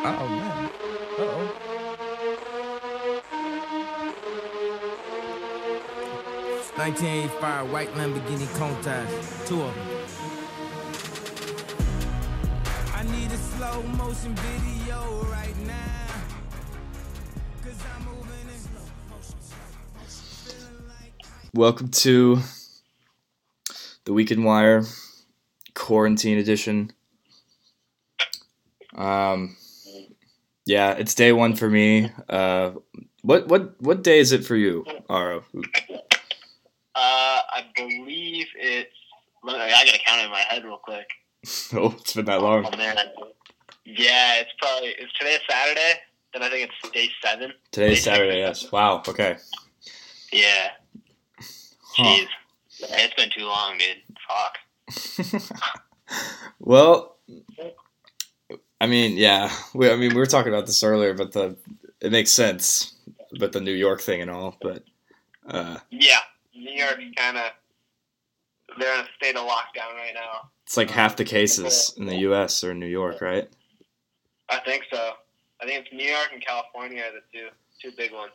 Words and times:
Oh 0.00 0.28
man. 0.28 0.70
Uh 1.18 1.22
oh. 1.22 1.54
Nineteen 6.78 7.08
eighty 7.08 7.28
five 7.40 7.70
white 7.72 7.92
Lamborghini 7.94 8.46
Countach, 8.56 9.08
two 9.46 9.60
of 9.62 9.74
them. 9.74 9.88
I 12.94 13.02
need 13.02 13.32
a 13.32 13.36
slow 13.36 13.82
motion 13.82 14.34
video 14.36 15.24
right 15.24 15.56
now. 15.66 16.06
Cause 17.64 17.82
I'm 17.94 18.04
moving 18.04 18.48
in 18.48 18.58
slow 18.58 18.86
motion, 19.10 19.40
slow 19.40 19.58
motion. 19.98 20.24
Feeling 20.44 20.86
like 20.88 21.26
Welcome 21.52 21.88
to 21.88 22.38
the 24.04 24.12
Weekend 24.12 24.44
Wire 24.44 24.84
quarantine 25.74 26.38
edition. 26.38 26.92
Um, 28.94 29.56
yeah, 30.68 30.92
it's 30.92 31.14
day 31.14 31.32
one 31.32 31.56
for 31.56 31.70
me. 31.70 32.12
Uh, 32.28 32.72
what 33.22 33.48
what 33.48 33.80
what 33.80 34.04
day 34.04 34.18
is 34.18 34.32
it 34.32 34.44
for 34.44 34.54
you, 34.54 34.84
Aro? 35.08 35.42
Uh, 35.54 35.64
I 36.94 37.64
believe 37.74 38.46
it's. 38.54 38.92
Look, 39.42 39.56
I 39.56 39.70
gotta 39.70 39.98
count 40.06 40.20
it 40.20 40.24
in 40.26 40.30
my 40.30 40.40
head 40.40 40.64
real 40.64 40.78
quick. 40.78 41.08
Oh, 41.72 41.94
it's 41.98 42.12
been 42.12 42.26
that 42.26 42.42
long. 42.42 42.66
Oh 42.70 42.76
man. 42.76 42.96
Yeah, 43.86 44.40
it's 44.40 44.50
probably. 44.58 44.88
Is 44.90 45.10
today 45.18 45.38
Saturday? 45.48 45.94
Then 46.34 46.42
I 46.42 46.50
think 46.50 46.70
it's 46.70 46.90
day 46.92 47.08
seven. 47.24 47.52
Today's 47.70 48.04
Saturday. 48.04 48.38
Yes. 48.38 48.70
Wow. 48.70 49.02
Okay. 49.08 49.36
Yeah. 50.32 50.68
Huh. 51.96 52.04
Jeez. 52.04 52.26
It's 52.80 53.14
been 53.14 53.30
too 53.30 53.46
long, 53.46 53.78
dude. 53.78 55.38
Fuck. 55.38 55.52
well, 56.58 57.16
I 58.80 58.86
mean, 58.86 59.16
yeah. 59.16 59.50
We, 59.74 59.90
I 59.90 59.96
mean, 59.96 60.10
we 60.10 60.16
were 60.20 60.26
talking 60.26 60.52
about 60.52 60.66
this 60.66 60.82
earlier, 60.82 61.14
but 61.14 61.32
the 61.32 61.56
it 62.00 62.12
makes 62.12 62.30
sense, 62.30 62.94
but 63.38 63.52
the 63.52 63.60
New 63.60 63.72
York 63.72 64.00
thing 64.00 64.22
and 64.22 64.30
all. 64.30 64.56
But 64.60 64.84
uh, 65.48 65.78
Yeah. 65.90 66.20
New 66.54 66.72
York's 66.72 67.02
kind 67.16 67.36
of. 67.36 67.50
They're 68.78 68.94
in 68.94 69.00
a 69.00 69.08
state 69.16 69.34
of 69.36 69.42
lockdown 69.48 69.94
right 69.96 70.14
now. 70.14 70.50
it's 70.64 70.76
like 70.76 70.90
half 70.90 71.16
the 71.16 71.24
cases 71.24 71.94
in 71.96 72.06
the 72.06 72.16
U.S. 72.18 72.62
are 72.62 72.70
in 72.70 72.78
New 72.78 72.86
York, 72.86 73.20
right? 73.20 73.48
I 74.48 74.60
think 74.60 74.84
so. 74.92 75.12
I 75.60 75.66
think 75.66 75.84
it's 75.86 75.92
New 75.92 76.06
York 76.06 76.28
and 76.32 76.44
California 76.44 77.02
are 77.02 77.12
the 77.12 77.22
two 77.32 77.48
two 77.82 77.96
big 77.96 78.12
ones. 78.12 78.32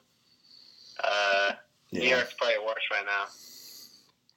Uh, 1.02 1.52
New 1.92 2.02
York's 2.08 2.34
probably 2.34 2.58
worse 2.66 2.84
right 2.92 3.06
now. 3.06 3.26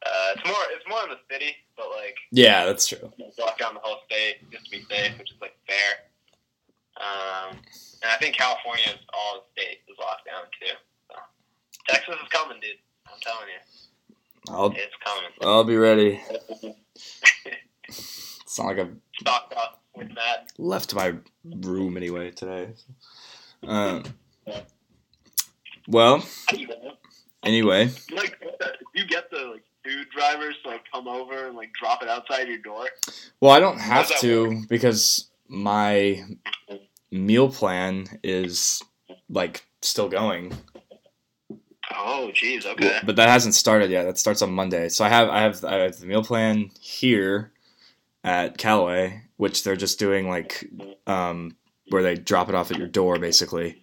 Uh, 0.04 0.34
it's 0.36 0.46
more 0.46 0.56
it's 0.70 0.84
more 0.88 1.02
in 1.04 1.10
the 1.10 1.18
city, 1.32 1.54
but 1.76 1.86
like 1.96 2.14
Yeah, 2.30 2.66
that's 2.66 2.86
true. 2.86 3.12
lock 3.38 3.58
down 3.58 3.74
the 3.74 3.80
whole 3.82 3.98
state 4.06 4.36
just 4.52 4.66
to 4.66 4.70
be 4.70 4.84
safe, 4.90 5.16
which 5.18 5.30
is 5.32 5.36
like 5.40 5.56
fair. 5.66 6.04
Um, 6.98 7.56
and 8.02 8.10
I 8.10 8.16
think 8.16 8.36
California 8.36 8.84
is 8.86 9.00
all 9.14 9.34
the 9.54 9.60
state 9.60 9.78
is 9.88 9.96
locked 9.98 10.26
down 10.26 10.44
too. 10.60 10.74
So 11.10 11.16
Texas 11.88 12.14
is 12.22 12.28
coming, 12.30 12.58
dude. 12.60 12.76
I'm 13.06 13.18
telling 13.20 13.48
you, 13.48 14.54
I'll 14.54 14.70
it's 14.70 14.94
coming. 15.04 15.30
I'll 15.42 15.64
be 15.64 15.76
ready. 15.76 16.20
It's 17.88 18.58
not 18.58 18.66
like 18.68 18.78
I've 18.78 18.96
Stocked 19.20 19.52
up 19.54 19.82
with 19.94 20.14
that. 20.14 20.50
left 20.58 20.94
my 20.94 21.14
room 21.44 21.96
anyway 21.96 22.30
today. 22.30 22.70
Um, 23.66 24.02
well, 25.88 26.18
How 26.48 26.56
you 26.56 26.66
doing? 26.68 26.92
anyway, 27.44 27.90
like 28.14 28.40
you 28.94 29.06
get 29.06 29.30
the 29.30 29.38
like 29.52 29.62
food 29.86 30.06
drivers 30.14 30.56
to 30.62 30.70
like 30.70 30.82
come 30.92 31.08
over 31.08 31.46
and 31.46 31.56
like 31.56 31.72
drop 31.72 32.02
it 32.02 32.08
outside 32.08 32.48
your 32.48 32.58
door. 32.58 32.86
well, 33.40 33.52
I 33.52 33.60
don't 33.60 33.78
have 33.78 34.08
to 34.20 34.64
because 34.68 35.28
my 35.48 36.22
meal 37.10 37.50
plan 37.50 38.06
is 38.22 38.82
like 39.28 39.64
still 39.82 40.08
going. 40.08 40.52
Oh, 41.94 42.30
jeez. 42.34 42.66
Okay. 42.66 42.98
but 43.04 43.16
that 43.16 43.28
hasn't 43.28 43.54
started 43.54 43.90
yet. 43.90 44.04
That 44.04 44.18
starts 44.18 44.42
on 44.42 44.52
Monday. 44.52 44.88
So 44.88 45.04
I 45.04 45.08
have 45.08 45.28
I 45.28 45.40
have 45.40 45.64
I 45.64 45.74
have 45.76 45.98
the 45.98 46.06
meal 46.06 46.24
plan 46.24 46.70
here 46.80 47.52
at 48.24 48.58
Callaway, 48.58 49.22
which 49.36 49.62
they're 49.62 49.76
just 49.76 49.98
doing 49.98 50.28
like 50.28 50.68
um, 51.06 51.56
where 51.90 52.02
they 52.02 52.16
drop 52.16 52.48
it 52.48 52.54
off 52.54 52.70
at 52.70 52.78
your 52.78 52.88
door, 52.88 53.18
basically. 53.18 53.80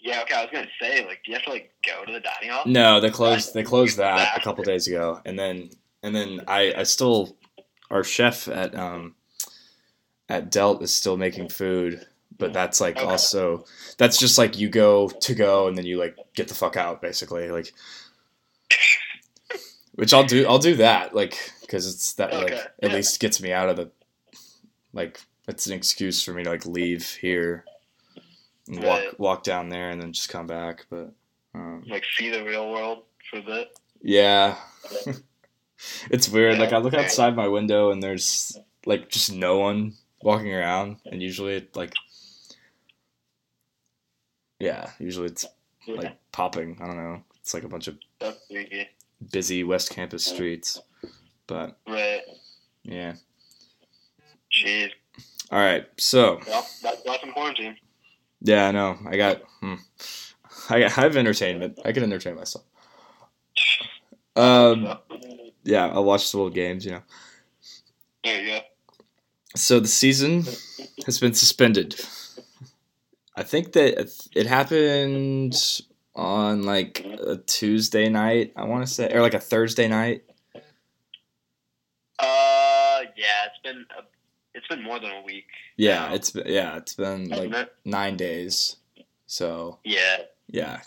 Yeah. 0.00 0.22
Okay. 0.22 0.34
I 0.34 0.42
was 0.42 0.50
gonna 0.52 0.66
say, 0.80 1.04
like, 1.06 1.22
do 1.24 1.32
you 1.32 1.36
have 1.36 1.44
to 1.44 1.50
like 1.50 1.72
go 1.86 2.04
to 2.04 2.12
the 2.12 2.20
dining 2.20 2.50
hall? 2.50 2.62
No, 2.66 3.00
they 3.00 3.10
closed 3.10 3.54
they 3.54 3.62
closed 3.62 3.98
that 3.98 4.36
a 4.36 4.40
couple 4.40 4.64
days 4.64 4.86
ago, 4.88 5.20
and 5.24 5.38
then 5.38 5.70
and 6.02 6.14
then 6.14 6.40
I 6.48 6.72
I 6.76 6.82
still 6.84 7.36
our 7.90 8.04
chef 8.04 8.48
at 8.48 8.74
um 8.74 9.14
at 10.28 10.50
Delt 10.50 10.82
is 10.82 10.92
still 10.94 11.16
making 11.16 11.48
food, 11.48 12.06
but 12.38 12.52
that's 12.52 12.80
like 12.80 12.96
Okay. 12.96 13.04
also 13.06 13.64
that's 13.98 14.18
just 14.18 14.38
like 14.38 14.58
you 14.58 14.68
go 14.68 15.08
to 15.08 15.34
go 15.34 15.66
and 15.68 15.76
then 15.76 15.84
you 15.84 15.98
like 15.98 16.16
get 16.34 16.48
the 16.48 16.54
fuck 16.54 16.76
out 16.76 17.02
basically 17.02 17.50
like 17.50 17.72
which 19.94 20.14
I'll 20.14 20.24
do 20.24 20.46
I'll 20.46 20.58
do 20.60 20.76
that 20.76 21.14
like 21.14 21.36
because 21.62 21.92
it's 21.92 22.14
that 22.14 22.32
like 22.32 22.44
Okay, 22.52 22.62
at 22.82 22.90
yeah. 22.90 22.94
least 22.96 23.20
gets 23.20 23.42
me 23.42 23.52
out 23.52 23.68
of 23.68 23.76
the 23.76 23.90
like 24.92 25.20
it's 25.48 25.66
an 25.66 25.72
excuse 25.72 26.22
for 26.22 26.32
me 26.32 26.44
to 26.44 26.50
like 26.50 26.64
leave 26.64 27.10
here 27.20 27.64
and 28.70 28.82
walk 28.82 29.00
Right. 29.00 29.20
walk 29.20 29.42
down 29.42 29.68
there 29.68 29.90
and 29.90 30.00
then 30.00 30.12
just 30.12 30.28
come 30.28 30.46
back 30.46 30.86
but 30.90 31.12
um, 31.54 31.84
Like, 31.86 32.04
see 32.16 32.30
the 32.30 32.44
real 32.44 32.70
world 32.70 33.02
for 33.30 33.38
a 33.38 33.42
bit. 33.42 33.78
yeah. 34.00 34.56
it's 36.10 36.28
weird. 36.28 36.54
Yeah, 36.54 36.60
like 36.60 36.72
I 36.72 36.78
look 36.78 36.94
outside 36.94 37.34
my 37.36 37.48
window 37.48 37.90
and 37.90 38.02
there's 38.02 38.56
like 38.86 39.08
just 39.10 39.32
no 39.32 39.58
one 39.58 39.94
walking 40.22 40.54
around 40.54 40.96
and 41.06 41.20
usually 41.22 41.54
it 41.54 41.74
like 41.76 41.92
yeah, 44.58 44.90
usually 44.98 45.26
it's 45.26 45.46
like 45.88 46.16
popping. 46.32 46.78
I 46.82 46.86
don't 46.86 46.96
know. 46.96 47.22
It's 47.40 47.54
like 47.54 47.64
a 47.64 47.68
bunch 47.68 47.88
of 47.88 47.96
busy 49.32 49.64
West 49.64 49.90
Campus 49.90 50.24
streets. 50.24 50.80
But 51.46 51.78
Right. 51.88 52.20
yeah. 52.84 53.14
Jeez. 54.52 54.90
All 55.50 55.58
right. 55.58 55.86
So, 55.96 56.40
Well, 56.46 56.66
that's 56.82 57.02
that's 57.02 57.22
in 57.24 57.32
quarantine. 57.32 57.76
Yeah, 58.40 58.68
I 58.68 58.70
know. 58.70 58.98
I 59.06 59.16
got 59.16 59.42
hmm. 59.60 59.74
I, 60.68 60.84
I 60.84 60.88
have 60.88 61.16
entertainment. 61.16 61.78
I 61.84 61.92
can 61.92 62.02
entertain 62.02 62.36
myself. 62.36 62.64
Um 64.36 64.98
yeah, 65.64 65.88
I'll 65.88 66.04
watch 66.04 66.30
the 66.30 66.38
little 66.38 66.50
games, 66.50 66.84
you 66.84 66.92
know. 66.92 67.02
there 68.24 68.40
you 68.40 68.46
go. 68.48 68.60
So 69.56 69.80
the 69.80 69.88
season 69.88 70.44
has 71.06 71.18
been 71.18 71.34
suspended. 71.34 72.00
I 73.36 73.42
think 73.42 73.72
that 73.72 74.10
it 74.34 74.46
happened 74.46 75.54
on 76.14 76.62
like 76.64 77.04
a 77.04 77.36
Tuesday 77.38 78.08
night. 78.08 78.52
I 78.56 78.64
want 78.64 78.86
to 78.86 78.92
say, 78.92 79.12
or 79.12 79.20
like 79.20 79.34
a 79.34 79.40
Thursday 79.40 79.88
night. 79.88 80.24
Uh, 82.18 83.00
yeah, 83.16 83.46
it's 83.46 83.58
been 83.62 83.86
a, 83.96 84.02
it's 84.54 84.66
been 84.68 84.82
more 84.82 84.98
than 85.00 85.10
a 85.10 85.22
week. 85.22 85.46
Yeah, 85.76 86.08
Wow. 86.08 86.14
it's 86.14 86.30
been, 86.30 86.46
yeah, 86.46 86.76
it's 86.76 86.94
been 86.94 87.28
like 87.28 87.52
it? 87.52 87.72
nine 87.84 88.16
days. 88.16 88.76
So 89.26 89.78
Yeah. 89.84 90.18
yeah. 90.48 90.80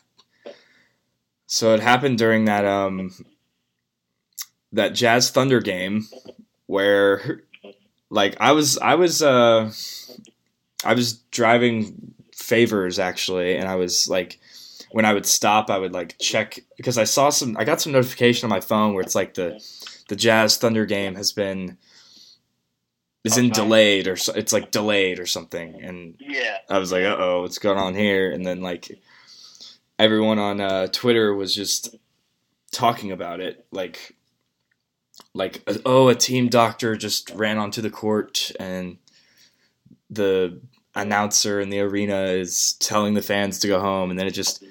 So 1.48 1.74
it 1.74 1.80
happened 1.80 2.18
during 2.18 2.46
that 2.46 2.66
um 2.66 3.12
that 4.72 4.90
Jazz 4.96 5.30
Thunder 5.30 5.62
game 5.62 6.08
where 6.66 7.44
like 8.10 8.36
I 8.40 8.52
was 8.52 8.78
I 8.80 8.96
was 8.96 9.22
uh 9.22 9.72
I 10.84 10.94
was 10.94 11.14
driving 11.32 12.14
favors 12.36 13.00
actually 13.00 13.56
and 13.56 13.68
I 13.68 13.76
was 13.76 14.10
like 14.10 14.40
when 14.92 15.06
I 15.06 15.14
would 15.14 15.26
stop 15.26 15.70
I 15.70 15.78
would 15.78 15.94
like 15.94 16.18
check 16.20 16.60
because 16.76 16.98
I 16.98 17.04
saw 17.04 17.30
some 17.30 17.56
I 17.58 17.64
got 17.64 17.82
some 17.82 17.92
notification 17.94 18.46
on 18.48 18.50
my 18.50 18.60
phone 18.62 18.94
where 18.94 19.04
it's 19.04 19.16
like 19.16 19.36
the 19.36 19.64
the 20.10 20.16
Jazz 20.16 20.58
Thunder 20.58 20.86
game 20.86 21.16
has 21.16 21.32
been 21.32 21.78
is 23.24 23.38
in 23.38 23.50
delayed 23.50 24.08
or 24.08 24.16
so, 24.16 24.34
it's 24.34 24.52
like 24.54 24.72
delayed 24.72 25.20
or 25.20 25.26
something 25.26 25.82
and 25.82 26.16
Yeah. 26.20 26.58
I 26.70 26.78
was 26.78 26.92
like, 26.92 27.04
uh 27.04 27.16
oh, 27.18 27.42
what's 27.42 27.60
going 27.60 27.78
on 27.78 27.96
here? 27.96 28.32
And 28.32 28.46
then 28.46 28.62
like 28.62 29.00
everyone 30.00 30.40
on 30.40 30.60
uh, 30.60 30.88
Twitter 30.88 31.34
was 31.34 31.56
just 31.56 31.96
talking 32.72 33.12
about 33.12 33.40
it, 33.40 33.66
like 33.72 34.16
like 35.34 35.64
oh, 35.86 36.10
a 36.10 36.16
team 36.16 36.50
doctor 36.50 36.96
just 36.96 37.30
ran 37.32 37.58
onto 37.58 37.82
the 37.82 37.90
court 37.90 38.52
and 38.60 38.98
the 40.10 40.60
announcer 40.96 41.60
in 41.60 41.70
the 41.70 41.80
arena 41.80 42.24
is 42.24 42.74
telling 42.74 43.14
the 43.14 43.22
fans 43.22 43.60
to 43.60 43.68
go 43.68 43.80
home, 43.80 44.10
and 44.10 44.20
then 44.20 44.28
it 44.28 44.32
just 44.32 44.64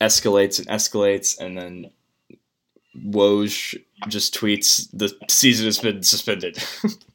escalates 0.00 0.58
and 0.58 0.68
escalates, 0.68 1.38
and 1.38 1.56
then 1.58 1.90
Woj 2.96 3.82
just 4.08 4.34
tweets 4.34 4.88
the 4.92 5.12
season 5.28 5.66
has 5.66 5.78
been 5.78 6.02
suspended, 6.02 6.62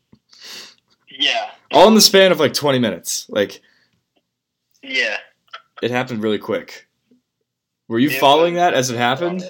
Yeah. 1.20 1.52
all 1.72 1.88
in 1.88 1.96
the 1.96 2.02
span 2.02 2.32
of 2.32 2.40
like 2.40 2.54
twenty 2.54 2.80
minutes, 2.80 3.26
like. 3.30 3.62
Yeah. 4.82 5.18
It 5.82 5.92
happened 5.92 6.24
really 6.24 6.40
quick. 6.40 6.88
Were 7.90 8.00
you 8.00 8.10
following 8.10 8.54
that 8.56 8.74
as 8.74 8.90
it 8.90 8.98
happened? 8.98 9.42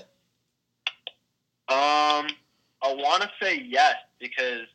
Um, 1.68 2.28
I 2.82 2.94
want 2.94 3.22
to 3.22 3.30
say 3.42 3.62
yes 3.68 3.96
because 4.20 4.66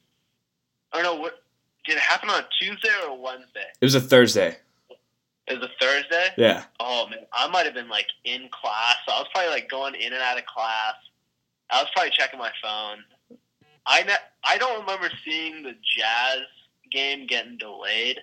I 0.93 1.03
don't 1.03 1.17
know 1.17 1.21
what 1.21 1.43
did 1.85 1.97
it 1.97 2.03
happen 2.03 2.31
on 2.31 2.41
a 2.41 2.47
Tuesday 2.61 2.91
or 3.03 3.11
a 3.11 3.15
Wednesday. 3.15 3.67
It 3.81 3.85
was 3.85 3.95
a 3.95 4.01
Thursday. 4.01 4.57
It 5.47 5.59
was 5.59 5.69
a 5.69 5.85
Thursday. 5.85 6.29
Yeah. 6.37 6.65
Oh 6.79 7.09
man, 7.09 7.21
I 7.33 7.49
might 7.49 7.65
have 7.67 7.75
been 7.75 7.89
like 7.89 8.07
in 8.25 8.49
class. 8.51 8.97
So 9.07 9.15
I 9.15 9.19
was 9.19 9.29
probably 9.35 9.51
like 9.51 9.69
going 9.69 9.95
in 9.95 10.13
and 10.13 10.23
out 10.23 10.39
of 10.39 10.47
class. 10.47 10.95
I 11.71 11.83
was 11.83 11.91
probably 11.95 12.13
checking 12.13 12.39
my 12.39 12.53
phone. 12.63 12.99
I 13.87 14.03
ne- 14.03 14.15
I 14.47 14.59
don't 14.59 14.81
remember 14.81 15.11
seeing 15.25 15.63
the 15.63 15.73
Jazz 15.73 16.43
game 16.95 17.27
getting 17.27 17.59
delayed, 17.59 18.21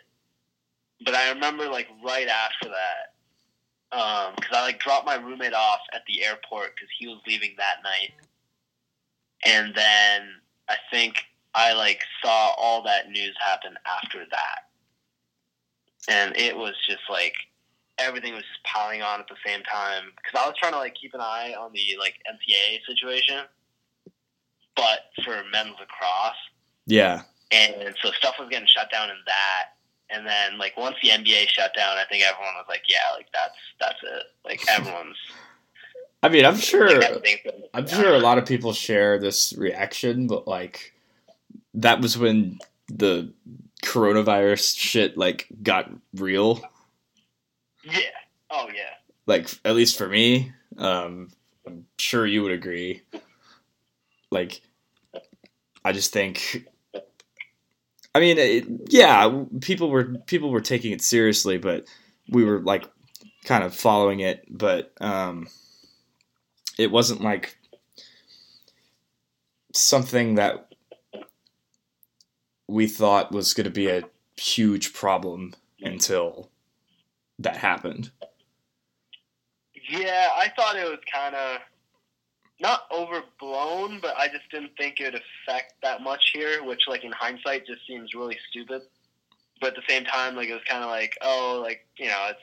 but 1.05 1.13
I 1.13 1.29
remember 1.29 1.67
like 1.67 1.87
right 2.03 2.27
after 2.27 2.69
that, 2.69 3.97
um, 3.97 4.33
because 4.35 4.55
I 4.55 4.61
like 4.61 4.79
dropped 4.79 5.05
my 5.05 5.15
roommate 5.15 5.53
off 5.53 5.81
at 5.93 6.03
the 6.07 6.23
airport 6.23 6.75
because 6.75 6.89
he 6.97 7.07
was 7.07 7.19
leaving 7.27 7.53
that 7.57 7.83
night, 7.83 8.13
and 9.45 9.75
then 9.75 10.29
I 10.69 10.77
think 10.91 11.15
I 11.53 11.73
like 11.73 12.01
saw 12.23 12.53
all 12.57 12.81
that 12.83 13.09
news 13.09 13.35
happen 13.45 13.75
after 13.85 14.19
that, 14.31 14.69
and 16.07 16.35
it 16.37 16.55
was 16.55 16.73
just 16.87 17.03
like 17.09 17.33
everything 17.97 18.33
was 18.33 18.43
just 18.43 18.63
piling 18.63 19.01
on 19.01 19.19
at 19.19 19.27
the 19.27 19.35
same 19.45 19.61
time. 19.63 20.05
Because 20.15 20.39
I 20.41 20.47
was 20.47 20.55
trying 20.57 20.73
to 20.73 20.79
like 20.79 20.95
keep 20.95 21.13
an 21.13 21.21
eye 21.21 21.53
on 21.59 21.71
the 21.73 21.97
like 21.99 22.15
NCAA 22.29 22.79
situation, 22.87 23.41
but 24.75 24.99
for 25.23 25.43
men's 25.51 25.75
lacrosse, 25.79 26.35
Yeah. 26.85 27.23
And 27.51 27.95
so 28.01 28.11
stuff 28.11 28.35
was 28.39 28.49
getting 28.49 28.67
shut 28.67 28.91
down 28.91 29.09
in 29.09 29.17
that. 29.25 29.63
And 30.09 30.25
then 30.25 30.57
like 30.57 30.75
once 30.77 30.97
the 31.01 31.09
NBA 31.09 31.47
shut 31.49 31.73
down, 31.75 31.97
I 31.97 32.03
think 32.09 32.23
everyone 32.23 32.53
was 32.55 32.65
like, 32.67 32.83
yeah, 32.87 33.15
like 33.15 33.27
that's 33.33 33.55
that's 33.79 33.99
it. 34.03 34.23
Like 34.43 34.61
everyone's. 34.69 35.17
I 36.23 36.29
mean, 36.29 36.45
I'm 36.45 36.57
sure. 36.57 36.99
like, 36.99 37.45
I'm 37.73 37.87
sure 37.87 38.13
a 38.13 38.19
lot 38.19 38.37
of 38.37 38.45
people 38.45 38.73
share 38.73 39.17
this 39.17 39.53
reaction, 39.53 40.27
but 40.27 40.47
like 40.47 40.93
that 41.73 42.01
was 42.01 42.17
when 42.17 42.59
the 42.89 43.33
coronavirus 43.83 44.77
shit 44.77 45.17
like 45.17 45.47
got 45.63 45.89
real. 46.13 46.61
Yeah. 47.83 47.99
Oh 48.49 48.67
yeah. 48.73 48.95
Like 49.25 49.49
at 49.65 49.75
least 49.75 49.97
for 49.97 50.07
me, 50.07 50.51
um, 50.77 51.29
I'm 51.65 51.85
sure 51.97 52.25
you 52.25 52.43
would 52.43 52.51
agree. 52.51 53.01
Like, 54.31 54.61
I 55.83 55.91
just 55.91 56.13
think. 56.13 56.67
I 58.13 58.19
mean, 58.19 58.37
it, 58.37 58.65
yeah, 58.89 59.43
people 59.61 59.89
were 59.89 60.15
people 60.25 60.49
were 60.49 60.61
taking 60.61 60.91
it 60.91 61.01
seriously, 61.01 61.57
but 61.57 61.85
we 62.29 62.43
were 62.43 62.59
like 62.59 62.89
kind 63.45 63.63
of 63.63 63.73
following 63.73 64.19
it, 64.19 64.45
but 64.49 64.93
um, 64.99 65.47
it 66.77 66.91
wasn't 66.91 67.21
like 67.21 67.57
something 69.73 70.35
that 70.35 70.73
we 72.67 72.87
thought 72.87 73.31
was 73.31 73.53
going 73.53 73.65
to 73.65 73.71
be 73.71 73.89
a 73.89 74.03
huge 74.37 74.93
problem 74.93 75.53
until 75.81 76.49
that 77.39 77.57
happened. 77.57 78.11
Yeah, 79.89 80.29
I 80.35 80.49
thought 80.55 80.75
it 80.75 80.89
was 80.89 80.99
kind 81.11 81.35
of 81.35 81.59
not 82.61 82.83
overblown, 82.95 83.99
but 84.01 84.15
I 84.17 84.27
just 84.27 84.49
didn't 84.51 84.71
think 84.77 84.99
it 84.99 85.11
would 85.11 85.21
affect 85.47 85.73
that 85.81 86.01
much 86.01 86.31
here, 86.33 86.63
which, 86.63 86.81
like 86.87 87.03
in 87.03 87.11
hindsight, 87.11 87.65
just 87.65 87.85
seems 87.87 88.13
really 88.13 88.37
stupid. 88.49 88.83
But 89.59 89.69
at 89.69 89.75
the 89.75 89.81
same 89.87 90.05
time, 90.05 90.35
like 90.35 90.47
it 90.47 90.53
was 90.53 90.61
kind 90.67 90.83
of 90.83 90.89
like, 90.89 91.17
oh, 91.21 91.59
like 91.63 91.85
you 91.97 92.07
know, 92.07 92.29
it's 92.29 92.39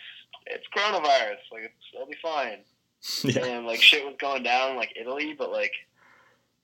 it's 0.46 0.66
coronavirus, 0.76 1.38
like 1.52 1.62
it's, 1.64 1.74
it'll 1.94 2.06
be 2.06 2.16
fine. 2.22 2.58
yeah. 3.24 3.44
And 3.44 3.66
like 3.66 3.80
shit 3.80 4.04
was 4.04 4.16
going 4.18 4.42
down, 4.42 4.72
in, 4.72 4.76
like 4.76 4.92
Italy, 5.00 5.34
but 5.38 5.50
like 5.52 5.72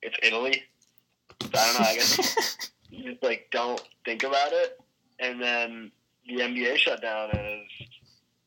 it's 0.02 0.16
Italy. 0.22 0.64
So 1.42 1.50
I 1.54 1.66
don't 1.66 1.80
know. 1.80 1.88
I 1.88 1.94
guess 1.94 2.70
you 2.90 3.04
just 3.12 3.22
like 3.22 3.48
don't 3.52 3.82
think 4.04 4.24
about 4.24 4.52
it, 4.52 4.80
and 5.20 5.40
then 5.40 5.92
the 6.26 6.42
NBA 6.42 6.76
shut 6.78 7.00
down, 7.02 7.30
and 7.30 7.40
it 7.40 7.62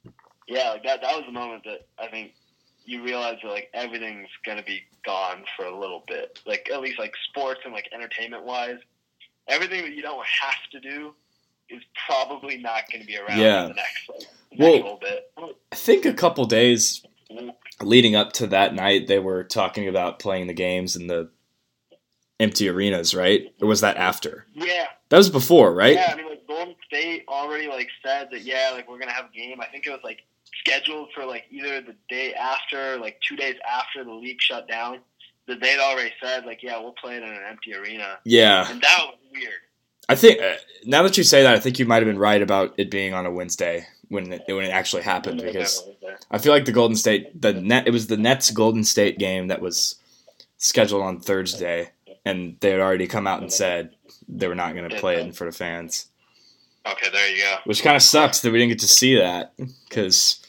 was, 0.06 0.14
yeah, 0.48 0.70
like 0.72 0.84
that. 0.84 1.02
That 1.02 1.16
was 1.16 1.26
the 1.26 1.32
moment 1.32 1.64
that 1.64 1.88
I 1.98 2.08
think 2.08 2.34
you 2.88 3.04
realize 3.04 3.38
that 3.44 3.50
like 3.50 3.70
everything's 3.74 4.30
gonna 4.46 4.64
be 4.64 4.82
gone 5.06 5.44
for 5.56 5.66
a 5.66 5.78
little 5.80 6.04
bit. 6.08 6.40
Like 6.48 6.70
at 6.74 6.82
least 6.82 6.98
like 6.98 7.14
sports 7.30 7.60
and 7.66 7.74
like 7.74 7.88
entertainment 7.94 8.44
wise, 8.46 8.80
everything 9.48 9.84
that 9.84 9.92
you 9.94 10.02
don't 10.02 10.26
have 10.26 10.56
to 10.72 10.80
do 10.80 11.14
is 11.70 11.84
probably 12.08 12.58
not 12.58 12.84
going 12.90 13.02
to 13.02 13.08
be 13.08 13.18
around 13.18 13.40
Yeah. 13.40 13.68
next 13.68 14.10
like 14.10 14.28
Well- 14.58 14.72
little 14.72 15.00
bit. 15.02 15.32
I 15.72 15.76
think 15.76 16.06
a 16.06 16.14
couple 16.14 16.46
days 16.46 17.04
leading 17.82 18.16
up 18.16 18.32
to 18.34 18.48
that 18.48 18.74
night, 18.74 19.08
they 19.08 19.20
were 19.20 19.44
talking 19.44 19.88
about 19.90 20.18
playing 20.20 20.48
the 20.48 20.54
games 20.54 20.96
in 20.96 21.08
the 21.08 21.30
empty 22.40 22.70
arenas, 22.70 23.14
right? 23.14 23.54
Or 23.62 23.68
was 23.68 23.82
that 23.82 23.98
after? 23.98 24.48
Yeah, 24.54 24.88
That 25.10 25.18
was 25.18 25.30
before, 25.30 25.74
right? 25.74 25.96
Yeah, 25.96 26.12
I 26.14 26.16
mean, 26.16 26.30
like 26.30 26.48
Golden 26.48 26.76
State 26.86 27.26
already 27.28 27.68
like 27.68 27.90
said 28.06 28.30
that 28.32 28.44
yeah, 28.44 28.72
like 28.74 28.90
we're 28.90 29.00
gonna 29.00 29.12
have 29.12 29.26
a 29.26 29.38
game. 29.38 29.60
I 29.60 29.66
think 29.66 29.86
it 29.86 29.90
was 29.92 30.00
like 30.06 30.24
scheduled 30.60 31.10
for 31.14 31.26
like 31.26 31.46
either 31.52 31.82
the 31.82 31.96
day 32.10 32.34
after, 32.34 32.98
like 32.98 33.20
two 33.28 33.36
days 33.36 33.56
after 33.70 34.04
the 34.04 34.14
league 34.14 34.42
shut 34.42 34.68
down. 34.68 35.00
That 35.48 35.62
they'd 35.62 35.80
already 35.80 36.12
said 36.22 36.46
like 36.46 36.62
yeah, 36.62 36.78
we'll 36.80 36.92
play 36.92 37.16
it 37.16 37.24
in 37.24 37.30
an 37.30 37.40
empty 37.48 37.74
arena, 37.74 38.18
Yeah. 38.26 38.70
and 38.70 38.82
that 38.82 38.98
was 39.06 39.16
weird. 39.32 39.54
I 40.10 40.16
think 40.16 40.42
uh, 40.42 40.56
now 40.86 41.04
that 41.04 41.18
you 41.18 41.24
say 41.24 41.44
that, 41.44 41.56
I 41.56 41.60
think 41.60 41.80
you 41.80 41.86
might 41.86 41.98
have 41.98 42.06
been 42.06 42.18
right 42.20 42.42
about 42.42 42.74
it 42.78 42.92
being 42.92 43.14
on 43.14 43.26
a 43.26 43.32
Wednesday 43.32 43.88
when 44.10 44.34
it, 44.34 44.44
when 44.48 44.66
it 44.66 44.72
actually 44.72 45.04
happened 45.04 45.42
because 45.42 45.84
I 46.32 46.38
feel 46.38 46.52
like 46.52 46.66
the 46.66 46.72
Golden 46.74 46.96
State 46.98 47.42
the 47.42 47.54
net 47.54 47.88
it 47.88 47.92
was 47.92 48.08
the 48.08 48.18
Nets 48.18 48.52
Golden 48.52 48.84
State 48.84 49.20
game 49.20 49.48
that 49.48 49.62
was 49.62 49.96
scheduled 50.58 51.04
on 51.04 51.20
Thursday 51.20 51.92
and 52.26 52.58
they 52.60 52.72
had 52.72 52.80
already 52.82 53.08
come 53.08 53.28
out 53.28 53.42
and 53.42 53.52
said 53.52 53.92
they 54.28 54.48
were 54.48 54.56
not 54.56 54.76
going 54.76 54.90
to 54.90 54.98
play 55.00 55.16
it 55.16 55.26
in 55.26 55.32
front 55.32 55.50
of 55.50 55.56
fans, 55.56 56.08
okay, 56.94 57.10
there 57.12 57.30
you 57.30 57.44
go. 57.44 57.58
which 57.66 57.82
kind 57.84 57.96
of 57.96 58.02
sucks 58.02 58.42
that 58.42 58.52
we 58.52 58.60
didn't 58.60 58.70
get 58.70 58.80
to 58.80 58.88
see 58.88 59.18
that 59.18 59.54
because 59.88 60.42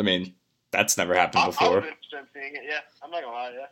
I 0.00 0.02
mean 0.02 0.34
that's 0.70 0.96
never 0.96 1.14
happened 1.14 1.46
before. 1.46 1.76
was 1.80 1.84
interested 1.84 2.18
in 2.18 2.26
seeing 2.34 2.54
it. 2.56 2.62
Yeah, 2.68 2.78
I'm 3.02 3.10
not 3.10 3.22
gonna 3.22 3.32
lie. 3.34 3.52
Yeah, 3.58 3.66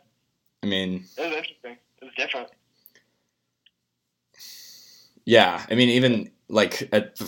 I 0.63 0.65
mean, 0.67 1.05
it 1.17 1.21
was 1.21 1.35
interesting. 1.37 1.77
It 2.01 2.05
was 2.05 2.13
different. 2.17 2.49
yeah, 5.25 5.65
I 5.69 5.75
mean 5.75 5.89
even 5.89 6.31
like 6.49 6.87
at 6.93 7.19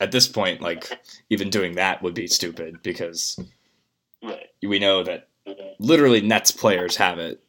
at 0.00 0.12
this 0.12 0.28
point, 0.28 0.60
like 0.60 0.90
even 1.30 1.50
doing 1.50 1.74
that 1.74 2.02
would 2.02 2.14
be 2.14 2.26
stupid 2.26 2.82
because 2.82 3.38
Right. 4.22 4.46
we 4.62 4.78
know 4.78 5.02
that 5.02 5.28
literally 5.80 6.20
Nets 6.20 6.52
players 6.52 6.96
have 6.96 7.18
it. 7.18 7.42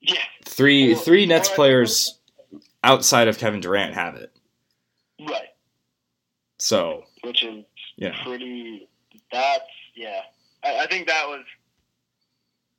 Yeah. 0.00 0.22
Three 0.44 0.94
three 0.94 1.26
Nets 1.26 1.48
players 1.48 2.20
outside 2.84 3.26
of 3.26 3.38
Kevin 3.38 3.60
Durant 3.60 3.94
have 3.94 4.14
it. 4.14 4.30
Right. 5.20 5.48
So 6.58 7.04
Which 7.22 7.44
is 7.44 7.64
yeah, 7.96 8.14
pretty. 8.24 8.88
That's 9.32 9.64
yeah. 9.94 10.20
I, 10.64 10.84
I 10.84 10.86
think 10.86 11.06
that 11.08 11.26
was 11.26 11.44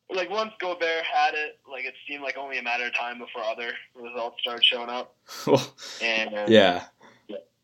like 0.10 0.30
once 0.30 0.54
Gobert 0.60 1.04
had 1.04 1.34
it, 1.34 1.60
like 1.70 1.86
it 1.86 1.94
seemed 2.08 2.24
like 2.24 2.38
only 2.38 2.58
a 2.58 2.64
matter 2.64 2.86
of 2.86 2.96
time 2.96 3.20
before 3.20 3.44
other 3.44 3.72
results 3.96 4.38
started 4.42 4.64
showing 4.64 4.90
up. 4.90 5.16
well, 5.48 5.74
And 6.02 6.34
uh, 6.34 6.46
yeah. 6.48 6.86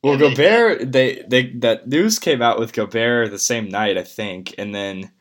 Well, 0.04 0.14
And 0.14 0.22
they- 0.22 0.30
Gobert, 0.30 0.92
they 0.92 1.24
they 1.28 1.52
that 1.60 1.88
news 1.88 2.20
came 2.20 2.42
out 2.42 2.60
with 2.60 2.74
Gobert 2.74 3.32
the 3.32 3.40
same 3.40 3.70
night, 3.70 3.98
I 3.98 4.04
think, 4.04 4.54
and 4.58 4.74
then 4.76 5.12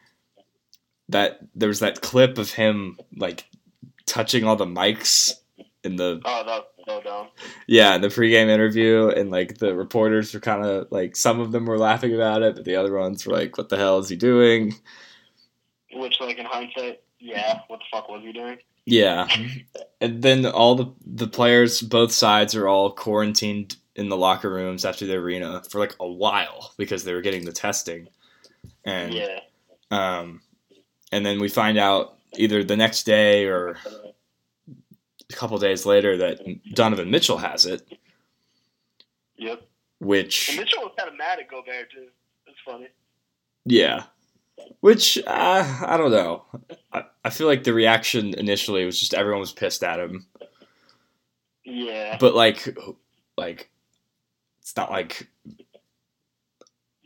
that 1.08 1.40
there 1.54 1.68
was 1.68 1.80
that 1.80 2.00
clip 2.00 2.38
of 2.38 2.52
him 2.52 2.98
like 3.16 3.44
touching 4.06 4.44
all 4.44 4.56
the 4.56 4.66
mics 4.66 5.32
in 5.84 5.96
the 5.96 6.20
oh, 6.24 6.64
was 6.86 7.28
yeah 7.66 7.94
in 7.94 8.00
the 8.00 8.08
pregame 8.08 8.48
interview, 8.48 9.08
and 9.08 9.30
like 9.30 9.58
the 9.58 9.74
reporters 9.74 10.32
were 10.34 10.40
kind 10.40 10.64
of 10.64 10.88
like 10.90 11.16
some 11.16 11.40
of 11.40 11.52
them 11.52 11.66
were 11.66 11.78
laughing 11.78 12.14
about 12.14 12.42
it, 12.42 12.54
but 12.56 12.64
the 12.64 12.76
other 12.76 12.96
ones 12.96 13.26
were 13.26 13.32
like, 13.32 13.56
"What 13.58 13.68
the 13.68 13.76
hell 13.76 13.98
is 13.98 14.08
he 14.08 14.16
doing?" 14.16 14.74
Which, 15.94 16.20
like 16.20 16.38
in 16.38 16.46
hindsight, 16.46 17.02
yeah, 17.18 17.60
what 17.68 17.80
the 17.80 17.84
fuck 17.90 18.08
was 18.08 18.22
he 18.22 18.32
doing? 18.32 18.58
Yeah, 18.86 19.28
and 20.00 20.22
then 20.22 20.46
all 20.46 20.74
the 20.74 20.92
the 21.06 21.28
players, 21.28 21.80
both 21.82 22.12
sides, 22.12 22.54
are 22.54 22.66
all 22.66 22.90
quarantined 22.92 23.76
in 23.94 24.08
the 24.08 24.16
locker 24.16 24.50
rooms 24.50 24.84
after 24.84 25.06
the 25.06 25.14
arena 25.16 25.62
for 25.70 25.78
like 25.78 25.94
a 26.00 26.08
while 26.08 26.72
because 26.78 27.04
they 27.04 27.12
were 27.12 27.20
getting 27.20 27.44
the 27.44 27.52
testing, 27.52 28.08
and 28.84 29.14
Yeah. 29.14 29.38
um, 29.90 30.40
and 31.12 31.24
then 31.24 31.38
we 31.40 31.48
find 31.48 31.78
out 31.78 32.16
either 32.38 32.64
the 32.64 32.76
next 32.76 33.04
day 33.04 33.44
or 33.46 33.76
a 35.32 35.36
couple 35.36 35.58
days 35.58 35.86
later 35.86 36.16
that 36.18 36.40
Donovan 36.74 37.10
Mitchell 37.10 37.38
has 37.38 37.66
it, 37.66 37.86
Yep. 39.36 39.58
And 39.58 39.66
which 40.08 40.56
Mitchell 40.56 40.82
was 40.82 40.92
kind 40.98 41.10
of 41.10 41.16
mad 41.16 41.38
at 41.38 41.48
Gobert 41.48 41.90
too. 41.92 42.08
It's 42.46 42.58
funny. 42.64 42.88
yeah, 43.64 44.04
which 44.80 45.18
uh, 45.26 45.84
I 45.86 45.96
don't 45.96 46.10
know. 46.10 46.44
I, 46.92 47.04
I 47.24 47.30
feel 47.30 47.46
like 47.46 47.64
the 47.64 47.72
reaction 47.72 48.34
initially 48.34 48.84
was 48.84 48.98
just 48.98 49.14
everyone 49.14 49.40
was 49.40 49.52
pissed 49.52 49.82
at 49.84 50.00
him, 50.00 50.26
Yeah. 51.64 52.16
but 52.20 52.34
like 52.34 52.76
like 53.36 53.70
it's 54.60 54.76
not 54.76 54.90
like 54.90 55.28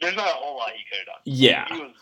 There's 0.00 0.16
not 0.16 0.28
a 0.28 0.32
whole 0.32 0.56
lot 0.56 0.70
he 0.72 0.82
could 0.90 0.98
have 0.98 1.06
done. 1.06 1.22
yeah 1.24 1.66
He 1.74 1.80
was 1.82 1.92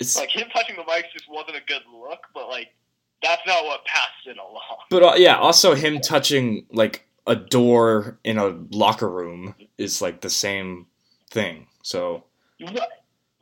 it's 0.00 0.16
like 0.20 0.30
him 0.30 0.48
touching 0.52 0.76
the 0.76 0.82
mics 0.82 1.12
just 1.12 1.28
wasn't 1.28 1.56
a 1.56 1.60
good 1.66 1.82
look, 1.92 2.20
but 2.34 2.48
like 2.48 2.74
that's 3.22 3.42
not 3.46 3.64
what 3.64 3.84
passed 3.84 4.26
it 4.26 4.36
along. 4.38 4.78
but 4.90 5.02
uh, 5.02 5.14
yeah 5.16 5.36
also 5.36 5.74
him 5.74 6.00
touching 6.00 6.66
like 6.72 7.06
a 7.26 7.34
door 7.36 8.18
in 8.24 8.38
a 8.38 8.48
locker 8.70 9.08
room 9.08 9.54
is 9.78 10.00
like 10.00 10.20
the 10.20 10.30
same 10.30 10.86
thing. 11.30 11.66
So 11.82 12.24
Right. 12.60 12.78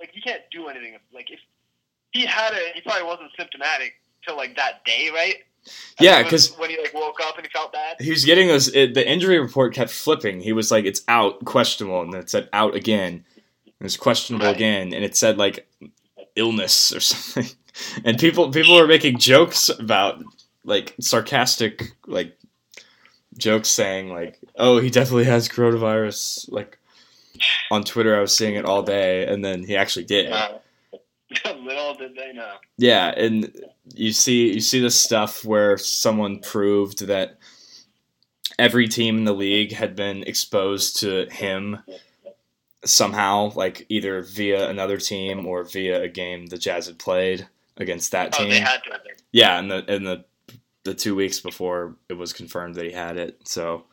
Like 0.00 0.10
he 0.12 0.20
can't 0.20 0.42
do 0.50 0.68
anything. 0.68 0.96
Like 1.12 1.30
if 1.30 1.38
he 2.12 2.24
had 2.26 2.52
it, 2.54 2.74
he 2.74 2.80
probably 2.80 3.04
wasn't 3.06 3.30
symptomatic 3.36 3.94
till 4.26 4.36
like 4.36 4.56
that 4.56 4.84
day, 4.84 5.10
right? 5.12 5.36
yeah, 6.00 6.22
because 6.22 6.54
when 6.56 6.68
he 6.70 6.78
like 6.78 6.92
woke 6.94 7.16
up 7.22 7.36
and 7.36 7.46
he 7.46 7.50
felt 7.50 7.72
bad. 7.72 7.96
he 8.00 8.10
was 8.10 8.24
getting 8.24 8.48
those. 8.48 8.68
It, 8.74 8.92
the 8.94 9.06
injury 9.08 9.38
report 9.38 9.72
kept 9.74 9.90
flipping. 9.90 10.40
He 10.40 10.52
was 10.52 10.70
like, 10.70 10.84
"It's 10.84 11.02
out, 11.08 11.42
questionable," 11.46 12.02
and 12.02 12.12
then 12.12 12.20
it 12.20 12.28
said 12.30 12.48
out 12.52 12.74
again. 12.74 13.24
It 13.66 13.82
was 13.82 13.96
questionable 13.96 14.46
Right. 14.46 14.56
again, 14.56 14.92
and 14.92 15.02
it 15.04 15.16
said 15.16 15.38
like 15.38 15.66
illness 16.36 16.92
or 16.94 17.00
something. 17.00 17.50
And 18.04 18.18
people 18.18 18.50
people 18.50 18.76
were 18.76 18.86
making 18.86 19.18
jokes 19.18 19.68
about 19.68 20.22
like 20.64 20.94
sarcastic 21.00 21.92
like 22.06 22.36
jokes 23.36 23.68
saying 23.68 24.10
like, 24.10 24.38
"Oh, 24.56 24.80
he 24.80 24.90
definitely 24.90 25.24
has 25.24 25.48
coronavirus." 25.48 26.50
Like 26.50 26.78
on 27.70 27.84
Twitter, 27.84 28.16
I 28.16 28.20
was 28.20 28.34
seeing 28.34 28.54
it 28.54 28.64
all 28.64 28.82
day, 28.82 29.26
and 29.26 29.44
then 29.44 29.64
he 29.64 29.76
actually 29.76 30.04
did. 30.04 30.32
Uh, 30.32 30.58
little 31.62 31.94
did 31.94 32.14
they 32.14 32.32
know. 32.32 32.54
Yeah, 32.76 33.08
and 33.08 33.52
you 33.94 34.12
see 34.12 34.54
you 34.54 34.60
see 34.60 34.80
this 34.80 35.00
stuff 35.00 35.44
where 35.44 35.76
someone 35.76 36.40
proved 36.40 37.06
that 37.06 37.38
every 38.58 38.88
team 38.88 39.18
in 39.18 39.24
the 39.24 39.34
league 39.34 39.72
had 39.72 39.96
been 39.96 40.22
exposed 40.24 41.00
to 41.00 41.26
him 41.30 41.78
somehow, 42.84 43.50
like 43.54 43.86
either 43.88 44.22
via 44.22 44.68
another 44.68 44.98
team 44.98 45.46
or 45.46 45.64
via 45.64 46.02
a 46.02 46.08
game 46.08 46.46
the 46.46 46.58
Jazz 46.58 46.86
had 46.86 46.98
played 46.98 47.48
against 47.76 48.12
that 48.12 48.34
Oh, 48.34 48.38
team. 48.42 48.50
they 48.50 48.60
had 48.60 48.82
to. 48.84 48.92
have 48.92 49.04
been. 49.04 49.14
yeah, 49.32 49.58
in 49.58 49.68
the 49.68 49.84
in 49.94 50.04
the 50.04 50.24
the 50.84 50.94
two 50.94 51.14
weeks 51.14 51.40
before 51.40 51.96
it 52.08 52.14
was 52.14 52.32
confirmed 52.32 52.74
that 52.74 52.84
he 52.84 52.92
had 52.92 53.16
it. 53.16 53.40
So, 53.48 53.84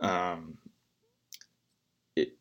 um, 0.00 0.58
it, 2.14 2.34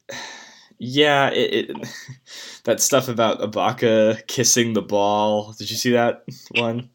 yeah, 0.80 1.30
it, 1.30 1.70
it 1.72 1.88
that 2.66 2.82
stuff 2.82 3.08
about 3.08 3.40
Ibaka 3.40 4.26
kissing 4.28 4.74
the 4.74 4.82
ball. 4.82 5.54
Did 5.58 5.70
you 5.72 5.78
see 5.78 5.92
that 5.92 6.24
one? 6.52 6.90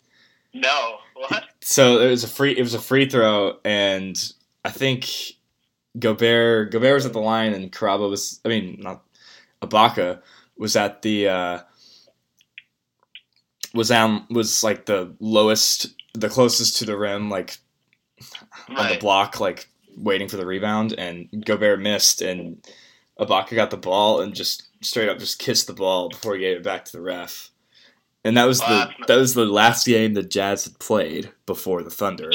No. 0.53 0.97
What? 1.15 1.45
So 1.61 2.01
it 2.01 2.11
was 2.11 2.25
a 2.25 2.29
free. 2.29 2.53
It 2.57 2.63
was 2.63 2.75
a 2.75 2.81
free 2.81 3.09
throw, 3.09 3.59
and 3.65 4.17
I 4.65 4.71
think 4.71 5.09
Gobert 5.99 6.73
Gobert 6.73 6.95
was 6.95 7.07
at 7.07 7.13
the 7.13 7.21
line, 7.21 7.55
and 7.55 7.71
Karaba 7.73 8.11
was. 8.11 8.41
I 8.45 8.49
mean, 8.49 8.79
not 8.81 9.03
Ibaka 9.63 10.21
was 10.59 10.77
at 10.77 11.03
the. 11.03 11.29
Uh, 11.29 11.61
was 13.75 13.91
on 13.91 14.27
was 14.31 14.63
like 14.63 14.87
the 14.87 15.15
lowest, 15.21 15.89
the 16.15 16.29
closest 16.29 16.77
to 16.79 16.85
the 16.85 16.97
rim, 16.97 17.31
like 17.31 17.57
on 18.77 18.89
the 18.91 18.99
block, 18.99 19.41
like 19.41 19.69
waiting 19.97 20.29
for 20.29 20.37
the 20.37 20.47
rebound, 20.47 20.95
and 20.99 21.29
Gobert 21.45 21.81
missed, 21.81 22.23
and 22.23 22.65
Ibaka 23.19 23.55
got 23.55 23.71
the 23.71 23.77
ball 23.77 24.21
and 24.21 24.35
just 24.35 24.69
straight 24.85 25.09
up 25.09 25.19
just 25.19 25.39
kissed 25.39 25.67
the 25.67 25.73
ball 25.75 26.09
before 26.09 26.35
he 26.35 26.41
gave 26.41 26.57
it 26.57 26.63
back 26.65 26.85
to 26.87 26.93
the 26.93 27.01
ref. 27.01 27.51
And 28.25 28.37
that 28.37 28.45
was 28.45 28.61
the 28.61 28.89
that 29.09 29.17
was 29.17 29.35
the 29.35 29.45
last 29.47 29.87
game 29.87 30.15
the 30.15 30.23
Jazz 30.23 30.65
had 30.65 30.79
played 30.79 31.31
before 31.47 31.83
the 31.83 31.91
Thunder. 31.91 32.31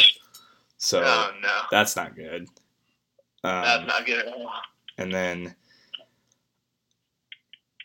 So 0.78 1.02
Oh 1.04 1.32
no. 1.42 1.62
that's 1.72 1.96
not 1.96 2.16
good. 2.16 2.48
That's 3.44 3.80
Um, 3.82 3.88
not 3.88 4.06
good 4.06 4.20
at 4.20 4.28
all. 4.34 4.52
and 4.98 5.14
then 5.14 5.56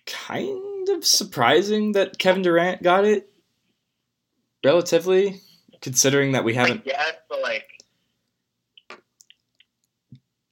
kind 0.07 0.89
of 0.89 1.05
surprising 1.05 1.93
that 1.93 2.19
Kevin 2.19 2.43
Durant 2.43 2.83
got 2.83 3.05
it 3.05 3.32
relatively 4.65 5.41
considering 5.81 6.33
that 6.33 6.45
we 6.45 6.55
haven't 6.55 6.85
guess, 6.85 7.13
but 7.29 7.41
like 7.43 7.67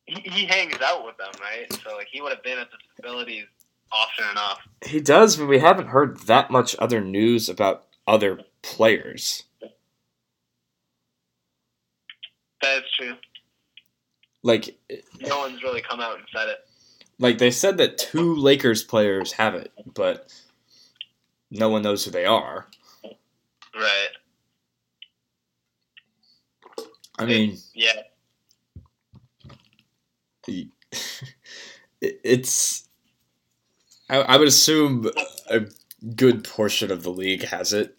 he, 0.06 0.20
he 0.22 0.46
hangs 0.46 0.78
out 0.82 1.04
with 1.04 1.16
them, 1.18 1.30
right? 1.40 1.72
So 1.84 1.96
like 1.96 2.08
he 2.10 2.20
would 2.20 2.32
have 2.32 2.42
been 2.42 2.58
at 2.58 2.68
the 2.70 2.76
facilities 2.96 3.44
often 3.92 4.24
enough. 4.30 4.60
He 4.84 5.00
does, 5.00 5.36
but 5.36 5.46
we 5.46 5.58
haven't 5.58 5.88
heard 5.88 6.18
that 6.22 6.50
much 6.50 6.76
other 6.78 7.00
news 7.00 7.48
about 7.48 7.86
other 8.06 8.40
players. 8.62 9.44
That 12.62 12.78
is 12.78 12.84
true. 12.98 13.14
Like, 14.42 14.78
No 15.20 15.38
one's 15.38 15.62
really 15.62 15.82
come 15.82 16.00
out 16.00 16.16
and 16.16 16.24
said 16.34 16.48
it. 16.48 16.58
like 17.18 17.38
they 17.38 17.50
said 17.50 17.76
that 17.78 17.98
two 17.98 18.34
Lakers 18.34 18.82
players 18.82 19.32
have 19.32 19.54
it, 19.54 19.70
but 19.94 20.32
no 21.50 21.68
one 21.68 21.82
knows 21.82 22.04
who 22.04 22.10
they 22.10 22.24
are. 22.26 22.66
Right. 23.74 24.08
I 27.20 27.26
mean, 27.26 27.58
Yeah. 27.74 28.02
it's. 32.00 32.88
I, 34.08 34.16
I 34.16 34.36
would 34.36 34.48
assume 34.48 35.08
a 35.48 35.66
good 36.16 36.44
portion 36.44 36.90
of 36.90 37.02
the 37.02 37.10
league 37.10 37.44
has 37.44 37.72
it, 37.72 37.96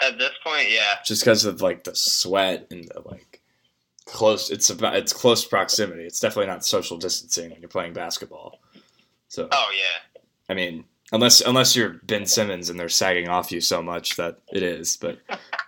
At 0.00 0.18
this 0.18 0.30
point, 0.44 0.70
yeah. 0.70 0.96
just 1.04 1.22
because 1.22 1.44
of 1.44 1.60
like 1.62 1.84
the 1.84 1.94
sweat 1.94 2.68
and 2.70 2.84
the 2.84 3.00
like 3.08 3.42
close. 4.06 4.50
It's 4.50 4.70
about 4.70 4.96
it's 4.96 5.12
close 5.12 5.44
proximity. 5.44 6.04
It's 6.04 6.20
definitely 6.20 6.46
not 6.52 6.64
social 6.64 6.98
distancing 6.98 7.50
when 7.50 7.60
you're 7.60 7.68
playing 7.68 7.92
basketball. 7.92 8.60
So 9.28 9.48
Oh 9.50 9.70
yeah. 9.74 10.20
I 10.48 10.54
mean, 10.54 10.84
unless 11.12 11.40
unless 11.40 11.74
you're 11.74 12.00
Ben 12.04 12.26
Simmons 12.26 12.70
and 12.70 12.78
they're 12.78 12.88
sagging 12.88 13.28
off 13.28 13.50
you 13.50 13.60
so 13.60 13.82
much 13.82 14.16
that 14.16 14.38
it 14.52 14.62
is, 14.62 14.96
but 14.96 15.18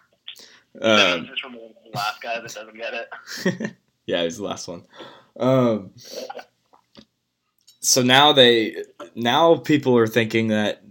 um, 0.83 1.29
is 1.33 1.41
from 1.41 1.53
the 1.53 1.91
last 1.95 2.21
guy 2.21 2.41
that 2.41 2.43
doesn't 2.43 2.77
get 2.77 2.95
it. 2.95 3.73
yeah, 4.07 4.23
he's 4.23 4.39
the 4.39 4.45
last 4.45 4.69
one. 4.69 4.85
Um, 5.39 5.93
so 7.81 8.03
now 8.03 8.33
they 8.33 8.77
now 9.15 9.57
people 9.57 9.97
are 9.97 10.07
thinking 10.07 10.49
that. 10.49 10.83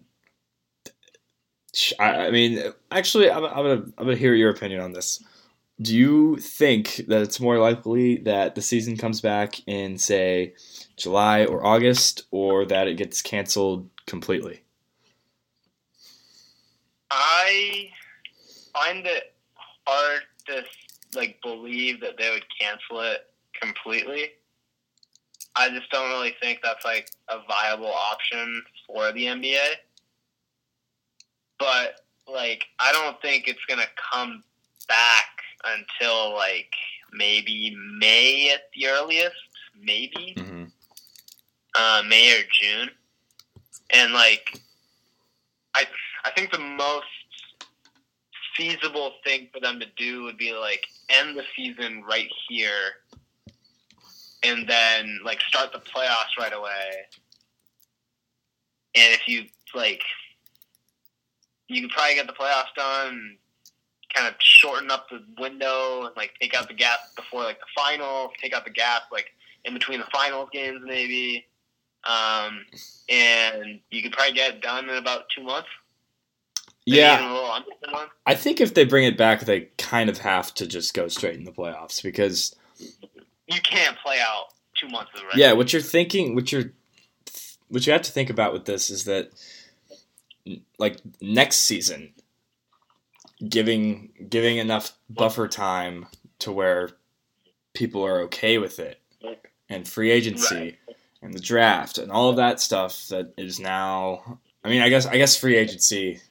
I, 2.00 2.27
I 2.27 2.32
mean, 2.32 2.63
actually, 2.89 3.30
I'm, 3.30 3.44
I'm 3.44 3.56
gonna 3.56 3.86
I'm 3.98 4.06
gonna 4.06 4.15
hear 4.15 4.34
your 4.34 4.50
opinion 4.50 4.82
on 4.82 4.94
this. 4.94 5.22
Do 5.82 5.94
you 5.94 6.38
think 6.38 7.04
that 7.08 7.22
it's 7.22 7.42
more 7.42 7.58
likely 7.58 8.18
that 8.20 8.56
the 8.56 8.62
season 8.62 8.96
comes 8.96 9.20
back 9.20 9.56
in 9.68 9.98
say 9.98 10.54
July 10.96 11.44
or 11.44 11.65
August, 11.65 12.24
or 12.32 12.65
that 12.65 12.88
it 12.88 12.96
gets 12.96 13.22
canceled 13.22 13.89
completely? 14.08 14.62
I 17.12 17.89
find 18.74 19.06
it 19.06 19.35
to 19.88 20.63
like 21.15 21.39
believe 21.42 22.01
that 22.01 22.18
they 22.18 22.30
would 22.30 22.46
cancel 22.60 23.01
it 23.01 23.27
completely. 23.60 24.32
I 25.56 25.70
just 25.70 25.89
don't 25.92 26.10
really 26.10 26.36
think 26.42 26.60
that's 26.62 26.84
like 26.84 27.10
a 27.30 27.39
viable 27.48 27.92
option 27.94 28.62
for 28.86 29.12
the 29.13 29.25
NBA. 29.25 29.75
But 31.60 32.01
like 32.32 32.65
I 32.80 32.92
don't 32.92 33.22
think 33.22 33.48
it's 33.48 33.63
gonna 33.68 33.84
come 34.12 34.44
back 34.88 35.27
until 35.63 36.34
like 36.34 36.72
maybe 37.13 37.75
May 37.98 38.51
at 38.54 38.70
the 38.75 38.88
earliest, 38.88 39.36
maybe 39.82 40.36
Mm-hmm. 40.38 40.65
uh, 41.77 42.04
May 42.08 42.39
or 42.39 42.44
June, 42.51 42.89
and 43.92 44.13
like 44.13 44.60
I 45.75 45.86
I 46.25 46.32
think 46.32 46.51
the 46.51 46.60
most 46.60 47.06
feasible 48.56 49.14
thing 49.24 49.50
for 49.54 49.60
them 49.60 49.80
to 49.80 49.86
do 49.98 50.24
would 50.24 50.38
be 50.38 50.54
like 50.54 50.86
end 51.10 51.38
the 51.38 51.44
season 51.56 52.04
right 52.08 52.30
here, 52.48 53.02
and 54.44 54.68
then 54.68 55.20
like 55.24 55.42
start 55.42 55.72
the 55.72 55.80
playoffs 55.80 56.38
right 56.40 56.54
away. 56.54 57.06
And 58.96 59.14
if 59.14 59.28
you 59.28 59.46
like, 59.74 60.02
you 61.68 61.82
could 61.82 61.92
probably 61.92 62.16
get 62.16 62.28
the 62.28 62.34
playoffs 62.34 62.74
done. 62.76 63.38
Kind 64.14 64.28
of 64.28 64.36
shorten 64.40 64.90
up 64.90 65.10
the 65.10 65.22
window 65.38 66.06
and 66.06 66.16
like 66.16 66.32
take 66.42 66.56
out 66.56 66.70
the 66.70 66.74
gap 66.74 67.00
before 67.18 67.44
like 67.44 67.60
the 67.60 67.66
finals. 67.76 68.32
Take 68.42 68.54
out 68.54 68.64
the 68.64 68.72
gap 68.72 69.04
like 69.12 69.28
in 69.66 69.74
between 69.74 70.00
the 70.00 70.06
finals 70.14 70.50
games 70.54 70.82
maybe. 70.86 71.46
Um, 72.06 72.66
and 73.10 73.80
you 73.90 74.02
could 74.02 74.14
probably 74.14 74.34
get 74.34 74.56
it 74.56 74.62
done 74.62 74.90
in 74.90 74.96
about 74.96 75.26
two 75.36 75.44
months. 75.44 75.68
Yeah, 76.86 77.15
even 77.20 77.30
a 77.30 77.34
little 77.34 77.51
under 77.51 77.70
two 77.84 77.92
months. 77.92 78.13
I 78.25 78.36
think 78.36 78.62
if 78.62 78.74
they 78.74 78.86
bring 78.86 79.06
it 79.06 79.18
back, 79.18 79.42
they 79.42 79.70
kind 79.77 80.10
of 80.10 80.20
have 80.20 80.54
to 80.56 80.68
just 80.68 80.94
go 80.94 81.08
straight 81.08 81.36
in 81.36 81.44
the 81.44 81.51
playoffs 81.51 82.01
because 82.04 82.56
You 83.48 83.62
can't 83.62 83.98
play 83.98 84.20
out 84.20 84.46
two 84.80 84.88
months 84.89 85.12
of 85.13 85.22
the 85.22 85.25
rest. 85.27 85.38
yeah, 85.38 85.54
what 85.54 85.74
you're 85.74 85.82
thinking, 85.82 86.36
what 86.36 86.51
you're, 86.51 86.72
what 87.70 87.86
you 87.88 87.94
have 87.94 88.04
to 88.04 88.12
think 88.12 88.30
about 88.30 88.54
with 88.54 88.65
this 88.65 88.89
is 88.89 89.06
that, 89.06 89.32
like 90.77 90.98
next 91.22 91.58
season, 91.58 92.13
giving 93.50 94.12
giving 94.30 94.58
enough 94.58 94.94
buffer 95.10 95.48
time 95.48 96.06
to 96.39 96.51
where 96.51 96.89
people 97.74 98.06
are 98.06 98.22
okay 98.22 98.58
with 98.60 98.77
it, 98.80 99.01
and 99.70 99.88
free 99.88 100.12
agency, 100.12 100.77
and 101.24 101.34
the 101.34 101.39
draft, 101.39 101.98
and 101.98 102.12
all 102.12 102.30
of 102.30 102.36
that 102.36 102.60
stuff 102.60 103.08
that 103.08 103.34
is 103.38 103.60
now. 103.60 104.39
I 104.63 104.70
mean, 104.70 104.82
I 104.82 104.89
guess 104.89 105.06
I 105.08 105.18
guess 105.18 105.36
free 105.36 105.56
agency 105.56 106.22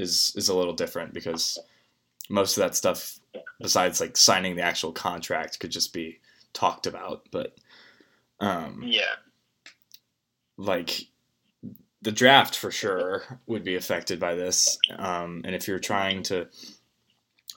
is 0.00 0.32
is 0.36 0.48
a 0.48 0.54
little 0.54 0.72
different 0.72 1.12
because 1.14 1.58
most 2.28 2.56
of 2.56 2.62
that 2.62 2.74
stuff 2.76 3.18
besides 3.60 4.00
like 4.00 4.16
signing 4.16 4.56
the 4.56 4.62
actual 4.62 4.92
contract 4.92 5.60
could 5.60 5.70
just 5.70 5.92
be 5.92 6.18
talked 6.52 6.86
about. 6.86 7.26
But 7.30 7.56
um, 8.40 8.82
Yeah. 8.84 9.14
like 10.56 11.06
the 12.02 12.12
draft 12.12 12.56
for 12.56 12.70
sure 12.70 13.38
would 13.46 13.62
be 13.64 13.76
affected 13.76 14.18
by 14.18 14.34
this. 14.34 14.78
Um, 14.96 15.42
and 15.44 15.54
if 15.54 15.68
you're 15.68 15.78
trying 15.78 16.22
to 16.24 16.48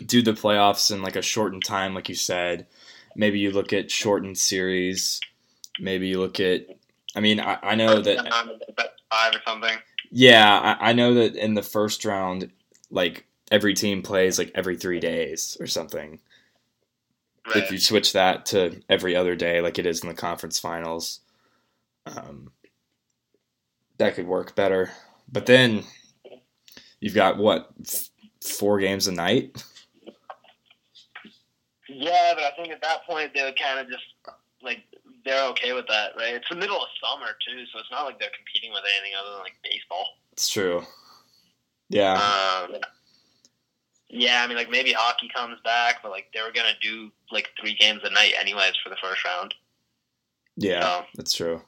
do 0.05 0.21
the 0.21 0.33
playoffs 0.33 0.91
in 0.91 1.01
like 1.01 1.15
a 1.15 1.21
shortened 1.21 1.63
time, 1.63 1.93
like 1.93 2.09
you 2.09 2.15
said, 2.15 2.67
maybe 3.15 3.39
you 3.39 3.51
look 3.51 3.71
at 3.73 3.89
shortened 3.89 4.37
series. 4.37 5.19
Maybe 5.79 6.07
you 6.07 6.19
look 6.19 6.39
at. 6.39 6.65
I 7.15 7.19
mean, 7.19 7.39
I, 7.39 7.57
I 7.63 7.75
know 7.75 8.01
that. 8.01 8.27
Five 9.11 9.35
or 9.35 9.41
something. 9.45 9.77
Yeah, 10.15 10.77
I, 10.79 10.91
I 10.91 10.93
know 10.93 11.15
that 11.15 11.35
in 11.35 11.55
the 11.55 11.63
first 11.63 12.05
round, 12.05 12.51
like 12.91 13.25
every 13.49 13.73
team 13.73 14.03
plays 14.03 14.37
like 14.37 14.51
every 14.53 14.77
three 14.77 14.99
days 14.99 15.57
or 15.59 15.65
something. 15.65 16.19
Right. 17.47 17.57
If 17.63 17.71
you 17.71 17.79
switch 17.79 18.13
that 18.13 18.45
to 18.47 18.79
every 18.87 19.15
other 19.15 19.35
day, 19.35 19.59
like 19.59 19.79
it 19.79 19.87
is 19.87 20.03
in 20.03 20.09
the 20.09 20.13
conference 20.13 20.59
finals, 20.59 21.21
um, 22.05 22.51
that 23.97 24.13
could 24.13 24.27
work 24.27 24.55
better. 24.55 24.91
But 25.31 25.47
then 25.47 25.83
you've 26.99 27.15
got 27.15 27.39
what 27.39 27.71
f- 27.83 28.09
four 28.39 28.79
games 28.79 29.07
a 29.07 29.11
night? 29.11 29.63
Yeah, 31.89 32.33
but 32.35 32.43
I 32.43 32.51
think 32.55 32.71
at 32.71 32.83
that 32.83 33.03
point 33.09 33.31
they 33.33 33.41
would 33.43 33.59
kind 33.59 33.79
of 33.79 33.87
just 33.89 34.03
like 34.61 34.83
they're 35.25 35.43
okay 35.49 35.73
with 35.73 35.87
that, 35.87 36.11
right? 36.17 36.33
It's 36.35 36.47
the 36.49 36.55
middle 36.55 36.77
of 36.77 36.87
summer 37.01 37.31
too, 37.47 37.65
so 37.71 37.79
it's 37.79 37.91
not 37.91 38.03
like 38.05 38.19
they're 38.19 38.29
competing 38.35 38.71
with 38.71 38.83
anything 38.97 39.13
other 39.19 39.31
than 39.31 39.39
like 39.39 39.55
baseball. 39.63 40.05
It's 40.33 40.49
true. 40.49 40.83
Yeah, 41.89 42.13
Um, 42.13 42.75
yeah, 44.09 44.41
I 44.43 44.47
mean, 44.47 44.57
like 44.57 44.69
maybe 44.69 44.93
hockey 44.93 45.29
comes 45.33 45.59
back, 45.63 46.01
but 46.01 46.11
like 46.11 46.27
they 46.33 46.41
were 46.41 46.51
gonna 46.51 46.73
do 46.81 47.11
like 47.31 47.49
three 47.59 47.75
games 47.75 48.01
a 48.03 48.09
night 48.09 48.33
anyways 48.39 48.73
for 48.83 48.89
the 48.89 48.95
first 49.01 49.23
round. 49.25 49.53
yeah, 50.55 50.81
So 50.81 51.05
that's 51.15 51.33
true. 51.33 51.61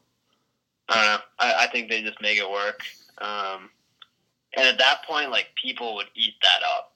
I 0.89 0.95
don't 0.95 1.05
know. 1.05 1.19
I, 1.39 1.65
I 1.65 1.67
think 1.71 1.89
they 1.89 2.01
just 2.03 2.21
make 2.21 2.38
it 2.38 2.50
work. 2.50 2.81
Um, 3.19 3.69
and 4.57 4.67
at 4.67 4.77
that 4.77 5.03
point, 5.07 5.31
like 5.31 5.47
people 5.62 5.95
would 5.95 6.07
eat 6.15 6.33
that 6.43 6.62
up, 6.77 6.93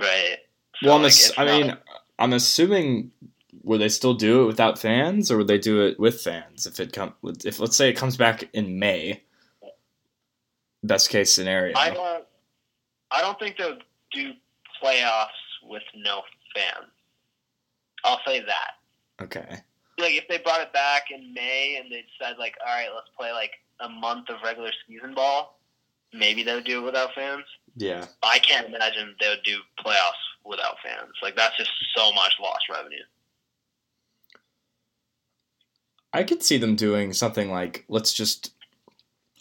right? 0.00 0.38
So, 0.80 0.86
Well, 0.88 0.96
I'm 0.96 1.02
like, 1.02 1.12
ass- 1.12 1.32
I 1.36 1.44
mean, 1.44 1.76
I'm 2.18 2.32
assuming 2.32 3.10
would 3.64 3.80
they 3.80 3.88
still 3.88 4.14
do 4.14 4.42
it 4.42 4.46
without 4.46 4.78
fans, 4.78 5.30
or 5.30 5.38
would 5.38 5.48
they 5.48 5.58
do 5.58 5.82
it 5.86 5.98
with 5.98 6.20
fans? 6.20 6.66
If 6.66 6.78
it 6.80 6.92
come, 6.92 7.14
if 7.44 7.58
let's 7.58 7.76
say 7.76 7.88
it 7.88 7.96
comes 7.96 8.16
back 8.16 8.48
in 8.52 8.78
May, 8.78 9.22
best 10.82 11.08
case 11.08 11.32
scenario. 11.32 11.76
I 11.76 11.90
don't. 11.90 12.24
I 13.10 13.20
don't 13.20 13.38
think 13.38 13.56
they'll 13.56 13.78
do 14.12 14.32
playoffs 14.82 15.28
with 15.62 15.82
no 15.96 16.22
fans. 16.54 16.90
I'll 18.04 18.20
say 18.26 18.40
that. 18.40 19.22
Okay. 19.22 19.60
Like 19.98 20.12
if 20.12 20.26
they 20.28 20.38
brought 20.38 20.60
it 20.60 20.72
back 20.72 21.04
in 21.10 21.32
May 21.32 21.80
and 21.80 21.90
they 21.90 22.04
said 22.20 22.36
like, 22.38 22.56
all 22.66 22.74
right, 22.74 22.88
let's 22.94 23.08
play 23.16 23.32
like 23.32 23.52
a 23.80 23.88
month 23.88 24.28
of 24.28 24.36
regular 24.44 24.70
season 24.86 25.14
ball, 25.14 25.60
maybe 26.12 26.42
they 26.42 26.54
would 26.54 26.64
do 26.64 26.80
it 26.80 26.84
without 26.84 27.14
fans. 27.14 27.44
Yeah. 27.76 28.06
I 28.22 28.40
can't 28.40 28.66
imagine 28.66 29.14
they 29.20 29.28
would 29.28 29.44
do 29.44 29.58
playoffs 29.84 30.12
without 30.44 30.76
fans. 30.84 31.12
Like 31.22 31.36
that's 31.36 31.56
just 31.56 31.70
so 31.96 32.12
much 32.12 32.34
lost 32.40 32.64
revenue. 32.70 33.04
I 36.14 36.22
could 36.22 36.42
see 36.42 36.56
them 36.58 36.76
doing 36.76 37.12
something 37.12 37.50
like 37.50 37.84
let's 37.88 38.12
just 38.12 38.52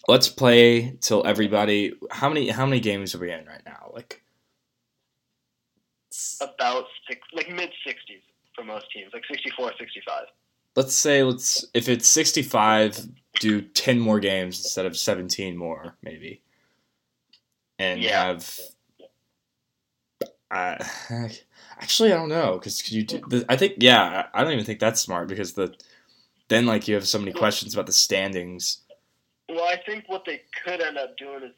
let's 0.07 0.27
play 0.27 0.97
till 1.01 1.25
everybody. 1.25 1.93
How 2.11 2.27
many 2.29 2.49
how 2.49 2.65
many 2.65 2.79
games 2.81 3.13
are 3.15 3.19
we 3.19 3.31
in 3.31 3.45
right 3.45 3.61
now? 3.65 3.91
Like 3.93 4.23
About 6.41 6.85
six, 7.07 7.21
like 7.33 7.49
mid 7.49 7.69
sixties 7.85 8.21
for 8.55 8.63
most 8.63 8.85
teams, 8.91 9.11
like 9.13 9.23
64, 9.31 9.71
65. 9.79 10.25
let's 10.75 10.93
say 10.93 11.23
let's 11.23 11.65
if 11.73 11.89
it's 11.89 12.07
65 12.07 13.07
do 13.39 13.61
10 13.61 13.99
more 13.99 14.19
games 14.19 14.59
instead 14.59 14.85
of 14.85 14.95
17 14.95 15.57
more 15.57 15.95
maybe 16.03 16.41
and 17.79 18.01
Yeah. 18.03 18.25
have 18.25 18.59
uh, 20.51 20.77
actually 21.79 22.13
i 22.13 22.15
don't 22.15 22.29
know 22.29 22.53
because 22.59 22.81
could 22.83 22.91
you 22.93 23.03
do 23.03 23.21
the, 23.27 23.45
i 23.49 23.55
think 23.55 23.73
yeah 23.79 24.27
i 24.35 24.43
don't 24.43 24.53
even 24.53 24.65
think 24.65 24.79
that's 24.79 25.01
smart 25.01 25.27
because 25.27 25.53
the 25.53 25.73
then 26.53 26.65
like 26.65 26.87
you 26.87 26.95
have 26.95 27.07
so 27.07 27.19
many 27.19 27.31
questions 27.33 27.73
about 27.73 27.85
the 27.87 27.93
standings 27.93 28.79
Well, 29.49 29.63
I 29.65 29.77
think 29.85 30.05
what 30.07 30.23
they 30.25 30.41
could 30.63 30.81
end 30.81 30.97
up 30.97 31.17
doing 31.17 31.43
is 31.43 31.51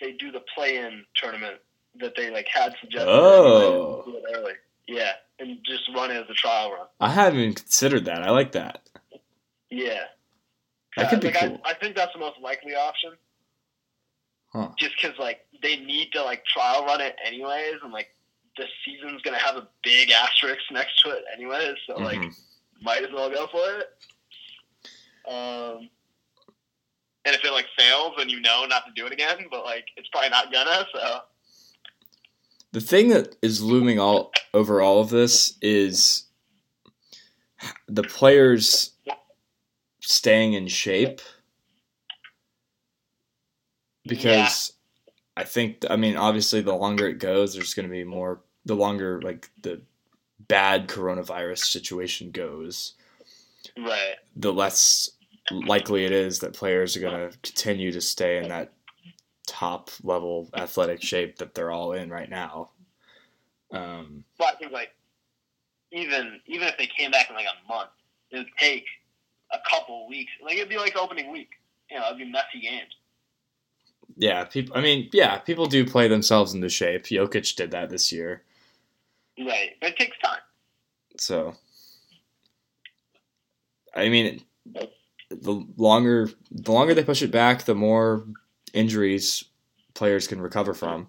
they 0.00 0.12
do 0.12 0.30
the 0.32 0.42
play-in 0.54 1.04
tournament 1.16 1.56
that 2.00 2.14
they 2.16 2.30
like 2.30 2.46
had 2.52 2.74
suggested. 2.80 3.08
Oh. 3.08 4.04
Early. 4.34 4.52
Yeah, 4.86 5.12
and 5.38 5.58
just 5.64 5.82
run 5.94 6.10
it 6.10 6.16
as 6.16 6.30
a 6.30 6.34
trial 6.34 6.72
run. 6.72 6.86
i 7.00 7.10
haven't 7.10 7.40
even 7.40 7.54
considered 7.54 8.04
that 8.06 8.22
i 8.22 8.30
like 8.30 8.52
that 8.52 8.80
Yeah, 9.70 10.04
That 10.96 11.10
could 11.10 11.20
be 11.20 11.26
like, 11.28 11.38
cool. 11.40 11.60
I, 11.64 11.70
I 11.70 11.74
think 11.74 11.94
that's 11.94 12.12
the 12.14 12.18
most 12.20 12.40
likely 12.40 12.74
option. 12.74 13.12
Huh. 14.52 14.70
Just 14.78 14.94
because 15.00 15.18
like 15.18 15.40
they 15.62 15.76
need 15.76 16.10
to 16.12 16.22
like 16.22 16.42
trial 16.46 16.86
run 16.86 17.00
it 17.02 17.16
anyways, 17.24 17.74
and 17.82 17.92
like 17.92 18.08
the 18.56 18.64
season's 18.84 19.20
gonna 19.22 19.38
have 19.38 19.56
a 19.56 19.68
big 19.84 20.10
asterisk 20.10 20.62
next 20.72 21.02
to 21.02 21.10
it 21.10 21.22
anyways, 21.34 21.76
so 21.86 21.96
like 21.98 22.18
Mhm. 22.18 22.34
might 22.80 23.02
as 23.02 23.12
well 23.12 23.28
go 23.30 23.46
for 23.48 23.78
it. 23.80 23.88
Um, 25.28 25.90
and 27.24 27.34
if 27.34 27.44
it 27.44 27.52
like 27.52 27.66
fails, 27.76 28.14
then 28.16 28.28
you 28.28 28.40
know 28.40 28.64
not 28.68 28.86
to 28.86 28.92
do 28.94 29.06
it 29.06 29.12
again. 29.12 29.46
But 29.50 29.64
like 29.64 29.86
it's 29.96 30.08
probably 30.08 30.30
not 30.30 30.52
gonna. 30.52 30.86
So 30.92 31.20
The 32.72 32.80
thing 32.80 33.08
that 33.08 33.36
is 33.42 33.62
looming 33.62 33.98
all 33.98 34.32
over 34.54 34.80
all 34.80 35.00
of 35.00 35.10
this 35.10 35.58
is 35.60 36.24
the 37.86 38.02
players 38.02 38.92
staying 40.00 40.54
in 40.54 40.68
shape 40.68 41.20
because 44.06 44.72
I 45.36 45.44
think 45.44 45.84
I 45.90 45.96
mean 45.96 46.16
obviously 46.16 46.62
the 46.62 46.74
longer 46.74 47.06
it 47.06 47.18
goes 47.18 47.54
there's 47.54 47.74
going 47.74 47.86
to 47.86 47.92
be 47.92 48.04
more 48.04 48.40
the 48.64 48.74
longer 48.74 49.20
like 49.20 49.50
the 49.62 49.82
bad 50.48 50.88
coronavirus 50.88 51.58
situation 51.58 52.30
goes 52.30 52.94
right, 53.76 54.14
the 54.34 54.52
less 54.52 55.10
likely 55.50 56.04
it 56.04 56.12
is 56.12 56.38
that 56.40 56.52
players 56.54 56.96
are 56.96 57.00
going 57.00 57.30
to 57.30 57.38
continue 57.42 57.92
to 57.92 58.00
stay 58.00 58.38
in 58.38 58.48
that 58.48 58.72
top 59.46 59.90
level 60.02 60.50
athletic 60.54 61.02
shape 61.02 61.38
that 61.38 61.54
they're 61.54 61.70
all 61.70 61.92
in 61.92 62.10
right 62.10 62.28
now. 62.30 62.70
Um, 63.70 64.24
but 64.38 64.48
I 64.48 64.56
think 64.56 64.72
like 64.72 64.90
even 65.92 66.40
even 66.46 66.68
if 66.68 66.76
they 66.78 66.86
came 66.86 67.10
back 67.10 67.28
in 67.30 67.36
like 67.36 67.46
a 67.46 67.68
month, 67.68 67.90
it 68.30 68.38
would 68.38 68.46
take 68.58 68.84
a 69.52 69.58
couple 69.70 70.06
weeks. 70.08 70.30
Like 70.42 70.56
it'd 70.56 70.68
be 70.68 70.78
like 70.78 70.96
opening 70.96 71.30
week. 71.32 71.50
You 71.90 71.98
know, 71.98 72.06
it'd 72.06 72.18
be 72.18 72.24
messy 72.30 72.60
games. 72.60 72.92
yeah, 74.16 74.44
people. 74.44 74.76
I 74.76 74.80
mean, 74.82 75.08
yeah, 75.12 75.38
people 75.38 75.66
do 75.66 75.86
play 75.86 76.08
themselves 76.08 76.52
into 76.54 76.68
shape. 76.68 77.04
Jokic 77.04 77.56
did 77.56 77.70
that 77.70 77.88
this 77.88 78.12
year, 78.12 78.42
Right, 79.38 79.70
but 79.80 79.90
it 79.90 79.96
takes 79.96 80.18
time. 80.18 80.40
so 81.16 81.54
I 83.94 84.08
mean, 84.10 84.42
the 85.30 85.64
longer 85.76 86.30
the 86.50 86.72
longer 86.72 86.94
they 86.94 87.04
push 87.04 87.22
it 87.22 87.30
back, 87.30 87.64
the 87.64 87.74
more 87.74 88.26
injuries 88.72 89.44
players 89.94 90.26
can 90.26 90.40
recover 90.40 90.74
from. 90.74 91.08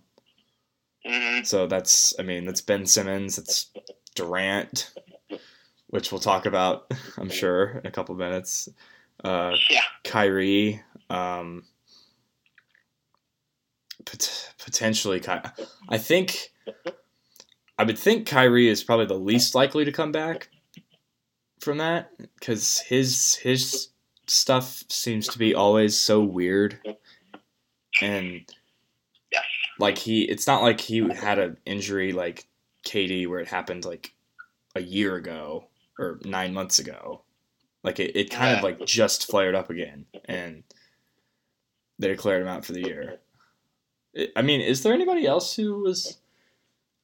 hmm 1.06 1.42
So 1.44 1.68
that's, 1.68 2.14
I 2.20 2.24
mean, 2.24 2.46
that's 2.46 2.62
Ben 2.62 2.86
Simmons, 2.86 3.38
it's 3.38 3.72
Durant, 4.16 4.92
which 5.88 6.12
we'll 6.12 6.20
talk 6.22 6.46
about, 6.46 6.92
I'm 7.18 7.30
sure, 7.30 7.80
in 7.80 7.86
a 7.86 7.92
couple 7.92 8.16
minutes. 8.16 8.68
Uh, 9.24 9.56
Yeah, 9.70 9.82
Kyrie, 10.04 10.82
um, 11.10 11.64
pot- 14.06 14.54
potentially, 14.64 15.20
Ky- 15.20 15.50
I 15.90 15.98
think, 15.98 16.52
I 17.78 17.84
would 17.84 17.98
think 17.98 18.28
Kyrie 18.28 18.68
is 18.70 18.84
probably 18.84 19.06
the 19.06 19.14
least 19.14 19.56
likely 19.56 19.86
to 19.86 19.92
come 19.92 20.12
back 20.12 20.50
from 21.60 21.78
that 21.78 22.12
because 22.40 22.80
his 22.80 23.36
his 23.36 23.90
stuff 24.30 24.84
seems 24.90 25.28
to 25.30 25.40
be 25.40 25.56
always 25.56 25.98
so 25.98 26.22
weird, 26.22 26.80
and 28.02 28.42
yes, 29.32 29.44
like 29.80 29.98
he 29.98 30.24
it's 30.24 30.48
not 30.48 30.62
like 30.62 30.80
he 30.80 31.00
had 31.14 31.40
an 31.40 31.58
injury 31.66 32.12
like 32.12 32.48
Katie 32.84 33.28
where 33.28 33.40
it 33.40 33.48
happened 33.48 33.86
like 33.86 34.14
a 34.76 34.82
year 34.82 35.16
ago 35.16 35.66
or 35.98 36.20
nine 36.24 36.54
months 36.54 36.80
ago. 36.80 37.22
Like 37.84 38.00
it, 38.00 38.16
it 38.16 38.30
kind 38.30 38.58
of 38.58 38.64
like 38.64 38.86
just 38.86 39.30
flared 39.30 39.56
up 39.56 39.70
again 39.70 40.06
and 40.26 40.64
they 41.98 42.08
declared 42.10 42.42
him 42.42 42.48
out 42.48 42.66
for 42.66 42.74
the 42.74 42.82
year. 42.86 43.20
I- 44.36 44.42
mean, 44.42 44.60
is 44.62 44.84
there 44.84 44.94
anybody 44.94 45.26
else 45.26 45.56
who 45.56 45.80
was 45.82 46.18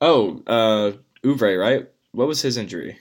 Oh, 0.01 0.41
uh 0.47 0.93
Oubre, 1.23 1.59
right? 1.59 1.87
What 2.11 2.27
was 2.27 2.41
his 2.41 2.57
injury? 2.57 2.97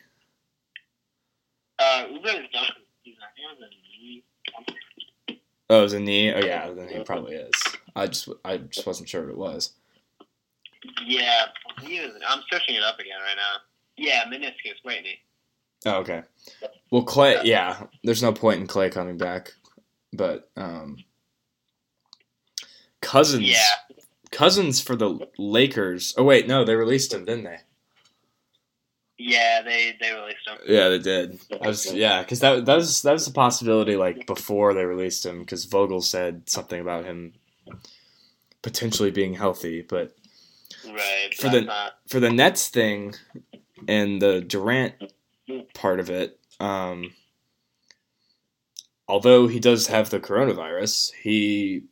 uh, 1.79 2.05
Oubre 2.07 2.27
is 2.45 2.51
done. 2.53 2.67
He's 3.03 3.17
not- 3.19 3.31
he 3.37 3.45
was 3.47 3.59
a 3.61 3.69
knee 3.71 4.25
something. 4.55 5.41
Oh, 5.71 5.81
it 5.81 5.83
was 5.83 5.93
a 5.95 6.01
knee. 6.01 6.33
Oh 6.33 6.41
yeah, 6.41 6.71
then 6.71 6.89
he 6.89 7.03
probably 7.05 7.37
is. 7.37 7.53
I 7.97 8.07
just 8.07 8.29
I 8.45 8.59
just 8.59 8.87
wasn't 8.87 9.09
sure 9.09 9.23
what 9.23 9.31
it 9.31 9.39
was. 9.39 9.73
Yeah, 11.07 11.47
he 11.81 12.01
I'm 12.01 12.43
searching 12.51 12.75
it 12.75 12.83
up 12.83 12.99
again 12.99 13.19
right 13.25 13.37
now. 13.37 13.61
Yeah, 13.97 14.25
meniscus, 14.25 14.75
right 14.85 15.03
knee. 15.03 15.21
Oh, 15.87 15.97
okay. 15.99 16.23
Well, 16.91 17.03
Clay, 17.03 17.41
yeah, 17.45 17.85
there's 18.03 18.23
no 18.23 18.33
point 18.33 18.61
in 18.61 18.67
Clay 18.67 18.91
coming 18.91 19.17
back, 19.19 19.53
but 20.13 20.51
um, 20.57 20.99
Cousins, 23.01 23.45
Yeah, 23.45 23.97
Cousins 24.31 24.81
for 24.81 24.97
the 24.97 25.19
Lakers. 25.39 26.15
Oh 26.17 26.25
wait, 26.25 26.47
no, 26.47 26.65
they 26.65 26.75
released 26.75 27.13
him, 27.13 27.25
didn't 27.25 27.45
they? 27.45 27.59
Yeah, 29.19 29.63
they 29.63 29.95
they 30.01 30.13
released 30.13 30.47
him. 30.47 30.59
Yeah, 30.67 30.89
they 30.89 30.99
did. 30.99 31.39
I 31.63 31.69
was, 31.69 31.93
yeah, 31.93 32.23
because 32.23 32.41
that 32.41 32.65
that 32.67 32.75
was 32.77 33.03
that 33.03 33.13
was 33.13 33.27
a 33.27 33.33
possibility 33.33 33.97
like 33.97 34.27
before 34.27 34.75
they 34.75 34.85
released 34.85 35.25
him 35.25 35.41
because 35.41 35.65
Vogel 35.65 36.01
said 36.01 36.49
something 36.49 36.81
about 36.81 37.05
him 37.05 37.35
potentially 38.63 39.11
being 39.11 39.35
healthy, 39.35 39.83
but 39.83 40.15
Right. 40.87 41.35
For 41.39 41.49
the- 41.49 41.63
not- 41.63 41.95
for 42.09 42.21
the 42.21 42.31
Nets 42.31 42.69
thing 42.69 43.15
and 43.89 44.21
the 44.21 44.41
Durant 44.41 44.95
part 45.75 46.01
of 46.01 46.11
it, 46.11 46.39
um, 46.61 47.15
although 49.09 49.47
he 49.47 49.61
does 49.61 49.87
have 49.87 50.11
the 50.11 50.21
coronavirus, 50.21 51.13
he 51.15 51.85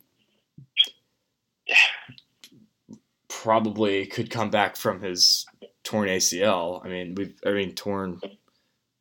probably 3.27 4.05
could 4.05 4.29
come 4.29 4.49
back 4.49 4.75
from 4.75 5.01
his 5.01 5.45
torn 5.83 6.09
ACL. 6.09 6.83
I 6.85 6.89
mean, 6.89 7.15
we've 7.15 7.33
I 7.45 7.51
mean 7.51 7.73
torn 7.73 8.19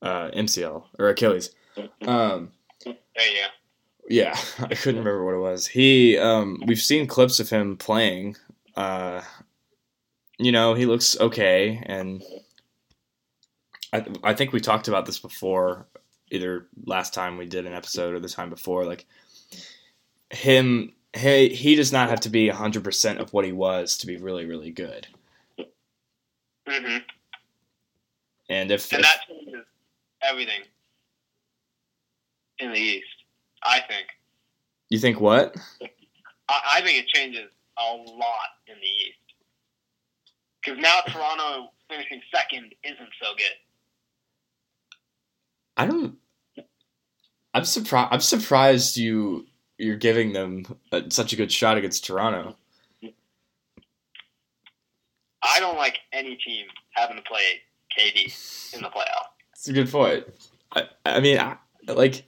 uh, 0.03 0.31
MCL 0.31 0.85
or 0.99 1.09
Achilles. 1.09 1.55
Um, 2.07 2.53
you 2.85 2.93
go. 3.41 3.47
yeah, 4.09 4.37
I 4.59 4.75
couldn't 4.75 5.05
remember 5.05 5.25
what 5.25 5.35
it 5.35 5.51
was. 5.51 5.67
He, 5.67 6.19
um, 6.19 6.63
we've 6.67 6.81
seen 6.81 7.07
clips 7.07 7.41
of 7.41 7.49
him 7.49 7.77
playing. 7.77 8.37
Uh, 8.77 9.23
you 10.39 10.53
know, 10.53 10.75
he 10.75 10.87
looks 10.87 11.19
okay, 11.21 11.83
and 11.87 12.23
I, 13.93 14.05
I 14.25 14.35
think 14.35 14.53
we 14.53 14.61
talked 14.61 14.89
about 14.89 15.07
this 15.07 15.19
before, 15.19 15.87
either 16.31 16.67
last 16.85 17.15
time 17.15 17.37
we 17.37 17.47
did 17.47 17.67
an 17.67 17.75
episode 17.75 18.15
or 18.15 18.21
the 18.21 18.29
time 18.29 18.51
before. 18.51 18.85
Like 18.85 19.07
him, 20.31 20.95
he 21.15 21.51
he 21.51 21.75
does 21.75 21.93
not 21.93 22.09
have 22.09 22.21
to 22.21 22.31
be 22.31 22.49
hundred 22.49 22.85
percent 22.85 23.21
of 23.21 23.33
what 23.33 23.45
he 23.45 23.53
was 23.53 23.97
to 23.99 24.07
be 24.07 24.17
really 24.17 24.47
really 24.47 24.71
good. 24.71 25.07
Hmm 26.69 26.99
And 28.49 28.71
if, 28.71 28.93
And 28.93 29.05
that 29.05 29.21
changes 29.29 29.65
everything 30.23 30.63
in 32.59 32.73
the 32.73 32.79
East. 32.79 33.07
I 33.65 33.81
think. 33.89 34.09
you 34.89 34.99
think 34.99 35.21
what, 35.21 35.57
I, 36.49 36.61
I 36.77 36.81
think 36.83 36.99
it 36.99 37.07
changes 37.09 37.51
a 37.79 37.95
lot 37.95 38.51
in 38.67 38.75
the 38.75 39.07
East. 39.07 39.19
Because 40.65 40.81
now 40.81 41.01
Toronto 41.09 41.71
finishing 41.89 42.21
second 42.35 42.75
isn't 42.85 43.11
so 43.21 43.35
good. 43.37 43.57
I 45.77 45.87
don't. 45.87 46.17
I'm 47.55 47.65
surprised. 47.65 48.09
I'm 48.13 48.21
surprised 48.21 48.97
you 48.97 49.47
you're 49.79 49.97
giving 49.97 50.33
them 50.33 50.65
a, 50.93 51.11
such 51.11 51.33
a 51.33 51.37
good 51.37 51.51
shot 51.51 51.77
against 51.77 52.05
Toronto. 52.05 52.57
I 55.43 55.61
don't 55.61 55.77
like 55.77 55.99
any 56.13 56.37
team 56.37 56.67
having 56.93 57.17
to 57.17 57.23
play 57.23 57.63
KD 57.99 58.75
in 58.75 58.83
the 58.83 58.89
playoffs. 58.89 59.33
It's 59.53 59.69
a 59.69 59.73
good 59.73 59.91
point. 59.91 60.25
I, 60.75 60.85
I 61.05 61.21
mean, 61.21 61.39
I, 61.39 61.57
like, 61.87 62.25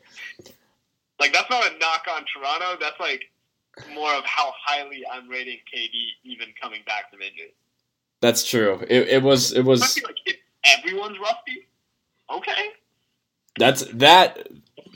Like 1.20 1.32
that's 1.32 1.48
not 1.50 1.64
a 1.64 1.78
knock 1.78 2.06
on 2.10 2.24
Toronto. 2.32 2.76
That's 2.80 2.98
like 3.00 3.22
more 3.94 4.12
of 4.14 4.24
how 4.24 4.52
highly 4.64 5.02
I'm 5.10 5.28
rating 5.28 5.58
KD 5.74 5.88
even 6.24 6.48
coming 6.60 6.82
back 6.86 7.10
from 7.10 7.22
injury. 7.22 7.54
that's 8.20 8.44
true. 8.48 8.80
It, 8.88 9.08
it 9.08 9.22
was. 9.22 9.52
It 9.52 9.62
was. 9.62 9.80
like 10.02 10.16
if 10.26 10.36
everyone's 10.78 11.18
rusty, 11.18 11.66
okay. 12.32 12.70
That's 13.58 13.84
that. 13.94 14.48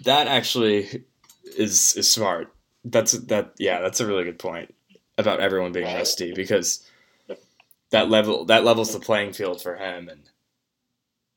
That 0.05 0.29
actually 0.29 1.05
is 1.57 1.97
is 1.97 2.11
smart. 2.11 2.53
That's 2.85 3.13
that. 3.13 3.55
Yeah, 3.59 3.81
that's 3.81 4.01
a 4.01 4.07
really 4.07 4.25
good 4.25 4.39
point 4.39 4.75
about 5.17 5.41
everyone 5.41 5.73
being 5.73 5.87
rusty 5.87 6.33
because 6.33 6.87
that 7.91 8.11
level 8.11 8.45
that 8.47 8.65
levels 8.65 8.93
the 8.93 9.01
playing 9.01 9.33
field 9.33 9.63
for 9.63 9.77
him. 9.77 10.09
And 10.09 10.23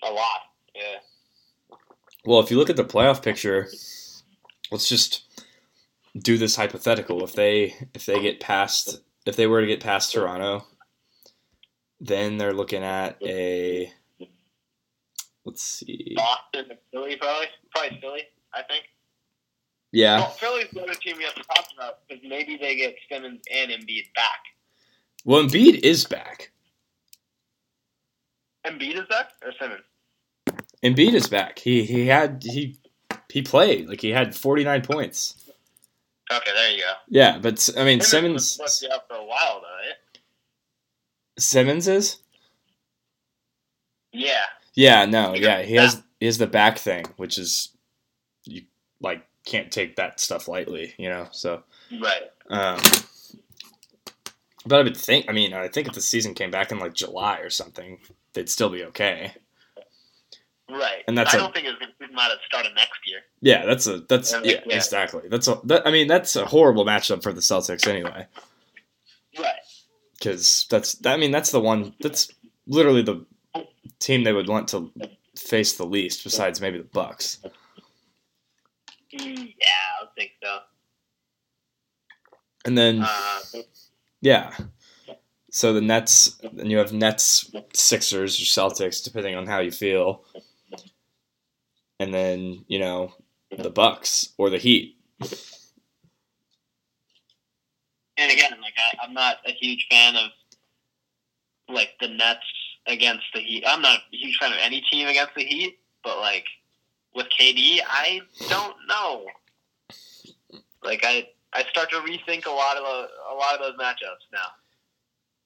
A 0.04 0.12
lot. 0.12 0.42
Yeah. 0.76 1.76
well, 2.26 2.40
if 2.40 2.52
you 2.52 2.58
look 2.58 2.70
at 2.70 2.76
the 2.76 2.84
playoff 2.84 3.22
picture, 3.22 3.68
let's 4.72 4.88
just 4.88 5.24
do 6.18 6.38
this 6.38 6.56
hypothetical. 6.56 7.24
If 7.24 7.34
they 7.34 7.76
if 7.94 8.06
they 8.06 8.22
get 8.22 8.40
past 8.40 9.02
if 9.26 9.36
they 9.36 9.48
were 9.48 9.62
to 9.62 9.68
get 9.68 9.82
past 9.82 10.12
Toronto, 10.12 10.66
then 12.00 12.38
they're 12.38 12.54
looking 12.54 12.84
at 12.84 13.18
a 13.22 13.92
let's 15.46 15.64
see. 15.64 16.14
Boston 16.16 16.72
and 16.72 16.80
Philly 16.92 17.16
probably. 17.18 17.48
Probably 17.74 18.00
Philly, 18.02 18.24
I 18.54 18.64
think. 18.64 18.86
Yeah. 19.92 20.20
Well, 20.20 20.30
Philly's 20.32 20.68
the 20.72 20.82
other 20.82 20.94
team 20.94 21.18
we 21.18 21.24
have 21.26 21.36
to 21.36 21.44
talk 21.44 21.66
about 21.76 22.00
because 22.08 22.24
maybe 22.28 22.58
they 22.58 22.76
get 22.76 22.96
Simmons 23.12 23.42
and 23.54 23.72
Embiid 23.72 24.14
back. 24.16 24.40
Well, 25.24 25.44
Embiid 25.44 25.80
is 25.84 26.06
back. 26.06 26.52
Embiid 28.66 28.96
is 29.02 29.08
back 29.08 29.32
or 29.44 29.52
Simmons? 29.60 29.84
Embiid 30.84 31.14
is 31.14 31.28
back. 31.28 31.60
He 31.60 31.84
he 31.84 32.08
had 32.08 32.44
he 32.44 32.78
he 33.30 33.42
played 33.42 33.88
like 33.88 34.02
he 34.02 34.10
had 34.10 34.36
49 34.36 34.82
points. 34.82 35.36
Okay, 36.32 36.52
there 36.54 36.72
you 36.72 36.80
go. 36.82 36.94
Yeah, 37.08 37.38
but 37.40 37.70
I 37.78 37.84
mean 37.84 38.02
Simmons 38.02 38.50
supposed 38.52 38.86
out 38.92 39.08
for 39.08 39.16
a 39.16 39.26
while 39.26 39.62
though, 39.62 39.88
right? 39.88 39.96
Simmons 41.38 41.88
is? 41.88 42.18
Yeah. 44.12 44.46
Yeah, 44.74 45.06
no, 45.06 45.34
yeah, 45.36 45.62
he 45.64 45.76
has 45.76 46.02
he 46.20 46.26
has 46.26 46.38
the 46.38 46.48
back 46.48 46.78
thing, 46.78 47.06
which 47.18 47.38
is 47.38 47.70
you 48.46 48.64
like 49.02 49.26
can't 49.46 49.72
take 49.72 49.98
that 49.98 50.20
stuff 50.20 50.48
lightly, 50.48 50.94
you 50.98 51.10
know. 51.10 51.28
So, 51.32 51.64
Right. 51.92 52.32
um 52.50 52.80
but 54.66 54.80
I 54.80 54.84
would 54.84 54.98
think 54.98 55.26
I 55.30 55.34
mean, 55.34 55.54
I 55.54 55.68
think 55.68 55.88
if 55.88 55.94
the 55.94 56.02
season 56.02 56.34
came 56.34 56.52
back 56.52 56.72
in 56.72 56.80
like 56.80 56.94
July 56.94 57.40
or 57.40 57.50
something, 57.50 58.00
they'd 58.34 58.50
still 58.50 58.70
be 58.70 58.84
okay. 58.86 59.34
Right. 60.70 61.04
And 61.08 61.18
that's 61.18 61.34
I 61.34 61.38
a- 61.38 61.42
don't 61.42 61.54
think 61.54 61.68
it's 61.68 61.78
going 61.80 61.92
to 62.10 62.16
matter 62.16 62.36
at 62.36 62.40
start 62.48 62.66
next 62.76 63.00
year. 63.06 63.20
Yeah, 63.42 63.66
that's 63.66 63.88
a 63.88 64.00
that's 64.02 64.32
Yeah, 64.32 64.62
yeah, 64.66 64.76
exactly. 64.76 65.24
That's 65.30 65.48
a 65.48 65.60
that, 65.66 65.86
I 65.86 65.92
mean, 65.92 66.08
that's 66.08 66.36
a 66.36 66.46
horrible 66.46 66.86
matchup 66.86 67.24
for 67.24 67.34
the 67.34 67.42
Celtics 67.42 67.88
anyway. 67.88 68.28
Right. 69.38 69.54
because 70.18 70.66
that's 70.70 70.98
I 71.06 71.18
mean 71.18 71.32
that's 71.32 71.52
the 71.52 71.60
one 71.62 71.94
that's 72.00 72.32
literally 72.68 73.02
the 73.02 73.26
team 74.00 74.24
they 74.24 74.34
would 74.34 74.48
want 74.50 74.68
to 74.70 74.92
face 75.38 75.74
the 75.74 75.86
least 75.86 76.24
besides 76.24 76.62
maybe 76.62 76.78
the 76.78 76.84
Bucks. 76.86 77.40
Yeah, 79.12 79.50
I 80.02 80.06
think 80.18 80.32
so. 80.44 80.60
And 82.66 82.78
then 82.78 83.02
Uh, 83.04 83.40
yeah. 84.22 84.56
So 85.52 85.74
the 85.74 85.82
Nets 85.82 86.40
and 86.42 86.72
you 86.72 86.78
have 86.78 86.94
Nets, 86.94 87.52
Sixers 87.74 88.40
or 88.40 88.44
Celtics 88.44 89.04
depending 89.04 89.36
on 89.36 89.48
how 89.48 89.60
you 89.60 89.72
feel. 89.72 90.24
And 92.00 92.14
then, 92.14 92.64
you 92.68 92.80
know, 92.80 93.14
the 93.56 93.70
Bucks 93.70 94.30
or 94.38 94.50
the 94.50 94.58
Heat. 94.58 94.96
and 98.18 98.32
again, 98.32 98.52
like 98.62 98.74
I, 98.78 99.04
I'm 99.04 99.14
not 99.14 99.38
a 99.46 99.52
huge 99.52 99.88
fan 99.90 100.16
of 100.16 100.32
like 101.68 101.90
the 102.00 102.08
Nets 102.08 102.40
against 102.88 103.26
the 103.34 103.42
Heat. 103.42 103.66
I'm 103.68 103.82
not 103.82 104.00
a 104.00 104.16
huge 104.16 104.38
fan 104.38 104.54
of 104.54 104.58
any 104.62 104.82
team 104.92 105.08
against 105.08 105.36
the 105.36 105.44
Heat, 105.44 105.80
but 106.04 106.18
like 106.20 106.46
with 107.14 107.28
KD, 107.38 107.80
I 107.86 108.22
don't 108.50 108.76
know. 108.88 109.26
Like 110.84 111.02
I, 111.04 111.28
I 111.54 111.64
start 111.70 111.90
to 111.92 111.98
rethink 111.98 112.46
a 112.46 112.52
lot 112.52 112.78
of 112.78 112.84
the, 112.84 113.08
a 113.32 113.36
lot 113.36 113.56
of 113.56 113.60
those 113.60 113.78
matchups 113.78 114.32
now. 114.32 114.40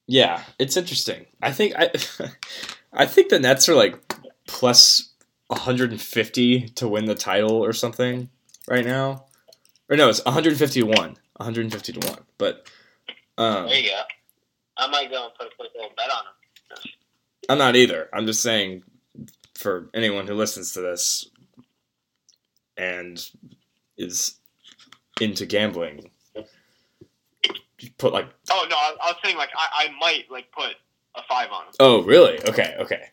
Yeah, 0.08 0.44
it's 0.60 0.78
interesting. 0.78 1.26
I 1.42 1.52
think 1.52 1.74
I 1.76 1.92
I 2.94 3.06
think 3.06 3.30
the 3.30 3.40
Nets 3.40 3.68
are 3.68 3.76
like 3.76 3.98
plus 4.48 5.14
150 5.48 6.70
to 6.70 6.88
win 6.88 7.06
the 7.06 7.16
title 7.16 7.54
or 7.54 7.74
something 7.74 8.30
right 8.68 8.86
now. 8.86 9.26
Or 9.90 9.98
no, 9.98 10.10
it's 10.10 10.24
151. 10.26 11.18
150 11.38 11.94
to 11.94 12.08
1. 12.08 12.20
But 12.38 12.70
um, 13.38 13.68
There 13.68 13.80
you 13.80 13.90
go. 13.90 14.02
I 14.78 14.88
might 14.88 15.10
go 15.10 15.26
and 15.26 15.34
put 15.36 15.48
a 15.48 15.56
quick 15.56 15.72
little 15.76 15.92
bet 15.96 16.10
on 16.10 16.24
them. 16.26 16.92
I'm 17.50 17.58
not 17.58 17.76
either. 17.76 18.10
I'm 18.14 18.26
just 18.26 18.42
saying 18.42 18.84
for 19.56 19.90
anyone 19.94 20.28
who 20.28 20.34
listens 20.34 20.74
to 20.74 20.82
this 20.82 21.30
and 22.78 23.24
is 23.98 24.40
into 25.22 25.46
gambling, 25.46 26.10
you 27.80 27.90
put 27.98 28.14
like 28.14 28.28
Oh 28.52 28.66
no, 28.70 28.76
I, 28.76 28.96
I 29.02 29.08
was 29.12 29.16
saying 29.24 29.38
like 29.38 29.50
I, 29.58 29.86
I 29.86 29.92
might 30.00 30.26
like 30.30 30.52
put 30.52 30.76
a 31.16 31.22
five 31.30 31.50
on 31.52 31.66
them. 31.66 31.74
oh 31.80 32.04
really 32.04 32.40
okay 32.50 32.76
okay 32.80 33.04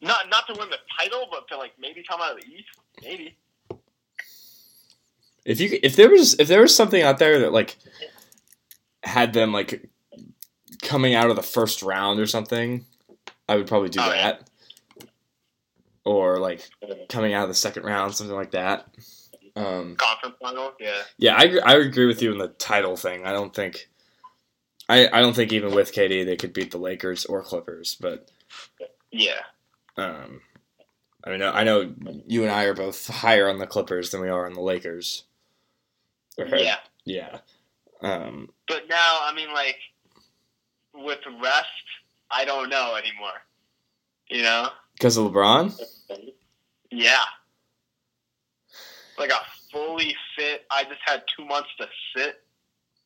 Not 0.00 0.28
not 0.28 0.46
to 0.48 0.54
win 0.58 0.68
the 0.70 0.78
title, 0.98 1.26
but 1.30 1.46
to 1.48 1.56
like 1.56 1.72
maybe 1.78 2.02
come 2.08 2.20
out 2.20 2.36
of 2.36 2.40
the 2.42 2.46
East. 2.48 2.68
Maybe. 3.02 3.36
if 5.44 5.60
you 5.60 5.78
if 5.82 5.96
there 5.96 6.10
was 6.10 6.34
if 6.40 6.48
there 6.48 6.60
was 6.62 6.74
something 6.74 7.02
out 7.02 7.18
there 7.18 7.40
that 7.40 7.52
like 7.52 7.76
had 9.04 9.32
them 9.32 9.52
like 9.52 9.88
coming 10.82 11.14
out 11.14 11.30
of 11.30 11.36
the 11.36 11.42
first 11.42 11.82
round 11.82 12.18
or 12.20 12.26
something, 12.26 12.84
I 13.48 13.56
would 13.56 13.66
probably 13.66 13.88
do 13.88 14.00
Oh, 14.00 14.06
yeah. 14.12 14.22
that. 14.32 14.50
Or 16.04 16.38
like 16.38 16.68
coming 17.08 17.34
out 17.34 17.44
of 17.44 17.48
the 17.48 17.54
second 17.54 17.84
round, 17.84 18.14
something 18.14 18.34
like 18.34 18.52
that. 18.52 18.86
Um, 19.54 19.96
Conference 19.96 20.36
final, 20.40 20.72
yeah. 20.80 21.02
yeah, 21.18 21.34
I, 21.36 21.42
agree- 21.44 21.60
I 21.60 21.74
agree 21.76 22.06
with 22.06 22.22
you 22.22 22.32
in 22.32 22.38
the 22.38 22.48
title 22.48 22.96
thing. 22.96 23.26
I 23.26 23.32
don't 23.32 23.54
think, 23.54 23.88
I, 24.88 25.08
I 25.12 25.20
don't 25.20 25.34
think 25.34 25.52
even 25.52 25.74
with 25.74 25.92
KD 25.94 26.24
they 26.24 26.36
could 26.36 26.52
beat 26.52 26.70
the 26.70 26.78
Lakers 26.78 27.24
or 27.26 27.42
Clippers. 27.42 27.96
But 28.00 28.30
Yeah. 29.10 29.40
um, 29.96 30.40
I 31.24 31.30
mean, 31.30 31.42
I 31.42 31.64
know 31.64 31.92
you 32.26 32.42
and 32.42 32.50
I 32.50 32.64
are 32.64 32.74
both 32.74 33.06
higher 33.08 33.48
on 33.48 33.58
the 33.58 33.66
Clippers 33.66 34.10
than 34.10 34.20
we 34.22 34.28
are 34.28 34.46
on 34.46 34.54
the 34.54 34.60
Lakers. 34.62 35.24
Yeah. 36.38 36.76
yeah. 37.04 37.38
Um, 38.00 38.48
But 38.66 38.88
now, 38.88 39.18
I 39.22 39.32
mean, 39.34 39.52
like, 39.52 39.76
with 40.94 41.20
rest, 41.42 41.66
I 42.30 42.44
don't 42.44 42.68
know 42.70 42.96
anymore. 42.96 43.32
You 44.28 44.42
know? 44.42 44.68
because 44.94 45.16
of 45.18 45.30
LeBron. 45.30 45.78
Yeah. 46.90 47.22
Like 49.18 49.30
a 49.30 49.40
fully 49.70 50.16
fit, 50.36 50.64
I 50.70 50.84
just 50.84 51.00
had 51.04 51.22
two 51.36 51.44
months 51.44 51.68
to 51.78 51.86
sit, 52.16 52.42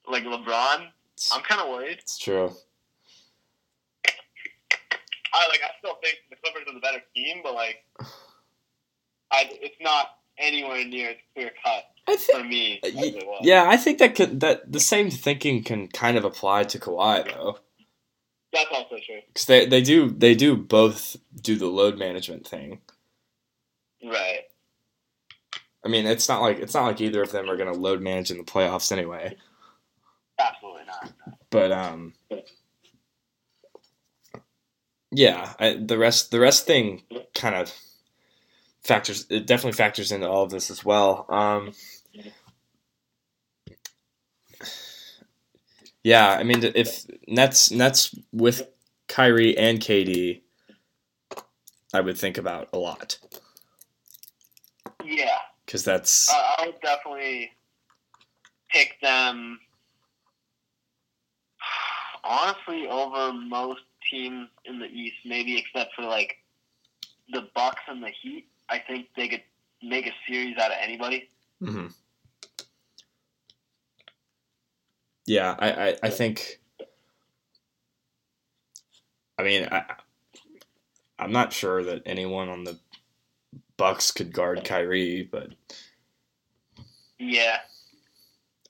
like 0.08 0.24
LeBron. 0.24 0.86
I'm 1.32 1.42
kind 1.42 1.60
of 1.60 1.68
worried. 1.68 1.98
It's 1.98 2.18
true. 2.18 2.52
I 5.34 5.48
like. 5.48 5.60
I 5.62 5.70
still 5.78 5.98
think 6.02 6.18
the 6.30 6.36
Clippers 6.36 6.62
are 6.68 6.74
the 6.74 6.80
better 6.80 7.02
team, 7.14 7.40
but 7.42 7.54
like, 7.54 7.84
I 9.30 9.50
it's 9.60 9.76
not 9.80 10.06
anywhere 10.38 10.84
near 10.84 11.10
as 11.10 11.16
clear 11.34 11.50
cut 11.64 11.84
I 12.06 12.16
for 12.16 12.44
me 12.44 12.80
uh, 12.82 12.88
as. 12.88 13.14
Yeah, 13.42 13.66
I 13.68 13.76
think 13.76 13.98
that 13.98 14.14
could 14.14 14.40
that 14.40 14.70
the 14.70 14.80
same 14.80 15.10
thinking 15.10 15.62
can 15.62 15.88
kind 15.88 16.16
of 16.16 16.24
apply 16.24 16.64
to 16.64 16.78
Kawhi 16.78 17.32
though, 17.32 17.58
that's 18.52 18.70
also 18.72 18.96
true. 19.04 19.20
because 19.28 19.46
they 19.46 19.66
they 19.66 19.82
do 19.82 20.10
they 20.10 20.34
do 20.34 20.56
both 20.56 21.16
do 21.40 21.56
the 21.56 21.66
load 21.66 21.98
management 21.98 22.46
thing. 22.46 22.80
Right. 24.04 24.44
I 25.86 25.88
mean, 25.88 26.04
it's 26.04 26.28
not 26.28 26.42
like 26.42 26.58
it's 26.58 26.74
not 26.74 26.86
like 26.86 27.00
either 27.00 27.22
of 27.22 27.30
them 27.30 27.48
are 27.48 27.56
going 27.56 27.72
to 27.72 27.78
load 27.78 28.02
manage 28.02 28.32
in 28.32 28.38
the 28.38 28.42
playoffs 28.42 28.90
anyway. 28.90 29.36
Absolutely 30.36 30.82
not. 30.84 31.12
But 31.48 31.70
um, 31.70 32.14
yeah, 35.12 35.52
I, 35.60 35.74
the 35.80 35.96
rest 35.96 36.32
the 36.32 36.40
rest 36.40 36.66
thing 36.66 37.04
kind 37.34 37.54
of 37.54 37.72
factors. 38.82 39.26
It 39.30 39.46
definitely 39.46 39.76
factors 39.76 40.10
into 40.10 40.28
all 40.28 40.42
of 40.42 40.50
this 40.50 40.72
as 40.72 40.84
well. 40.84 41.24
Um, 41.28 41.72
yeah, 46.02 46.30
I 46.30 46.42
mean, 46.42 46.64
if 46.64 47.06
Nets 47.28 47.70
Nets 47.70 48.12
with 48.32 48.68
Kyrie 49.06 49.56
and 49.56 49.78
KD, 49.78 50.40
I 51.94 52.00
would 52.00 52.18
think 52.18 52.38
about 52.38 52.70
a 52.72 52.78
lot. 52.78 53.20
Because 55.66 55.84
that's 55.84 56.30
I 56.32 56.54
I 56.58 56.66
would 56.66 56.80
definitely 56.80 57.50
pick 58.70 58.96
them 59.02 59.58
honestly 62.24 62.86
over 62.88 63.32
most 63.32 63.80
teams 64.10 64.48
in 64.64 64.78
the 64.78 64.86
East, 64.86 65.16
maybe 65.24 65.58
except 65.58 65.94
for 65.94 66.02
like 66.02 66.36
the 67.32 67.48
Bucks 67.54 67.82
and 67.88 68.02
the 68.02 68.10
Heat. 68.22 68.46
I 68.68 68.78
think 68.78 69.08
they 69.16 69.28
could 69.28 69.42
make 69.82 70.06
a 70.06 70.12
series 70.28 70.56
out 70.58 70.70
of 70.70 70.76
anybody. 70.80 71.28
hmm 71.60 71.86
Yeah, 75.26 75.54
I, 75.58 75.70
I, 75.72 75.96
I 76.04 76.10
think. 76.10 76.60
I 79.38 79.42
mean, 79.42 79.68
I, 79.70 79.84
I'm 81.18 81.32
not 81.32 81.52
sure 81.52 81.82
that 81.84 82.02
anyone 82.06 82.48
on 82.48 82.64
the 82.64 82.78
Bucks 83.76 84.10
could 84.10 84.32
guard 84.32 84.64
Kyrie, 84.64 85.28
but 85.30 85.50
Yeah. 87.18 87.58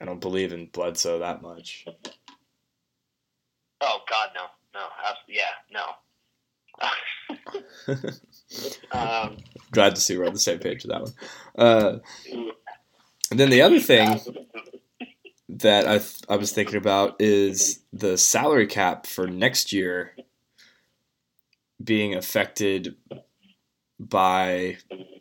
I 0.00 0.04
don't 0.04 0.20
believe 0.20 0.52
in 0.52 0.66
Bledsoe 0.66 1.20
that 1.20 1.42
much. 1.42 1.86
Oh 3.80 3.98
God, 4.08 4.30
no, 4.34 4.46
no, 4.74 4.86
yeah, 5.28 5.54
no. 5.70 5.84
um, 8.92 9.36
Glad 9.70 9.94
to 9.94 10.00
see 10.00 10.16
we're 10.18 10.26
on 10.26 10.32
the 10.34 10.38
same 10.38 10.58
page 10.58 10.84
with 10.84 10.92
that 10.92 11.02
one. 11.02 11.14
Uh, 11.56 11.98
and 13.30 13.40
then 13.40 13.50
the 13.50 13.62
other 13.62 13.80
thing 13.80 14.20
that 15.48 15.86
I 15.86 15.98
th- 15.98 16.22
I 16.28 16.36
was 16.36 16.52
thinking 16.52 16.76
about 16.76 17.16
is 17.20 17.80
the 17.92 18.18
salary 18.18 18.66
cap 18.66 19.06
for 19.06 19.26
next 19.26 19.72
year 19.72 20.14
being 21.82 22.14
affected 22.14 22.96
by 23.98 24.76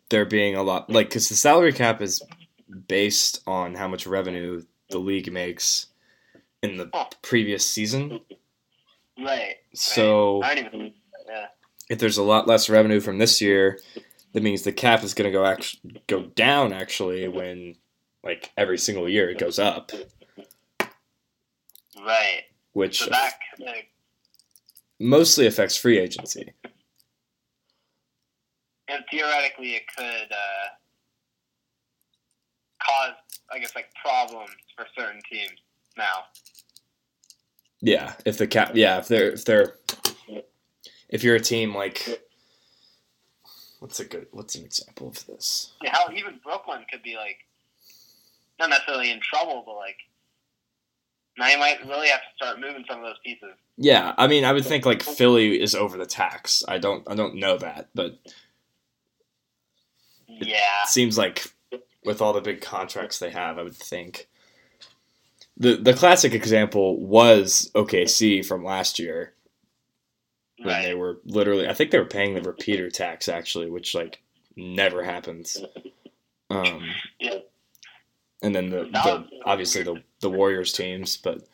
there 0.10 0.26
being 0.26 0.56
a 0.56 0.64
lot 0.64 0.90
like 0.90 1.10
because 1.10 1.30
the 1.30 1.36
salary 1.36 1.74
cap 1.74 2.02
is 2.02 2.22
based 2.88 3.42
on 3.48 3.76
how 3.76 3.88
much 3.88 4.06
revenue 4.06 4.62
the 4.90 4.98
league 5.00 5.32
makes 5.32 5.88
in 6.62 6.78
the 6.78 6.90
oh. 6.94 7.08
previous 7.22 7.70
season. 7.70 8.20
right. 9.20 9.56
So 9.74 10.42
I 10.44 10.56
don't 10.56 10.66
even. 10.66 10.94
Yeah. 11.28 11.48
if 11.90 12.00
there's 12.00 12.18
a 12.18 12.24
lot 12.24 12.48
less 12.48 12.70
revenue 12.70 13.00
from 13.00 13.18
this 13.18 13.42
year, 13.42 13.80
that 14.34 14.44
means 14.44 14.62
the 14.64 14.72
cap 14.72 15.04
is 15.04 15.14
going 15.14 15.32
to 15.32 15.38
go 15.38 15.46
actually 15.46 16.02
go 16.08 16.24
down 16.24 16.74
actually 16.74 17.28
when 17.28 17.76
like 18.24 18.52
every 18.58 18.78
single 18.78 19.08
year 19.08 19.30
it 19.30 19.38
goes 19.40 19.60
up, 19.60 19.92
Right. 21.98 22.44
which 22.74 23.00
So 23.00 23.10
that 23.10 23.34
like, 23.60 23.90
mostly 25.00 25.48
affects 25.48 25.78
free 25.78 25.98
agency. 26.00 26.54
And 28.88 29.04
theoretically 29.10 29.76
it 29.76 29.84
could 29.96 30.32
uh, 30.32 30.68
cause, 32.82 33.16
I 33.52 33.60
guess, 33.60 33.76
like 33.76 33.90
problems 34.04 34.52
for 34.76 34.86
certain 34.98 35.22
teams 35.32 35.60
now. 35.98 36.26
Yeah, 37.82 38.14
if 38.26 38.38
the 38.38 38.48
cap, 38.48 38.72
yeah, 38.74 38.98
if 38.98 39.08
they're 39.08 39.32
if 39.32 39.46
they're 39.46 39.76
if 41.10 41.24
you're 41.24 41.36
a 41.36 41.42
team 41.42 41.76
like 41.76 42.22
what's 43.80 44.00
a 44.00 44.06
good 44.06 44.28
what's 44.32 44.56
an 44.56 44.66
example 44.66 45.08
of 45.08 45.26
this? 45.28 45.74
Yeah, 45.84 45.92
hell, 45.96 46.10
even 46.16 46.40
Brooklyn 46.44 46.86
could 46.92 47.04
be 47.04 47.16
like 47.16 47.38
not 48.60 48.70
necessarily 48.70 49.12
in 49.12 49.20
trouble, 49.20 49.64
but 49.66 49.76
like 49.76 49.98
now 51.38 51.50
you 51.50 51.60
might 51.60 51.86
really 51.86 52.08
have 52.08 52.22
to 52.22 52.36
start 52.36 52.60
moving 52.60 52.86
some 52.90 53.00
of 53.00 53.06
those 53.06 53.20
pieces. 53.24 53.56
Yeah, 53.78 54.14
I 54.18 54.28
mean, 54.28 54.46
I 54.46 54.54
would 54.54 54.66
think 54.66 54.86
like 54.86 55.04
Philly 55.04 55.62
is 55.62 55.76
over 55.76 55.98
the 55.98 56.06
tax. 56.06 56.64
I 56.68 56.78
don't 56.78 57.04
I 57.08 57.16
don't 57.16 57.36
know 57.36 57.58
that, 57.58 57.90
but 57.94 58.18
Yeah, 60.28 60.84
it 60.84 60.90
seems 60.90 61.18
like 61.18 61.46
with 62.04 62.22
all 62.22 62.34
the 62.34 62.42
big 62.42 62.62
contracts 62.62 63.20
they 63.20 63.32
have, 63.32 63.58
I 63.58 63.64
would 63.64 63.76
think. 63.76 64.28
The 65.58 65.78
the 65.78 65.94
classic 65.94 66.34
example 66.34 67.00
was 67.00 67.72
OKC 67.76 68.46
from 68.46 68.64
last 68.64 69.00
year 69.00 69.34
when 70.58 70.68
right. 70.68 70.84
they 70.84 70.94
were 70.94 71.20
literally 71.26 71.68
I 71.68 71.74
think 71.74 71.92
they 71.92 72.00
were 72.00 72.06
paying 72.06 72.34
the 72.34 72.42
repeater 72.42 72.90
tax 72.90 73.30
actually, 73.30 73.70
which 73.70 73.96
like 73.96 74.22
never 74.58 75.04
happens. 75.04 75.58
Um 76.50 76.84
Yeah. 77.20 77.40
and 78.42 78.54
then 78.54 78.70
the, 78.70 78.84
the 78.86 79.28
obviously 79.46 79.84
the 79.84 80.04
the 80.20 80.30
Warriors 80.30 80.74
teams, 80.74 81.16
but 81.16 81.48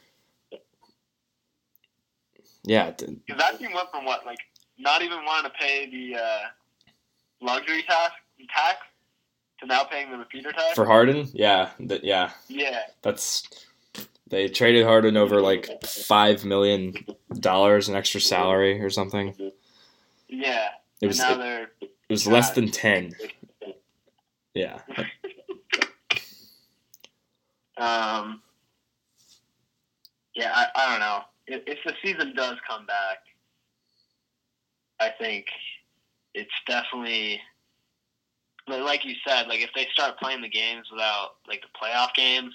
yeah, 2.64 2.92
Because 2.92 3.18
that 3.38 3.60
team 3.60 3.74
went 3.74 3.90
from 3.90 4.06
what, 4.06 4.26
like, 4.26 4.38
not 4.78 5.02
even 5.02 5.26
wanting 5.26 5.52
to 5.52 5.58
pay 5.58 5.90
the 5.90 6.20
uh, 6.20 6.40
luxury 7.42 7.84
tax 7.84 8.14
tax 8.56 8.80
to 9.60 9.66
now 9.68 9.84
paying 9.84 10.12
the 10.12 10.18
repeater 10.18 10.52
tax. 10.52 10.74
for 10.76 10.86
Harden, 10.86 11.28
yeah, 11.34 11.70
that 11.82 12.04
yeah, 12.04 12.32
yeah, 12.48 12.82
that's 13.02 13.48
they 14.28 14.48
traded 14.48 14.86
Harden 14.86 15.18
over 15.18 15.42
like 15.42 15.70
five 15.86 16.46
million 16.46 16.94
dollars 17.40 17.90
in 17.90 17.96
extra 17.96 18.22
salary 18.22 18.82
or 18.82 18.90
something. 18.90 19.36
yeah. 20.28 20.70
It 21.02 21.08
was 21.08 21.20
and 21.20 21.30
now 21.30 21.36
it, 21.36 21.38
they're 21.46 21.90
was 22.10 22.28
less 22.28 22.52
than 22.52 22.70
ten. 22.70 23.16
Yeah, 24.54 24.80
Um, 27.78 28.42
yeah, 30.36 30.52
I, 30.54 30.68
I 30.76 30.92
don't 30.92 31.00
know. 31.00 31.22
If, 31.48 31.64
if 31.66 31.80
the 31.84 31.94
season 32.04 32.36
does 32.36 32.58
come 32.70 32.86
back, 32.86 33.18
I 35.00 35.10
think 35.20 35.48
it's 36.36 36.52
definitely 36.68 37.42
li- 38.68 38.82
like 38.82 39.06
you 39.06 39.16
said. 39.28 39.48
Like 39.48 39.62
if 39.62 39.70
they 39.76 39.88
start 39.94 40.20
playing 40.20 40.42
the 40.42 40.50
games 40.50 40.88
without 40.92 41.36
like 41.48 41.62
the 41.62 41.68
playoff 41.80 42.14
games 42.16 42.54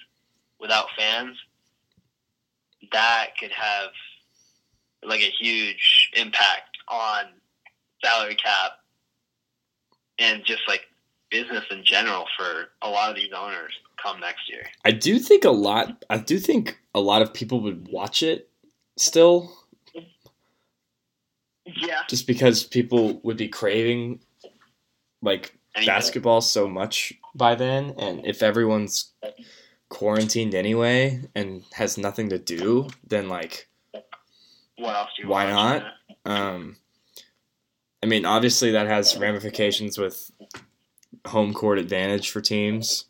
without 0.60 0.86
fans, 0.98 1.36
that 2.92 3.28
could 3.38 3.52
have 3.52 3.90
like 5.02 5.20
a 5.20 5.32
huge 5.40 6.10
impact 6.14 6.76
on 6.88 7.24
salary 8.04 8.34
cap 8.36 8.72
and 10.18 10.44
just 10.44 10.62
like 10.68 10.82
business 11.30 11.64
in 11.70 11.84
general 11.84 12.24
for 12.36 12.68
a 12.82 12.88
lot 12.88 13.10
of 13.10 13.16
these 13.16 13.32
owners 13.36 13.72
come 14.02 14.20
next 14.20 14.48
year. 14.48 14.62
I 14.84 14.92
do 14.92 15.18
think 15.18 15.44
a 15.44 15.50
lot. 15.50 16.04
I 16.08 16.18
do 16.18 16.38
think 16.38 16.78
a 16.94 17.00
lot 17.00 17.22
of 17.22 17.34
people 17.34 17.60
would 17.62 17.88
watch 17.88 18.22
it 18.22 18.48
still 18.96 19.52
Yeah. 21.64 22.02
just 22.08 22.26
because 22.26 22.64
people 22.64 23.20
would 23.24 23.36
be 23.36 23.48
craving 23.48 24.20
like. 25.22 25.55
Basketball 25.84 26.40
so 26.40 26.68
much 26.68 27.12
by 27.34 27.54
then 27.54 27.94
and 27.98 28.24
if 28.26 28.42
everyone's 28.42 29.12
quarantined 29.88 30.54
anyway 30.54 31.20
and 31.34 31.62
has 31.74 31.98
nothing 31.98 32.28
to 32.30 32.38
do 32.38 32.88
then 33.06 33.28
like 33.28 33.68
What 34.78 34.94
else 34.96 35.10
do 35.16 35.22
you 35.24 35.28
Why 35.28 35.50
not? 35.50 35.84
um 36.24 36.76
i 38.02 38.06
mean 38.06 38.24
obviously 38.24 38.70
that 38.72 38.86
has 38.86 39.16
ramifications 39.16 39.98
with 39.98 40.30
home 41.26 41.52
court 41.52 41.78
advantage 41.78 42.30
for 42.30 42.40
teams 42.40 43.04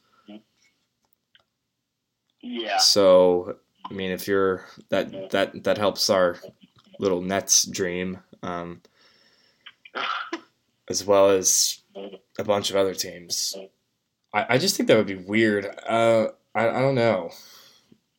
Yeah. 2.43 2.79
so 2.79 3.57
i 3.91 3.95
mean 3.95 4.11
if 4.11 4.27
you're 4.29 4.67
that 4.91 5.31
that 5.31 5.65
that 5.65 5.79
helps 5.79 6.11
our 6.11 6.39
little 6.99 7.21
nets 7.23 7.65
dream 7.65 8.19
um 8.43 8.81
as 10.89 11.05
well 11.05 11.31
as 11.31 11.81
a 12.39 12.45
bunch 12.45 12.71
of 12.71 12.77
other 12.77 12.95
teams. 12.95 13.57
I, 14.33 14.47
I 14.51 14.59
just 14.59 14.77
think 14.77 14.89
that 14.89 14.97
would 14.97 15.07
be 15.07 15.15
weird. 15.15 15.67
Uh, 15.89 16.29
I, 16.55 16.69
I 16.69 16.81
don't 16.81 16.95
know. 16.95 17.31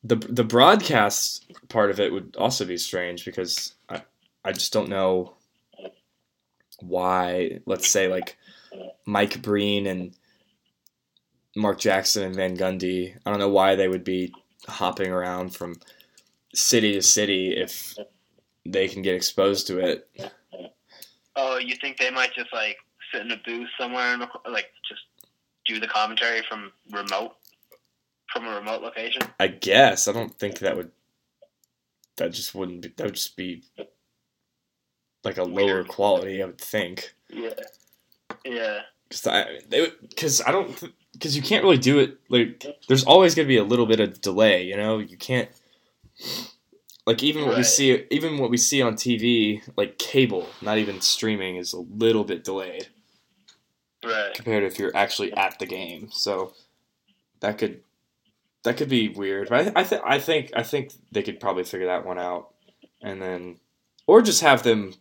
The 0.03 0.15
the 0.15 0.43
broadcast 0.43 1.51
part 1.69 1.89
of 1.89 1.99
it 1.99 2.13
would 2.13 2.35
also 2.37 2.65
be 2.65 2.77
strange 2.77 3.25
because 3.25 3.73
I, 3.89 4.03
I 4.45 4.51
just 4.51 4.71
don't 4.71 4.89
know 4.89 5.35
why, 6.79 7.59
let's 7.65 7.89
say, 7.89 8.07
like 8.07 8.37
Mike 9.05 9.41
Breen 9.41 9.87
and 9.87 10.15
Mark 11.55 11.79
Jackson 11.79 12.23
and 12.23 12.35
Van 12.35 12.55
Gundy, 12.55 13.15
I 13.25 13.31
don't 13.31 13.39
know 13.39 13.49
why 13.49 13.75
they 13.75 13.87
would 13.87 14.03
be 14.03 14.31
hopping 14.67 15.11
around 15.11 15.55
from 15.55 15.75
city 16.53 16.93
to 16.93 17.01
city 17.01 17.55
if 17.57 17.97
they 18.65 18.87
can 18.87 19.01
get 19.01 19.15
exposed 19.15 19.67
to 19.67 19.79
it. 19.79 20.09
Oh, 21.35 21.57
you 21.57 21.75
think 21.75 21.97
they 21.97 22.11
might 22.11 22.33
just 22.33 22.53
like 22.53 22.77
sit 23.11 23.21
in 23.21 23.31
a 23.31 23.37
booth 23.45 23.69
somewhere 23.79 24.13
and 24.13 24.21
like 24.49 24.67
just 24.87 25.01
do 25.65 25.79
the 25.79 25.87
commentary 25.87 26.41
from 26.47 26.71
remote 26.91 27.33
from 28.31 28.45
a 28.45 28.55
remote 28.55 28.81
location? 28.81 29.21
I 29.39 29.47
guess 29.47 30.07
I 30.07 30.13
don't 30.13 30.33
think 30.33 30.59
that 30.59 30.77
would. 30.77 30.91
That 32.17 32.31
just 32.31 32.55
wouldn't. 32.55 32.81
Be, 32.81 32.93
that 32.97 33.03
would 33.05 33.15
just 33.15 33.37
be 33.37 33.63
like 35.23 35.37
a 35.37 35.43
lower 35.43 35.83
quality. 35.83 36.41
I 36.41 36.45
would 36.45 36.59
think. 36.59 37.13
Yeah. 37.29 37.53
Yeah. 38.45 38.81
Because 39.07 39.27
I 39.27 39.59
they 39.69 39.91
because 40.01 40.41
I 40.41 40.51
don't 40.51 40.83
because 41.13 41.35
you 41.35 41.41
can't 41.41 41.63
really 41.63 41.77
do 41.77 41.99
it 41.99 42.17
like 42.29 42.65
there's 42.87 43.03
always 43.03 43.35
going 43.35 43.45
to 43.45 43.47
be 43.47 43.57
a 43.57 43.63
little 43.63 43.85
bit 43.85 43.99
of 43.99 44.19
delay. 44.21 44.63
You 44.63 44.77
know 44.77 44.99
you 44.99 45.17
can't 45.17 45.49
like 47.05 47.23
even 47.23 47.45
what 47.45 47.57
we 47.57 47.63
see 47.63 48.05
even 48.11 48.37
what 48.37 48.49
we 48.49 48.57
see 48.57 48.81
on 48.81 48.95
TV 48.95 49.61
like 49.77 49.97
cable 49.97 50.47
not 50.61 50.77
even 50.77 50.99
streaming 50.99 51.55
is 51.55 51.73
a 51.73 51.79
little 51.79 52.23
bit 52.23 52.43
delayed 52.43 52.87
Right. 54.05 54.33
compared 54.33 54.61
to 54.61 54.67
if 54.67 54.79
you're 54.79 54.95
actually 54.95 55.33
at 55.33 55.57
the 55.59 55.65
game. 55.65 56.09
So 56.11 56.53
that 57.39 57.57
could 57.57 57.81
that 58.63 58.77
could 58.77 58.89
be 58.89 59.09
weird. 59.09 59.49
But 59.49 59.75
I, 59.75 59.81
I 59.81 59.83
think 59.83 60.01
I 60.05 60.19
think 60.19 60.51
I 60.55 60.63
think 60.63 60.93
they 61.11 61.23
could 61.23 61.39
probably 61.39 61.63
figure 61.63 61.87
that 61.87 62.05
one 62.05 62.19
out, 62.19 62.53
and 63.01 63.21
then 63.21 63.57
or 64.05 64.21
just 64.21 64.41
have 64.41 64.63
them 64.63 64.93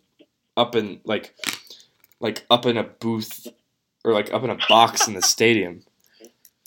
up 0.57 0.75
in 0.75 1.01
like 1.05 1.35
like 2.21 2.45
up 2.51 2.67
in 2.67 2.77
a 2.77 2.85
booth 2.85 3.47
or 4.05 4.13
like 4.13 4.33
up 4.33 4.45
in 4.45 4.51
a 4.51 4.59
box 4.69 5.09
in 5.09 5.15
the 5.15 5.23
stadium. 5.23 5.83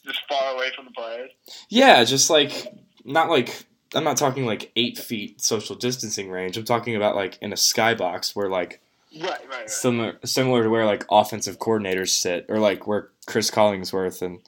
Just 0.03 0.19
far 0.27 0.55
away 0.55 0.71
from 0.75 0.85
the 0.85 0.91
players. 0.91 1.31
Yeah, 1.69 2.03
just 2.03 2.29
like 2.29 2.67
not 3.05 3.29
like 3.29 3.65
I'm 3.95 4.03
not 4.03 4.17
talking 4.17 4.45
like 4.45 4.71
eight 4.75 4.97
feet 4.97 5.41
social 5.41 5.75
distancing 5.75 6.29
range. 6.29 6.57
I'm 6.57 6.65
talking 6.65 6.95
about 6.95 7.15
like 7.15 7.37
in 7.41 7.51
a 7.51 7.55
skybox 7.55 8.35
where 8.35 8.49
like 8.49 8.81
Right. 9.13 9.23
Right. 9.29 9.49
Right. 9.49 9.69
similar 9.69 10.19
similar 10.23 10.63
to 10.63 10.69
where 10.69 10.85
like 10.85 11.05
offensive 11.09 11.57
coordinators 11.59 12.09
sit, 12.09 12.45
or 12.49 12.59
like 12.59 12.85
where 12.87 13.09
Cris 13.25 13.49
Collinsworth 13.49 14.21
and 14.21 14.39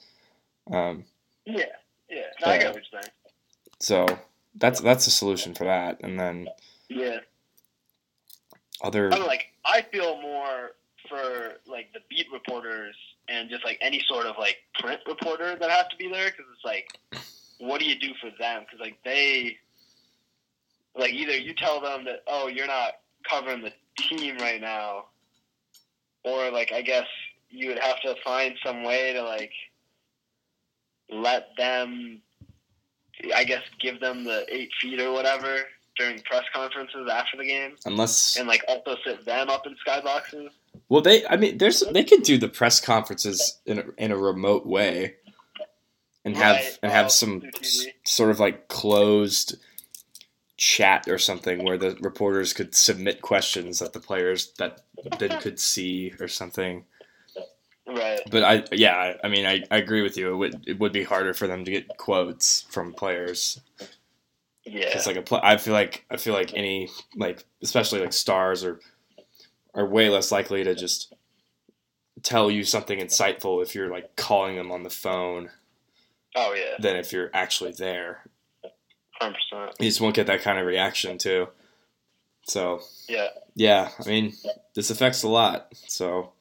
um, 0.71 1.05
yeah. 1.45 1.65
Yeah. 2.09 2.21
No, 2.45 2.51
I 2.51 2.57
get 2.57 2.73
what 2.73 2.83
you're 2.91 3.01
saying. 3.01 3.11
so 3.79 4.05
that's 4.55 4.79
that's 4.81 5.07
a 5.07 5.11
solution 5.11 5.53
for 5.53 5.63
that. 5.63 5.99
And 6.03 6.19
then 6.19 6.47
Yeah. 6.89 7.19
other 8.83 9.11
I 9.11 9.17
don't 9.17 9.27
like 9.27 9.47
I 9.65 9.81
feel 9.91 10.21
more 10.21 10.71
for 11.09 11.53
like 11.67 11.91
the 11.93 11.99
beat 12.09 12.27
reporters 12.31 12.95
and 13.27 13.49
just 13.49 13.63
like 13.65 13.77
any 13.81 14.03
sort 14.07 14.25
of 14.25 14.35
like 14.37 14.57
print 14.79 14.99
reporter 15.07 15.55
that 15.55 15.69
has 15.69 15.85
to 15.89 15.97
be 15.97 16.09
there 16.09 16.25
because 16.25 16.45
it's 16.53 16.65
like, 16.65 16.87
what 17.59 17.79
do 17.79 17.85
you 17.85 17.97
do 17.99 18.13
for 18.21 18.29
them? 18.39 18.61
Because 18.61 18.79
like 18.79 18.97
they, 19.03 19.57
like 20.95 21.11
either 21.13 21.37
you 21.37 21.53
tell 21.53 21.79
them 21.81 22.05
that 22.05 22.23
oh 22.27 22.47
you're 22.47 22.67
not 22.67 22.93
covering 23.29 23.61
the 23.61 23.71
team 24.17 24.37
right 24.37 24.61
now, 24.61 25.05
or 26.23 26.51
like 26.51 26.71
I 26.71 26.81
guess 26.81 27.07
you 27.49 27.67
would 27.69 27.79
have 27.79 27.99
to 28.01 28.15
find 28.23 28.55
some 28.63 28.83
way 28.83 29.13
to 29.13 29.23
like 29.23 29.51
let 31.09 31.49
them, 31.57 32.21
I 33.35 33.43
guess 33.43 33.63
give 33.79 33.99
them 33.99 34.23
the 34.23 34.45
eight 34.53 34.71
feet 34.79 34.99
or 35.01 35.11
whatever 35.11 35.57
during 35.97 36.19
press 36.21 36.43
conferences 36.53 37.07
after 37.11 37.37
the 37.37 37.45
game. 37.45 37.75
Unless 37.85 38.37
and 38.37 38.47
like 38.47 38.63
also 38.67 38.95
sit 39.05 39.25
them 39.25 39.49
up 39.49 39.65
in 39.67 39.75
skyboxes. 39.85 40.49
well 40.89 41.01
they 41.01 41.25
I 41.27 41.35
mean 41.37 41.57
there's 41.57 41.81
they 41.91 42.03
could 42.03 42.23
do 42.23 42.37
the 42.37 42.47
press 42.47 42.79
conferences 42.79 43.59
in 43.65 43.79
a, 43.79 43.83
in 43.97 44.11
a 44.11 44.17
remote 44.17 44.65
way 44.65 45.15
and 46.23 46.35
have 46.37 46.55
Right, 46.55 46.79
and 46.83 46.91
have 46.91 47.11
some 47.11 47.43
s- 47.61 47.87
sort 48.05 48.31
of 48.31 48.39
like 48.39 48.67
closed 48.69 49.57
chat 50.61 51.07
or 51.07 51.17
something 51.17 51.65
where 51.65 51.77
the 51.77 51.97
reporters 52.01 52.53
could 52.53 52.75
submit 52.75 53.23
questions 53.23 53.79
that 53.79 53.93
the 53.93 53.99
players 53.99 54.53
that 54.59 54.81
then 55.17 55.41
could 55.41 55.59
see 55.59 56.13
or 56.19 56.27
something. 56.27 56.85
Right. 57.87 58.19
But 58.29 58.43
I 58.43 58.63
yeah, 58.71 59.15
I, 59.23 59.27
mean 59.27 59.47
I, 59.47 59.63
I 59.71 59.77
agree 59.77 60.03
with 60.03 60.17
you. 60.17 60.31
It 60.31 60.37
would 60.37 60.63
it 60.67 60.79
would 60.79 60.93
be 60.93 61.03
harder 61.03 61.33
for 61.33 61.47
them 61.47 61.65
to 61.65 61.71
get 61.71 61.97
quotes 61.97 62.61
from 62.69 62.93
players. 62.93 63.59
Yeah. 64.63 64.89
It's 64.93 65.07
like 65.07 65.15
a 65.15 65.23
pl- 65.23 65.41
I 65.41 65.57
feel 65.57 65.73
like 65.73 66.05
I 66.11 66.17
feel 66.17 66.35
like 66.35 66.53
any 66.53 66.89
like 67.15 67.43
especially 67.63 67.99
like 67.99 68.13
stars 68.13 68.63
are 68.63 68.79
are 69.73 69.87
way 69.87 70.09
less 70.09 70.31
likely 70.31 70.63
to 70.63 70.75
just 70.75 71.11
tell 72.21 72.51
you 72.51 72.63
something 72.63 72.99
insightful 72.99 73.63
if 73.63 73.73
you're 73.73 73.89
like 73.89 74.15
calling 74.15 74.57
them 74.57 74.71
on 74.71 74.83
the 74.83 74.91
phone 74.91 75.49
oh 76.35 76.53
yeah. 76.53 76.75
than 76.79 76.97
if 76.97 77.11
you're 77.11 77.31
actually 77.33 77.71
there. 77.71 78.25
Hundred 79.21 79.37
percent. 79.49 79.75
You 79.79 79.85
just 79.87 80.01
won't 80.01 80.15
get 80.15 80.27
that 80.27 80.41
kind 80.41 80.57
of 80.59 80.65
reaction 80.65 81.17
too. 81.17 81.47
So 82.43 82.81
Yeah. 83.07 83.27
yeah, 83.55 83.89
I 84.03 84.07
mean 84.09 84.33
this 84.73 84.89
affects 84.89 85.21
a 85.23 85.27
lot. 85.29 85.67
So 85.87 86.33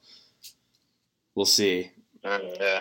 we'll 1.34 1.44
see. 1.46 1.90
Uh, 2.24 2.38
yeah. 2.58 2.80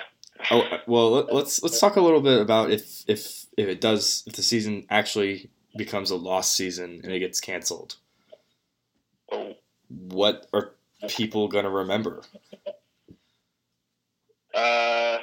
Oh 0.51 0.63
well, 0.87 1.11
let- 1.11 1.33
let's 1.33 1.61
let's 1.61 1.79
talk 1.81 1.97
a 1.97 2.01
little 2.01 2.21
bit 2.21 2.39
about 2.41 2.71
if 2.71 3.03
if 3.07 3.45
if 3.57 3.67
it 3.67 3.81
does 3.81 4.23
if 4.25 4.33
the 4.33 4.41
season 4.41 4.85
actually 4.89 5.49
becomes 5.77 6.11
a 6.11 6.15
lost 6.15 6.55
season 6.55 7.01
and 7.03 7.11
it 7.11 7.19
gets 7.19 7.41
canceled. 7.41 7.97
Oh, 9.31 9.55
What 9.89 10.47
are 10.53 10.71
people 11.09 11.49
gonna 11.49 11.69
remember? 11.69 12.21
Uh, 14.53 15.17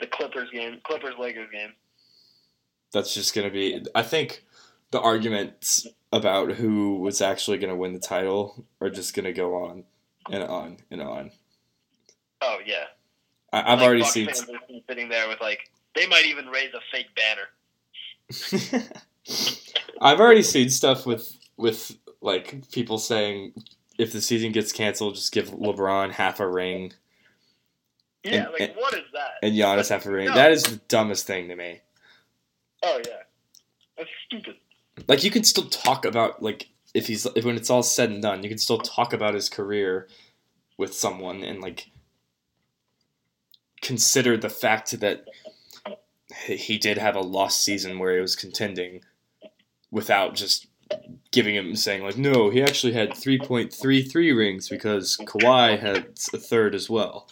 the 0.00 0.06
Clippers 0.08 0.50
game, 0.50 0.80
Clippers 0.84 1.14
Lakers 1.18 1.48
game. 1.52 1.72
That's 2.92 3.14
just 3.14 3.34
gonna 3.34 3.50
be. 3.50 3.84
I 3.94 4.02
think 4.02 4.44
the 4.90 5.00
arguments 5.00 5.86
about 6.12 6.52
who 6.52 6.96
was 6.96 7.20
actually 7.20 7.58
gonna 7.58 7.76
win 7.76 7.92
the 7.92 8.00
title 8.00 8.64
are 8.80 8.90
just 8.90 9.14
gonna 9.14 9.32
go 9.32 9.54
on 9.64 9.84
and 10.30 10.42
on 10.42 10.76
and 10.90 11.00
on. 11.02 11.30
Oh 12.40 12.58
yeah. 12.66 12.84
I, 13.52 13.72
I've 13.72 13.78
Like, 13.80 13.86
already 13.88 14.04
seen. 14.04 14.28
sitting 14.88 15.08
there 15.08 15.28
with 15.28 15.40
like 15.40 15.70
they 15.94 16.06
might 16.06 16.26
even 16.26 16.46
raise 16.46 16.70
a 16.74 16.80
fake 16.90 17.08
banner. 17.16 17.48
I've 20.00 20.20
already 20.20 20.42
seen 20.42 20.70
stuff 20.70 21.06
with 21.06 21.36
with 21.56 21.96
like 22.20 22.70
people 22.72 22.98
saying 22.98 23.52
if 23.98 24.12
the 24.12 24.20
season 24.20 24.52
gets 24.52 24.72
canceled, 24.72 25.14
just 25.14 25.32
give 25.32 25.50
LeBron 25.50 26.10
half 26.12 26.40
a 26.40 26.48
ring 26.48 26.92
Yeah. 28.24 28.44
And- 28.44 28.52
like 28.52 28.60
and- 28.62 28.76
what 28.76 28.94
is 28.94 29.04
that? 29.12 29.32
and 29.42 29.54
Giannis 29.54 29.90
half 29.90 30.06
a 30.06 30.10
ring. 30.10 30.28
No. 30.28 30.34
That 30.34 30.52
is 30.52 30.62
the 30.64 30.76
dumbest 30.88 31.26
thing 31.26 31.48
to 31.48 31.56
me. 31.56 31.80
Oh 32.82 33.00
yeah. 33.06 33.22
That's 33.96 34.10
stupid. 34.26 34.56
Like 35.08 35.24
you 35.24 35.30
can 35.30 35.44
still 35.44 35.68
talk 35.68 36.04
about 36.04 36.42
like 36.42 36.68
if 36.94 37.06
he's 37.06 37.26
if 37.36 37.44
when 37.44 37.56
it's 37.56 37.70
all 37.70 37.82
said 37.82 38.10
and 38.10 38.22
done, 38.22 38.42
you 38.42 38.48
can 38.48 38.58
still 38.58 38.78
talk 38.78 39.12
about 39.12 39.34
his 39.34 39.48
career 39.48 40.08
with 40.76 40.94
someone 40.94 41.42
and 41.42 41.60
like 41.60 41.90
consider 43.82 44.36
the 44.36 44.48
fact 44.48 44.98
that 45.00 45.24
he 46.34 46.78
did 46.78 46.98
have 46.98 47.16
a 47.16 47.20
lost 47.20 47.62
season 47.62 47.98
where 47.98 48.14
he 48.14 48.20
was 48.20 48.36
contending 48.36 49.00
without 49.90 50.34
just 50.34 50.66
giving 51.30 51.54
him 51.54 51.76
saying 51.76 52.02
like 52.02 52.16
no 52.18 52.50
he 52.50 52.60
actually 52.62 52.92
had 52.92 53.10
3.33 53.10 54.36
rings 54.36 54.68
because 54.68 55.16
Kawhi 55.18 55.78
had 55.78 56.18
a 56.32 56.38
third 56.38 56.74
as 56.74 56.90
well 56.90 57.28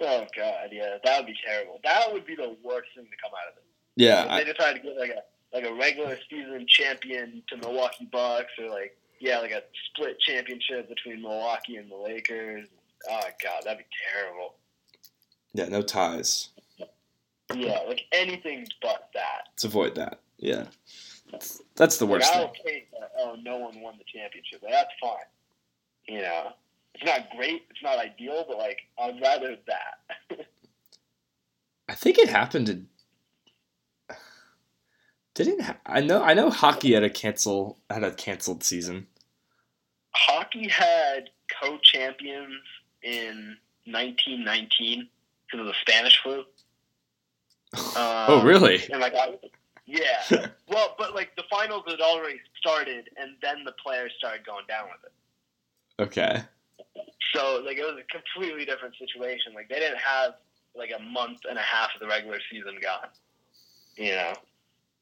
Oh 0.00 0.26
god, 0.36 0.68
yeah, 0.70 0.96
that 1.04 1.18
would 1.18 1.26
be 1.26 1.34
terrible. 1.44 1.80
That 1.82 2.12
would 2.12 2.24
be 2.24 2.36
the 2.36 2.56
worst 2.62 2.88
thing 2.94 3.04
to 3.04 3.16
come 3.22 3.32
out 3.32 3.52
of 3.52 3.56
it. 3.56 3.64
Yeah 3.98 4.24
if 4.24 4.30
I, 4.30 4.44
they 4.44 4.52
decide 4.52 4.72
to 4.76 4.80
give 4.80 4.96
like 4.98 5.10
a 5.10 5.22
like 5.56 5.64
a 5.64 5.74
regular 5.74 6.16
season 6.30 6.66
champion 6.68 7.42
to 7.48 7.56
Milwaukee 7.58 8.08
Bucks 8.10 8.52
or 8.58 8.70
like 8.70 8.96
yeah, 9.20 9.38
like 9.40 9.50
a 9.50 9.62
split 9.90 10.16
championship 10.20 10.88
between 10.88 11.22
Milwaukee 11.22 11.76
and 11.76 11.90
the 11.90 11.96
Lakers. 11.96 12.68
Oh 13.10 13.20
god, 13.42 13.62
that'd 13.64 13.78
be 13.78 13.84
terrible. 14.12 14.54
Yeah, 15.54 15.68
no 15.68 15.82
ties. 15.82 16.50
Yeah, 17.54 17.78
like 17.88 18.02
anything 18.12 18.66
but 18.82 19.08
that. 19.14 19.48
Let's 19.52 19.64
avoid 19.64 19.94
that. 19.96 20.20
Yeah, 20.38 20.66
that's 21.74 21.96
the 21.96 22.04
Like, 22.04 22.12
worst 22.12 22.32
I'll 22.34 22.52
thing. 22.64 22.82
that. 23.00 23.10
Oh, 23.18 23.36
no 23.42 23.56
one 23.56 23.80
won 23.80 23.94
the 23.98 24.04
championship. 24.04 24.62
Like, 24.62 24.72
that's 24.72 24.90
fine. 25.00 25.16
You 26.06 26.20
know, 26.22 26.52
it's 26.94 27.04
not 27.04 27.28
great. 27.36 27.62
It's 27.70 27.82
not 27.82 27.98
ideal, 27.98 28.44
but 28.46 28.58
like 28.58 28.78
I'd 29.00 29.20
rather 29.20 29.56
that. 29.66 30.38
I 31.88 31.94
think 31.94 32.18
it 32.18 32.28
happened 32.28 32.68
in. 32.68 32.86
Didn't 35.38 35.60
ha- 35.60 35.76
I 35.86 36.00
know? 36.00 36.20
I 36.20 36.34
know 36.34 36.50
hockey 36.50 36.94
had 36.94 37.04
a 37.04 37.10
cancel 37.10 37.78
had 37.88 38.02
a 38.02 38.10
canceled 38.10 38.64
season. 38.64 39.06
Hockey 40.10 40.66
had 40.68 41.30
co-champions 41.62 42.60
in 43.04 43.56
1919 43.84 45.08
because 45.46 45.60
of 45.60 45.66
the 45.66 45.74
Spanish 45.80 46.20
flu. 46.24 46.42
oh, 47.76 48.40
Um, 48.40 48.44
really? 48.44 48.82
And 48.90 49.00
like, 49.00 49.14
I, 49.14 49.38
yeah. 49.86 50.24
well, 50.68 50.96
but 50.98 51.14
like 51.14 51.36
the 51.36 51.44
finals 51.48 51.84
had 51.86 52.00
already 52.00 52.40
started, 52.58 53.08
and 53.16 53.36
then 53.40 53.62
the 53.64 53.74
players 53.80 54.10
started 54.18 54.44
going 54.44 54.64
down 54.66 54.86
with 54.86 55.04
it. 55.04 56.02
Okay. 56.02 56.42
So 57.32 57.62
like 57.64 57.78
it 57.78 57.84
was 57.84 58.02
a 58.02 58.12
completely 58.12 58.64
different 58.64 58.96
situation. 58.98 59.54
Like 59.54 59.68
they 59.68 59.78
didn't 59.78 60.00
have 60.00 60.32
like 60.74 60.90
a 60.98 61.00
month 61.00 61.42
and 61.48 61.56
a 61.56 61.62
half 61.62 61.90
of 61.94 62.00
the 62.00 62.08
regular 62.08 62.40
season 62.50 62.76
gone. 62.82 63.06
You 63.96 64.16
know. 64.16 64.32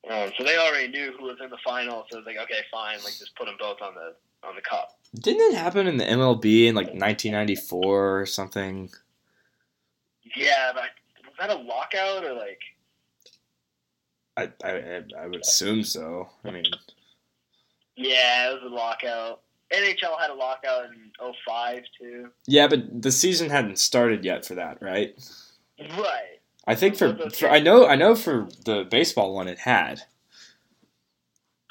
Um, 0.08 0.30
so 0.38 0.44
they 0.44 0.56
already 0.56 0.88
knew 0.88 1.12
who 1.18 1.24
was 1.24 1.36
in 1.42 1.50
the 1.50 1.58
final, 1.64 2.04
so 2.08 2.18
it 2.18 2.24
was 2.24 2.26
like, 2.26 2.36
okay, 2.44 2.60
fine, 2.70 2.98
like 2.98 3.18
just 3.18 3.34
put 3.36 3.46
them 3.46 3.56
both 3.58 3.82
on 3.82 3.94
the 3.94 4.14
on 4.46 4.54
the 4.54 4.62
cup. 4.62 4.90
Didn't 5.14 5.52
it 5.52 5.56
happen 5.58 5.86
in 5.88 5.96
the 5.96 6.04
MLB 6.04 6.66
in 6.66 6.74
like 6.76 6.86
1994 6.88 8.20
or 8.20 8.26
something? 8.26 8.90
Yeah, 10.36 10.70
but 10.74 10.84
was 11.24 11.34
that 11.40 11.50
a 11.50 11.54
lockout 11.60 12.24
or 12.24 12.34
like? 12.34 12.60
I 14.36 14.50
I, 14.64 15.02
I 15.18 15.26
would 15.26 15.40
assume 15.40 15.82
so. 15.82 16.28
I 16.44 16.50
mean, 16.50 16.64
Yeah, 17.96 18.50
it 18.50 18.62
was 18.62 18.70
a 18.70 18.74
lockout. 18.74 19.40
NHL 19.72 20.20
had 20.20 20.30
a 20.30 20.34
lockout 20.34 20.84
in 20.84 21.10
05 21.48 21.82
too. 21.98 22.28
yeah, 22.46 22.68
but 22.68 23.02
the 23.02 23.10
season 23.10 23.50
hadn't 23.50 23.78
started 23.80 24.24
yet 24.24 24.44
for 24.44 24.54
that, 24.54 24.80
right? 24.80 25.16
Right. 25.80 26.35
I 26.66 26.74
think 26.74 26.96
for, 26.96 27.16
for 27.30 27.48
I 27.48 27.60
know 27.60 27.86
I 27.86 27.96
know 27.96 28.14
for 28.14 28.48
the 28.64 28.86
baseball 28.90 29.34
one 29.34 29.48
it 29.48 29.60
had. 29.60 30.02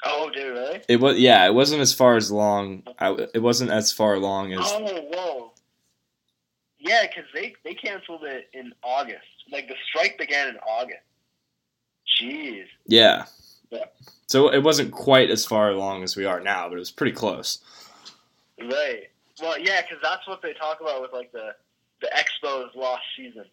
Oh, 0.04 0.30
dude, 0.30 0.52
really? 0.52 0.82
It 0.88 1.00
was 1.00 1.18
yeah, 1.18 1.46
it 1.46 1.54
wasn't 1.54 1.82
as 1.82 1.92
far 1.92 2.16
as 2.16 2.30
long. 2.30 2.82
I, 2.98 3.12
it 3.34 3.42
wasn't 3.42 3.70
as 3.70 3.92
far 3.92 4.14
along 4.14 4.52
as 4.52 4.60
Oh, 4.62 5.08
whoa. 5.12 5.52
Yeah, 6.78 7.02
because 7.06 7.24
they 7.34 7.54
they 7.64 7.74
canceled 7.74 8.24
it 8.24 8.48
in 8.52 8.72
August. 8.82 9.24
Like 9.50 9.68
the 9.68 9.74
strike 9.88 10.16
began 10.18 10.48
in 10.48 10.56
August. 10.58 11.00
Jeez. 12.20 12.64
yeah. 12.86 13.26
Yeah. 13.70 13.84
So 14.28 14.52
it 14.52 14.62
wasn't 14.62 14.92
quite 14.92 15.28
as 15.30 15.44
far 15.44 15.70
along 15.70 16.04
as 16.04 16.16
we 16.16 16.24
are 16.24 16.40
now, 16.40 16.68
but 16.68 16.76
it 16.76 16.78
was 16.78 16.90
pretty 16.90 17.12
close. 17.12 17.58
Right. 18.60 19.10
Well, 19.40 19.58
yeah, 19.58 19.82
because 19.82 19.98
that's 20.02 20.26
what 20.26 20.40
they 20.40 20.54
talk 20.54 20.80
about 20.80 21.02
with 21.02 21.12
like 21.12 21.32
the 21.32 21.50
the 22.00 22.08
Expos 22.14 22.74
lost 22.74 23.02
season. 23.16 23.44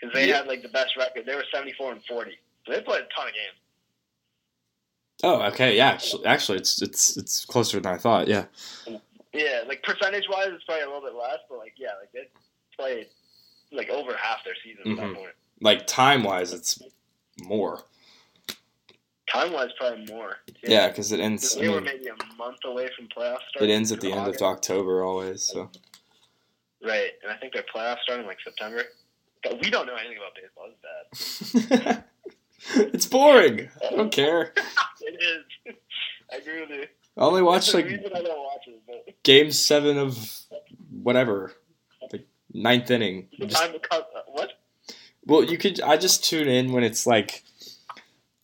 Because 0.00 0.14
they 0.14 0.28
Yeah. 0.28 0.38
had 0.38 0.46
like 0.46 0.62
the 0.62 0.68
best 0.68 0.96
record. 0.96 1.26
They 1.26 1.34
were 1.34 1.44
seventy 1.52 1.72
four 1.72 1.92
and 1.92 2.04
forty. 2.04 2.38
So 2.66 2.72
they 2.72 2.80
played 2.80 3.02
a 3.02 3.08
ton 3.14 3.28
of 3.28 3.34
games. 3.34 3.56
Oh, 5.24 5.42
okay, 5.48 5.76
yeah. 5.76 5.88
Actually, 5.88 6.26
actually 6.26 6.58
it's 6.58 6.80
it's 6.80 7.16
it's 7.16 7.44
closer 7.44 7.80
than 7.80 7.92
I 7.92 7.98
thought. 7.98 8.28
Yeah. 8.28 8.44
Yeah, 9.32 9.62
like 9.66 9.82
percentage 9.82 10.28
wise, 10.28 10.48
it's 10.50 10.64
probably 10.64 10.84
a 10.84 10.86
little 10.86 11.02
bit 11.02 11.14
less, 11.14 11.38
but 11.48 11.58
like 11.58 11.74
yeah, 11.76 11.88
like 12.00 12.12
they 12.12 12.28
played 12.76 13.08
like 13.72 13.88
over 13.90 14.16
half 14.16 14.44
their 14.44 14.54
season 14.64 14.92
at 14.92 14.98
Mhm. 14.98 15.08
that 15.12 15.16
point. 15.16 15.34
Like 15.60 15.86
time 15.86 16.22
wise, 16.22 16.52
it's 16.52 16.80
more. 17.42 17.84
Time 19.30 19.52
wise, 19.52 19.70
probably 19.78 20.06
more. 20.06 20.38
too. 20.46 20.54
Yeah, 20.72 20.88
because 20.88 21.12
it 21.12 21.20
ends. 21.20 21.56
I 21.56 21.60
They 21.62 21.68
were 21.68 21.80
maybe 21.82 22.06
a 22.06 22.34
month 22.36 22.58
away 22.64 22.88
from 22.96 23.08
playoffs 23.08 23.40
it 23.60 23.68
ends 23.68 23.92
at 23.92 24.00
the 24.00 24.10
in 24.10 24.18
end 24.18 24.34
of 24.34 24.40
October 24.40 25.02
always. 25.04 25.42
So 25.42 25.70
Right, 26.80 27.10
and 27.24 27.32
I 27.32 27.36
think 27.36 27.52
their 27.52 27.64
playoffs 27.64 27.98
starting 28.04 28.24
like 28.26 28.38
September. 28.42 28.84
But 29.42 29.60
we 29.62 29.70
don't 29.70 29.86
know 29.86 29.94
anything 29.94 30.18
about 30.18 30.34
baseball. 30.34 30.68
It's 31.12 31.66
bad. 31.68 32.04
it's 32.94 33.06
boring. 33.06 33.68
I 33.86 33.94
don't 33.94 34.12
care. 34.12 34.52
it 35.00 35.44
is. 35.66 35.74
I 36.32 36.36
agree 36.36 36.60
with 36.60 36.70
you. 36.70 36.86
I 37.16 37.20
only 37.20 37.42
watch 37.42 37.72
like 37.74 37.86
watch 37.86 38.68
it. 38.68 38.82
But 38.86 39.22
game 39.22 39.50
seven 39.50 39.98
of 39.98 40.40
whatever, 41.02 41.52
like 42.12 42.26
ninth 42.52 42.90
inning. 42.90 43.28
the 43.38 43.46
Just-. 43.46 43.62
Uh, 43.90 44.02
what? 44.28 44.52
well, 45.24 45.44
you 45.44 45.58
could. 45.58 45.80
I 45.80 45.96
just 45.96 46.24
tune 46.24 46.48
in 46.48 46.72
when 46.72 46.84
it's 46.84 47.06
like 47.06 47.42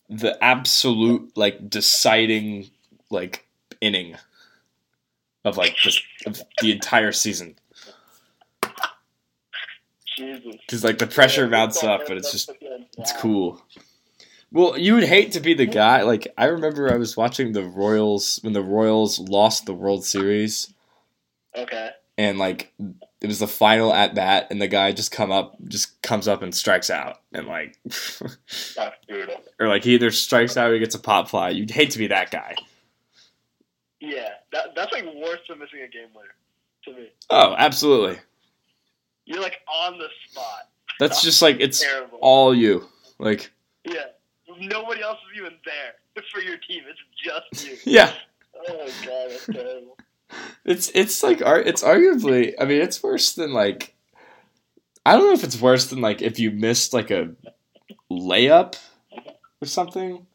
the 0.08 0.42
absolute 0.42 1.36
like 1.36 1.68
deciding 1.68 2.70
like 3.10 3.46
inning 3.80 4.16
of 5.44 5.56
like 5.56 5.76
the, 5.84 5.96
of 6.26 6.42
the 6.60 6.72
entire 6.72 7.12
season 7.12 7.56
Jesus. 10.16 10.56
because 10.66 10.84
like 10.84 10.98
the 10.98 11.06
pressure 11.06 11.42
Yeah, 11.42 11.48
mounts 11.48 11.82
up, 11.82 12.02
but 12.06 12.16
it's 12.16 12.32
just 12.32 12.50
it's 12.98 13.12
cool. 13.18 13.62
Well, 14.52 14.78
you 14.78 14.94
would 14.94 15.04
hate 15.04 15.32
to 15.32 15.40
be 15.40 15.54
the 15.54 15.66
guy. 15.66 16.02
Like 16.02 16.28
I 16.38 16.46
remember, 16.46 16.92
I 16.92 16.96
was 16.96 17.16
watching 17.16 17.52
the 17.52 17.64
Royals 17.64 18.38
when 18.42 18.52
the 18.52 18.62
Royals 18.62 19.18
lost 19.18 19.66
the 19.66 19.74
World 19.74 20.04
Series. 20.04 20.72
Okay. 21.56 21.90
and 22.18 22.36
like 22.38 22.72
it 23.20 23.26
was 23.28 23.38
the 23.38 23.46
final 23.48 23.92
at 23.94 24.14
bat 24.14 24.48
and 24.50 24.60
the 24.60 24.66
guy 24.68 24.90
just 24.92 25.12
come 25.12 25.30
up 25.32 25.56
just 25.68 26.02
comes 26.02 26.26
up 26.28 26.42
and 26.42 26.52
strikes 26.54 26.90
out 26.90 27.18
and 27.32 27.46
like 27.46 27.78
That's 27.84 28.96
brutal. 29.08 29.40
or 29.60 29.68
like 29.68 29.84
he 29.84 29.94
either 29.94 30.10
strikes 30.10 30.56
out 30.56 30.68
or 30.70 30.74
he 30.74 30.80
gets 30.80 30.96
a 30.96 30.98
pop 30.98 31.28
fly 31.28 31.50
you'd 31.50 31.70
hate 31.70 31.90
to 31.92 31.98
be 31.98 32.08
that 32.08 32.30
guy 32.32 32.56
Yeah, 34.00 34.30
that, 34.52 34.74
that's 34.74 34.92
like 34.92 35.04
worse 35.14 35.38
than 35.48 35.60
missing 35.60 35.80
a 35.80 35.88
game 35.88 36.08
winner 36.14 36.34
to 36.86 36.92
me. 36.92 37.08
oh 37.30 37.54
absolutely 37.56 38.18
You're 39.26 39.40
like 39.42 39.58
on 39.72 39.98
the 39.98 40.08
spot. 40.30 40.68
that's 41.00 41.22
just 41.22 41.40
like 41.42 41.56
it's 41.60 41.80
Terrible. 41.80 42.18
all 42.20 42.54
you 42.54 42.86
like 43.18 43.50
yeah. 43.84 44.06
Nobody 44.58 45.02
else 45.02 45.18
is 45.32 45.40
even 45.40 45.54
there 45.64 46.22
for 46.32 46.40
your 46.40 46.56
team. 46.58 46.82
It's 46.88 47.00
just 47.52 47.66
you. 47.68 47.76
yeah 47.92 48.12
Oh 48.68 48.86
god, 49.04 49.30
that's 49.30 49.46
terrible. 49.46 49.96
it's 50.64 50.90
it's 50.94 51.22
like 51.22 51.40
it's 51.42 51.82
arguably 51.82 52.54
i 52.60 52.64
mean 52.64 52.80
it's 52.80 53.02
worse 53.02 53.34
than 53.34 53.52
like 53.52 53.94
i 55.04 55.12
don't 55.14 55.26
know 55.26 55.32
if 55.32 55.44
it's 55.44 55.60
worse 55.60 55.86
than 55.86 56.00
like 56.00 56.22
if 56.22 56.38
you 56.38 56.50
missed 56.50 56.92
like 56.94 57.10
a 57.10 57.30
layup 58.10 58.76
or 59.60 59.66
something 59.66 60.26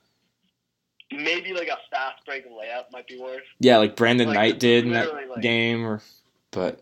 Maybe 1.12 1.54
like 1.54 1.70
a 1.70 1.78
fast 1.90 2.24
break 2.26 2.46
layup 2.48 2.92
might 2.92 3.08
be 3.08 3.20
worse. 3.20 3.42
yeah 3.60 3.78
like 3.78 3.96
brandon 3.96 4.28
Like, 4.28 4.36
knight 4.36 4.60
did 4.60 4.86
in 4.86 4.92
that 4.92 5.12
like- 5.30 5.42
game 5.42 5.84
or 5.86 6.02
but 6.52 6.82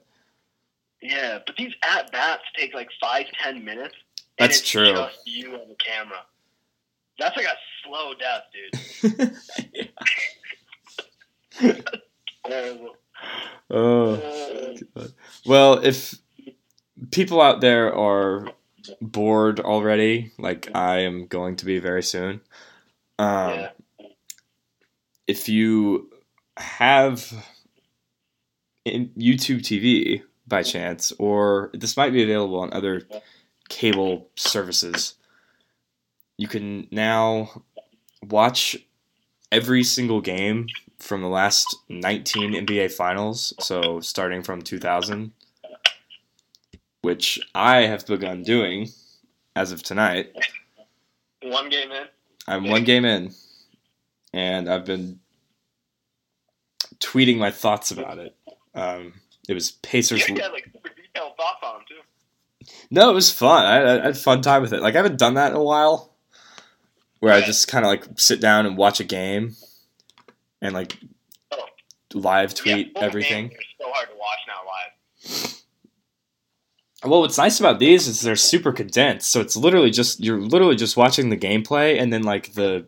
Yeah, 1.01 1.39
but 1.45 1.55
these 1.57 1.73
at 1.83 2.11
bats 2.11 2.43
take 2.57 2.73
like 2.73 2.89
five, 2.99 3.25
ten 3.41 3.63
minutes. 3.63 3.95
And 4.39 4.49
That's 4.49 4.59
it's 4.59 4.69
true. 4.69 4.93
Just 4.93 5.19
you 5.25 5.53
on 5.53 5.69
the 5.69 5.75
camera. 5.75 6.19
That's 7.19 7.35
like 7.35 7.45
a 7.45 7.57
slow 7.83 8.13
death, 8.13 8.43
dude. 8.53 9.91
Terrible. 12.45 12.95
oh 13.69 14.75
God. 14.95 15.13
Well, 15.45 15.73
if 15.83 16.15
people 17.11 17.41
out 17.41 17.61
there 17.61 17.93
are 17.95 18.51
bored 19.01 19.59
already, 19.59 20.31
like 20.37 20.69
I 20.75 20.99
am 20.99 21.27
going 21.27 21.55
to 21.57 21.65
be 21.65 21.79
very 21.79 22.03
soon, 22.03 22.41
um, 23.19 23.53
yeah. 23.53 23.69
if 25.25 25.49
you 25.49 26.09
have 26.57 27.33
in 28.85 29.09
YouTube 29.17 29.61
TV 29.61 30.21
by 30.47 30.63
chance, 30.63 31.11
or 31.19 31.69
this 31.73 31.97
might 31.97 32.13
be 32.13 32.23
available 32.23 32.59
on 32.59 32.73
other 32.73 33.01
cable 33.69 34.29
services, 34.35 35.15
you 36.37 36.47
can 36.47 36.87
now 36.91 37.63
watch 38.29 38.77
every 39.51 39.83
single 39.83 40.21
game 40.21 40.67
from 40.99 41.21
the 41.21 41.27
last 41.27 41.75
19 41.89 42.53
NBA 42.65 42.91
finals, 42.91 43.53
so 43.59 43.99
starting 43.99 44.41
from 44.41 44.61
2000, 44.61 45.31
which 47.01 47.39
I 47.53 47.81
have 47.81 48.05
begun 48.05 48.43
doing 48.43 48.89
as 49.55 49.71
of 49.71 49.83
tonight. 49.83 50.31
One 51.43 51.69
game 51.69 51.91
in. 51.91 52.05
I'm 52.47 52.69
one 52.69 52.83
game 52.83 53.05
in, 53.05 53.33
and 54.33 54.69
I've 54.69 54.85
been 54.85 55.19
tweeting 56.99 57.37
my 57.37 57.51
thoughts 57.51 57.91
about 57.91 58.17
it. 58.17 58.35
Um, 58.73 59.13
it 59.47 59.53
was 59.53 59.71
Pacers. 59.71 60.27
You 60.27 60.35
had 60.35 60.51
like 60.51 60.65
super 60.65 60.89
detailed 60.89 61.35
thoughts 61.37 61.59
on 61.63 61.73
them 61.75 61.83
too. 61.87 62.73
No, 62.91 63.09
it 63.09 63.13
was 63.13 63.31
fun. 63.31 63.65
I, 63.65 63.99
I 63.99 64.03
had 64.07 64.17
fun 64.17 64.41
time 64.41 64.61
with 64.61 64.73
it. 64.73 64.81
Like 64.81 64.95
I 64.95 64.97
haven't 64.97 65.17
done 65.19 65.35
that 65.35 65.51
in 65.51 65.57
a 65.57 65.63
while, 65.63 66.13
where 67.19 67.33
I 67.33 67.41
just 67.41 67.67
kind 67.67 67.85
of 67.85 67.89
like 67.89 68.05
sit 68.19 68.41
down 68.41 68.65
and 68.65 68.77
watch 68.77 68.99
a 68.99 69.03
game, 69.05 69.55
and 70.61 70.73
like 70.73 70.97
Oh. 71.51 71.65
live 72.13 72.53
tweet 72.53 72.93
full 72.93 73.03
everything. 73.03 73.51
so 73.79 73.85
hard 73.89 74.09
to 74.09 74.15
watch 74.15 74.39
now 74.47 74.61
live. 74.65 75.53
Well, 77.05 77.21
what's 77.21 77.37
nice 77.37 77.59
about 77.59 77.79
these 77.79 78.07
is 78.07 78.21
they're 78.21 78.35
super 78.35 78.71
condensed, 78.73 79.31
so 79.31 79.39
it's 79.39 79.55
literally 79.55 79.91
just 79.91 80.19
you're 80.19 80.41
literally 80.41 80.75
just 80.75 80.97
watching 80.97 81.29
the 81.29 81.37
gameplay 81.37 82.01
and 82.01 82.11
then 82.11 82.23
like 82.23 82.53
the 82.53 82.85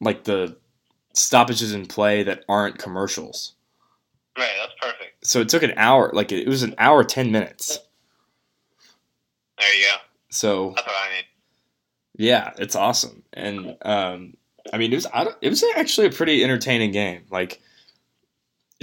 like 0.00 0.24
the 0.24 0.56
stoppages 1.14 1.72
in 1.72 1.86
play 1.86 2.22
that 2.24 2.44
aren't 2.48 2.78
commercials. 2.78 3.54
Right, 4.36 4.50
that's 4.58 4.72
perfect. 4.80 5.26
So 5.26 5.40
it 5.40 5.48
took 5.48 5.62
an 5.62 5.72
hour, 5.76 6.10
like 6.12 6.30
it 6.32 6.46
was 6.48 6.62
an 6.62 6.74
hour 6.78 7.02
ten 7.04 7.30
minutes. 7.32 7.78
There 9.58 9.74
you 9.74 9.84
go. 9.84 9.96
So 10.28 10.72
That's 10.76 10.86
what 10.86 10.94
I 10.96 11.14
need. 11.16 11.24
yeah, 12.26 12.52
it's 12.58 12.76
awesome, 12.76 13.22
and 13.32 13.76
um, 13.82 14.34
I 14.72 14.78
mean 14.78 14.92
it 14.92 14.96
was 14.96 15.06
it 15.40 15.48
was 15.48 15.64
actually 15.76 16.08
a 16.08 16.12
pretty 16.12 16.44
entertaining 16.44 16.92
game. 16.92 17.24
Like 17.30 17.62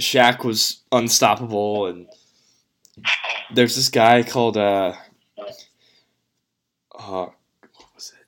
Shaq 0.00 0.44
was 0.44 0.82
unstoppable, 0.90 1.86
and 1.86 2.08
there's 3.54 3.76
this 3.76 3.88
guy 3.88 4.24
called 4.24 4.56
uh, 4.56 4.94
uh 6.98 7.26
what 7.26 7.94
was 7.94 8.12
it? 8.18 8.26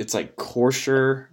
It's 0.00 0.14
like 0.14 0.36
Korsher 0.36 1.26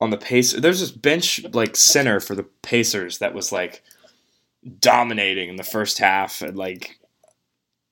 on 0.00 0.10
the 0.10 0.18
pace. 0.18 0.52
There's 0.52 0.80
this 0.80 0.92
bench 0.92 1.44
like 1.52 1.74
center 1.74 2.20
for 2.20 2.36
the 2.36 2.44
Pacers 2.62 3.18
that 3.18 3.34
was 3.34 3.50
like 3.50 3.82
dominating 4.80 5.48
in 5.48 5.56
the 5.56 5.62
first 5.64 5.98
half, 5.98 6.42
and 6.42 6.56
like 6.56 6.98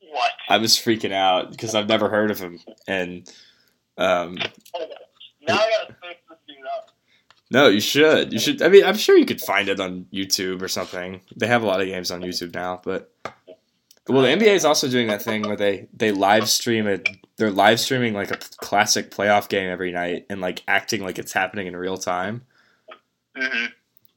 What? 0.01 0.33
I 0.49 0.59
was 0.59 0.77
freaking 0.77 1.12
out 1.12 1.51
because 1.51 1.75
I've 1.75 1.89
never 1.89 2.09
heard 2.09 2.31
of 2.31 2.39
him, 2.39 2.61
and 2.87 3.31
um, 3.97 4.35
Now 4.37 5.57
I 5.57 5.70
gotta 5.70 5.95
search 6.03 6.16
this 6.29 6.39
dude 6.49 6.57
up. 6.77 6.91
no, 7.51 7.68
you 7.68 7.81
should. 7.81 8.33
You 8.33 8.39
should. 8.39 8.62
I 8.62 8.68
mean, 8.68 8.85
I'm 8.85 8.97
sure 8.97 9.16
you 9.16 9.27
could 9.27 9.41
find 9.41 9.68
it 9.68 9.81
on 9.81 10.07
YouTube 10.12 10.62
or 10.62 10.68
something. 10.68 11.20
They 11.37 11.47
have 11.47 11.62
a 11.62 11.66
lot 11.66 11.81
of 11.81 11.87
games 11.87 12.11
on 12.11 12.22
YouTube 12.22 12.55
now, 12.55 12.81
but 12.85 13.12
well, 14.09 14.22
the 14.22 14.29
NBA 14.29 14.55
is 14.55 14.64
also 14.64 14.89
doing 14.89 15.07
that 15.09 15.22
thing 15.22 15.43
where 15.43 15.57
they 15.57 15.89
they 15.93 16.12
live 16.12 16.49
stream 16.49 16.87
it. 16.87 17.09
They're 17.37 17.51
live 17.51 17.81
streaming 17.81 18.14
like 18.14 18.31
a 18.31 18.37
classic 18.59 19.11
playoff 19.11 19.49
game 19.49 19.68
every 19.70 19.91
night 19.93 20.27
and 20.31 20.41
like 20.41 20.62
acting 20.68 21.03
like 21.03 21.18
it's 21.18 21.33
happening 21.33 21.66
in 21.66 21.77
real 21.77 21.97
time, 21.97 22.43
Mm-hmm. 23.37 23.66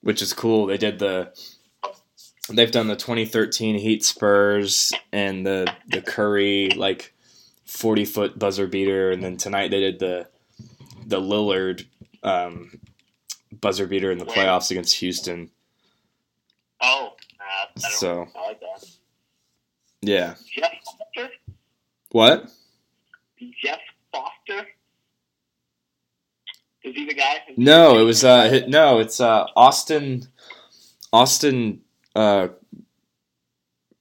which 0.01 0.21
is 0.21 0.33
cool. 0.33 0.65
They 0.67 0.77
did 0.77 0.99
the. 0.99 1.31
They've 2.49 2.71
done 2.71 2.87
the 2.87 2.95
2013 2.95 3.77
Heat 3.77 4.03
Spurs 4.03 4.93
and 5.11 5.45
the 5.45 5.71
the 5.89 6.01
Curry 6.01 6.69
like 6.75 7.13
40 7.65 8.05
foot 8.05 8.39
buzzer 8.39 8.67
beater, 8.67 9.11
and 9.11 9.21
then 9.23 9.37
tonight 9.37 9.69
they 9.71 9.79
did 9.79 9.99
the 9.99 10.27
the 11.05 11.19
Lillard 11.19 11.85
um, 12.23 12.79
buzzer 13.51 13.87
beater 13.87 14.11
in 14.11 14.17
the 14.17 14.25
playoffs 14.25 14.71
against 14.71 14.95
Houston. 14.97 15.49
Oh, 16.81 17.13
don't 17.75 17.91
So 17.91 18.27
I 18.35 18.47
like 18.47 18.59
that. 18.59 18.85
yeah, 20.01 20.35
Jeff 20.55 20.71
Foster? 20.85 21.33
what? 22.11 22.49
Jeff 23.63 23.79
Foster? 24.11 24.67
Is 26.83 26.95
he 26.95 27.05
the 27.05 27.13
guy? 27.13 27.43
Is 27.49 27.57
No, 27.57 27.99
it 27.99 28.03
was 28.03 28.23
uh 28.23 28.61
no, 28.67 28.99
it's 28.99 29.19
uh 29.19 29.45
Austin 29.55 30.27
Austin 31.11 31.81
uh 32.17 32.47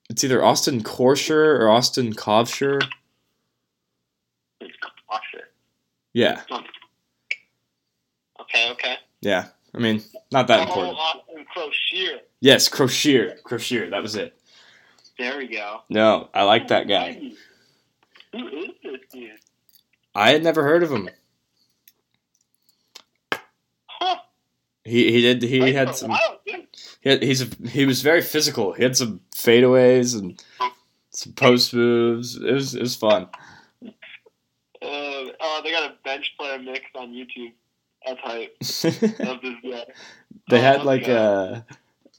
it's 0.08 0.24
either 0.24 0.42
Austin 0.42 0.82
Korsher 0.82 1.60
or 1.60 1.68
Austin 1.68 2.12
Kovsher. 2.12 2.82
It's. 4.60 4.76
Yeah, 6.12 6.40
Okay, 8.40 8.70
okay. 8.72 8.94
yeah. 9.20 9.48
I 9.74 9.78
mean, 9.78 10.02
not 10.32 10.46
that 10.48 10.60
oh, 10.60 10.62
important. 10.62 10.96
Austin 10.96 11.44
Croshere. 11.54 12.20
Yes, 12.40 12.68
Croshere. 12.70 13.42
Croshere, 13.42 13.90
that 13.90 14.02
was 14.02 14.16
it. 14.16 14.34
There 15.18 15.36
we 15.36 15.46
go. 15.46 15.80
No, 15.90 16.28
I 16.32 16.44
like 16.44 16.68
that 16.68 16.88
guy. 16.88 17.32
Who 18.32 18.48
is 18.48 18.70
this 18.82 19.00
dude? 19.12 19.32
I 20.14 20.30
had 20.30 20.42
never 20.42 20.62
heard 20.62 20.82
of 20.82 20.90
him. 20.90 21.10
Huh. 23.86 24.16
He 24.86 25.10
he 25.12 25.20
did 25.20 25.42
he 25.42 25.72
had 25.72 25.94
some 25.96 26.10
while, 26.10 26.40
he 26.44 27.08
had, 27.10 27.22
he's 27.22 27.42
a, 27.42 27.68
he 27.68 27.84
was 27.86 28.02
very 28.02 28.22
physical. 28.22 28.72
He 28.72 28.82
had 28.82 28.96
some 28.96 29.20
fadeaways 29.34 30.18
and 30.18 30.42
some 31.10 31.32
post 31.32 31.74
moves. 31.74 32.36
It 32.36 32.52
was 32.52 32.74
it 32.74 32.80
was 32.82 32.96
fun. 32.96 33.28
Uh, 33.84 33.88
oh, 35.40 35.60
they 35.64 35.70
got 35.70 35.90
a 35.90 35.94
bench 36.04 36.34
player 36.38 36.58
mix 36.58 36.84
on 36.94 37.12
YouTube. 37.12 37.52
That's 38.06 38.20
hype. 38.20 38.56
Love 39.26 39.40
this 39.42 39.54
guy. 39.64 39.84
They 40.50 40.58
Oh, 40.58 40.60
had 40.60 40.84
like 40.84 41.06
go. 41.06 41.16
uh 41.16 41.60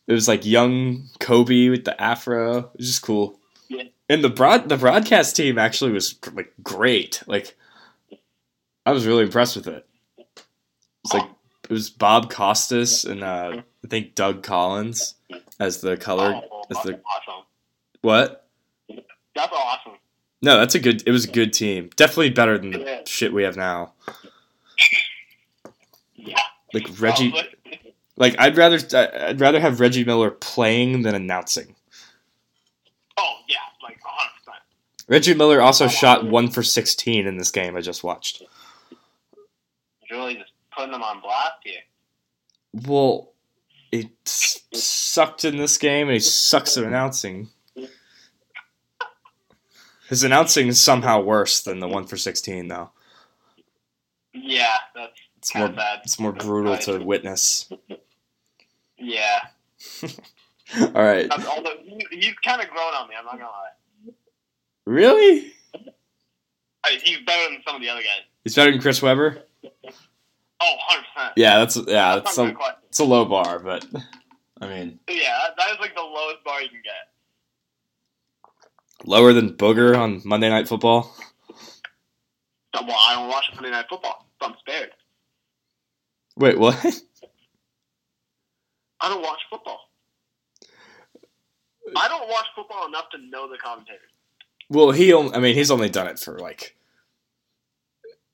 it 0.08 0.14
was 0.14 0.28
like 0.28 0.46
young 0.46 1.08
Kobe 1.20 1.70
with 1.70 1.86
the 1.86 2.00
afro. 2.02 2.58
It 2.60 2.78
was 2.78 2.88
just 2.88 3.02
cool. 3.02 3.40
Yeah. 3.70 3.84
And 4.10 4.24
the 4.24 4.30
broad 4.30 4.70
the 4.70 4.78
broadcast 4.78 5.36
team 5.36 5.58
actually 5.58 5.92
was 5.92 6.16
like 6.34 6.54
great. 6.64 7.22
Like 7.28 7.56
I 8.86 8.92
was 8.92 9.06
really 9.06 9.24
impressed 9.24 9.56
with 9.56 9.68
it. 9.68 9.86
It's 11.06 11.14
like 11.14 11.30
it 11.70 11.74
was 11.74 11.90
Bob 11.90 12.30
Costas 12.32 13.04
and 13.06 13.24
uh 13.24 13.62
I 13.84 13.88
think 13.88 14.16
Doug 14.16 14.44
Collins 14.44 15.16
as 15.60 15.82
the 15.82 15.98
color 15.98 16.42
Oh, 16.52 16.64
as 16.70 16.78
the 16.84 16.94
awesome. 17.00 17.46
what? 18.02 18.48
That's 19.36 19.52
awesome. 19.54 19.94
No, 20.42 20.58
that's 20.58 20.76
a 20.76 20.80
good 20.80 21.04
it 21.08 21.12
was 21.12 21.26
a 21.26 21.32
good 21.32 21.54
team. 21.54 21.90
Definitely 21.96 22.30
better 22.32 22.58
than 22.58 22.72
the 22.72 23.02
shit 23.06 23.34
we 23.34 23.44
have 23.44 23.58
now. 23.58 23.94
Yeah. 26.16 26.38
Like 26.74 26.88
Reggie 27.00 27.32
Probably. 27.32 27.94
like 28.18 28.36
I'd 28.40 28.58
rather 28.58 28.78
I'd 28.98 29.40
rather 29.40 29.60
have 29.60 29.80
Reggie 29.80 30.04
Miller 30.04 30.32
playing 30.32 31.04
than 31.04 31.16
announcing. 31.16 31.76
Oh 33.18 33.36
yeah, 33.48 33.58
like 33.82 34.04
100. 34.04 34.32
percent 34.40 34.64
Reggie 35.08 35.34
Miller 35.34 35.62
also 35.62 35.88
shot 35.88 36.26
one 36.26 36.50
for 36.50 36.64
sixteen 36.64 37.26
in 37.28 37.38
this 37.38 37.52
game 37.52 37.76
I 37.78 37.82
just 37.82 38.04
watched. 38.04 38.44
Really 40.12 40.36
just 40.36 40.52
putting 40.78 40.92
them 40.92 41.04
on 41.04 41.20
blast 41.22 41.54
here. 41.64 41.82
Well, 42.86 43.34
he 43.92 44.12
sucked 44.26 45.44
in 45.46 45.58
this 45.58 45.78
game 45.78 46.08
and 46.08 46.14
he 46.14 46.20
sucks 46.20 46.78
at 46.78 46.84
announcing. 46.84 47.50
His 50.10 50.24
announcing 50.24 50.68
is 50.68 50.80
somehow 50.80 51.22
worse 51.22 51.62
than 51.62 51.80
the 51.80 51.88
one 51.88 52.06
for 52.06 52.16
sixteen, 52.16 52.68
though. 52.70 52.92
Yeah, 54.34 54.76
that's 54.96 55.20
It's 55.38 55.56
more 55.56 55.68
bad. 55.70 56.00
it's 56.04 56.20
more 56.20 56.32
brutal 56.32 56.78
to 56.78 57.00
witness. 57.04 57.70
Yeah. 59.00 59.42
All 60.82 60.92
right, 61.04 61.30
Um, 61.32 61.46
Although 61.56 61.76
he, 61.84 62.04
he's 62.10 62.34
kind 62.44 62.60
of 62.64 62.68
grown 62.70 62.94
on 62.96 63.08
me, 63.08 63.14
I'm 63.18 63.26
not 63.26 63.34
gonna 63.34 63.46
lie. 63.46 64.14
really? 64.88 65.54
I 66.84 66.90
mean, 66.90 67.00
he's 67.04 67.20
better 67.20 67.52
than 67.52 67.62
some 67.64 67.76
of 67.76 67.82
the 67.84 67.90
other 67.90 68.02
guys. 68.02 68.22
He's 68.44 68.56
better 68.56 68.72
than 68.72 68.82
Chris 68.82 69.00
Webber. 69.00 69.44
Oh, 70.62 70.76
100 70.90 71.06
percent. 71.14 71.34
Yeah, 71.36 71.60
that's 71.60 71.76
yeah, 71.88 72.16
that's 72.16 72.38
a 72.38 72.44
a 72.46 72.56
it's 72.90 73.00
a 73.00 73.04
low 73.04 73.26
bar, 73.26 73.60
but 73.60 73.86
I 74.62 74.68
mean 74.68 75.00
Yeah, 75.08 75.38
that 75.58 75.70
is 75.72 75.80
like 75.80 75.96
the 75.96 76.02
lowest 76.02 76.44
bar 76.44 76.62
you 76.62 76.70
can 76.70 76.82
get. 76.84 77.08
lower 79.08 79.34
than 79.34 79.54
Booger 79.56 79.96
on 79.98 80.22
Monday 80.26 80.50
Night 80.50 80.68
Football. 80.68 81.14
Uh, 82.74 82.84
Well, 82.88 82.98
I 83.08 83.16
don't 83.16 83.30
watch 83.30 83.46
Monday 83.56 83.70
Night 83.72 83.86
Football, 83.90 84.28
so 84.42 84.48
I'm 84.50 84.56
spared. 84.60 84.92
Wait, 86.38 86.58
what? 86.58 86.76
I 89.02 89.10
don't 89.10 89.22
watch 89.22 89.40
football. 89.50 89.80
I 91.96 92.08
don't 92.08 92.28
watch 92.30 92.46
football 92.56 92.88
enough 92.88 93.10
to 93.12 93.18
know 93.30 93.48
the 93.50 93.58
commentators. 93.58 94.10
Well, 94.70 94.92
he 94.92 95.14
only, 95.14 95.34
I 95.34 95.40
mean, 95.40 95.56
he's 95.56 95.72
only 95.72 95.90
done 95.90 96.08
it 96.08 96.20
for 96.20 96.38
like. 96.40 96.76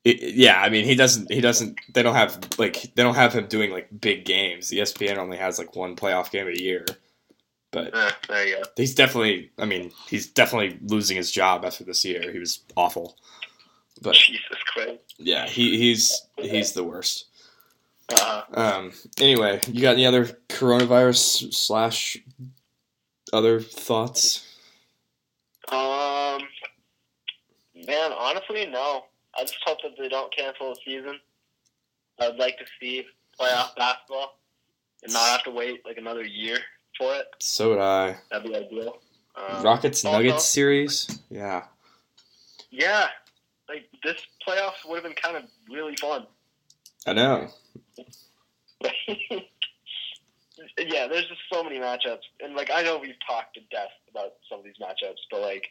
It, 0.04 0.36
yeah, 0.36 0.62
I 0.62 0.70
mean, 0.70 0.84
he 0.86 0.96
doesn't. 0.96 1.32
He 1.32 1.40
doesn't. 1.40 1.80
They 1.94 2.04
don't 2.04 2.16
have 2.16 2.38
like 2.60 2.82
they 2.96 3.04
don't 3.04 3.16
have 3.16 3.34
him 3.34 3.48
doing 3.48 3.72
like 3.72 3.88
big 4.02 4.26
games. 4.26 4.70
ESPN 4.72 5.18
only 5.18 5.38
has 5.38 5.58
like 5.58 5.76
one 5.76 5.96
playoff 5.96 6.30
game 6.30 6.48
a 6.48 6.60
year, 6.60 6.86
but 7.72 7.96
Eh, 7.96 8.12
there 8.28 8.48
you 8.48 8.56
go. 8.58 8.64
he's 8.76 8.94
definitely. 8.96 9.52
I 9.58 9.66
mean, 9.66 9.92
he's 10.10 10.28
definitely 10.28 10.78
losing 10.84 11.16
his 11.16 11.32
job 11.32 11.64
after 11.64 11.86
this 11.86 12.04
year. 12.04 12.32
He 12.34 12.40
was 12.40 12.60
awful, 12.76 13.16
but 14.02 14.14
Jesus 14.28 14.58
Christ. 14.74 15.00
yeah, 15.18 15.48
he, 15.48 15.78
he's 15.78 16.22
he's 16.38 16.74
the 16.74 16.84
worst. 16.84 17.28
Uh, 18.10 18.42
Um. 18.54 18.92
Anyway, 19.22 19.62
you 19.72 19.82
got 19.82 19.94
any 19.94 20.06
other 20.06 20.26
coronavirus 20.50 21.54
slash 21.54 22.18
other 23.32 23.62
thoughts? 23.62 24.46
um, 25.72 26.42
man, 27.88 28.12
honestly, 28.12 28.66
no. 28.66 29.06
I 29.38 29.42
just 29.42 29.58
hope 29.66 29.80
that 29.84 29.92
they 29.98 30.10
don't 30.10 30.34
cancel 30.36 30.70
the 30.70 30.80
season. 30.86 31.20
I'd 32.20 32.36
like 32.38 32.58
to 32.60 32.66
see 32.80 33.06
playoff 33.40 33.76
basketball 33.76 34.40
and 35.04 35.12
not 35.14 35.30
have 35.30 35.44
to 35.44 35.52
wait 35.52 35.86
like 35.86 35.98
another 35.98 36.24
year 36.24 36.60
for 36.98 37.14
it. 37.16 37.28
So 37.40 37.70
would 37.72 37.80
I. 37.80 38.16
That'd 38.32 38.52
be 38.52 38.56
ideal. 38.56 38.98
Um, 39.36 39.64
Rockets 39.64 40.06
also- 40.06 40.18
Nuggets 40.22 40.46
series. 40.46 41.20
Yeah. 41.30 41.64
Yeah, 42.70 43.08
like 43.70 43.86
this 44.04 44.18
playoffs 44.48 44.84
would 44.88 44.96
have 44.96 45.04
been 45.04 45.14
kind 45.14 45.38
of 45.38 45.44
really 45.70 45.96
fun. 45.98 46.26
I 47.06 47.14
know. 47.14 47.50
yeah, 50.78 51.08
there's 51.08 51.28
just 51.28 51.42
so 51.52 51.64
many 51.64 51.78
matchups, 51.80 52.22
and 52.42 52.56
like 52.56 52.72
I 52.74 52.82
know 52.82 52.98
we've 52.98 53.16
talked 53.28 53.56
to 53.56 53.62
death 53.72 53.92
about 54.10 54.34
some 54.50 54.60
of 54.60 54.66
these 54.66 54.78
matchups, 54.82 55.20
but 55.30 55.42
like, 55.42 55.68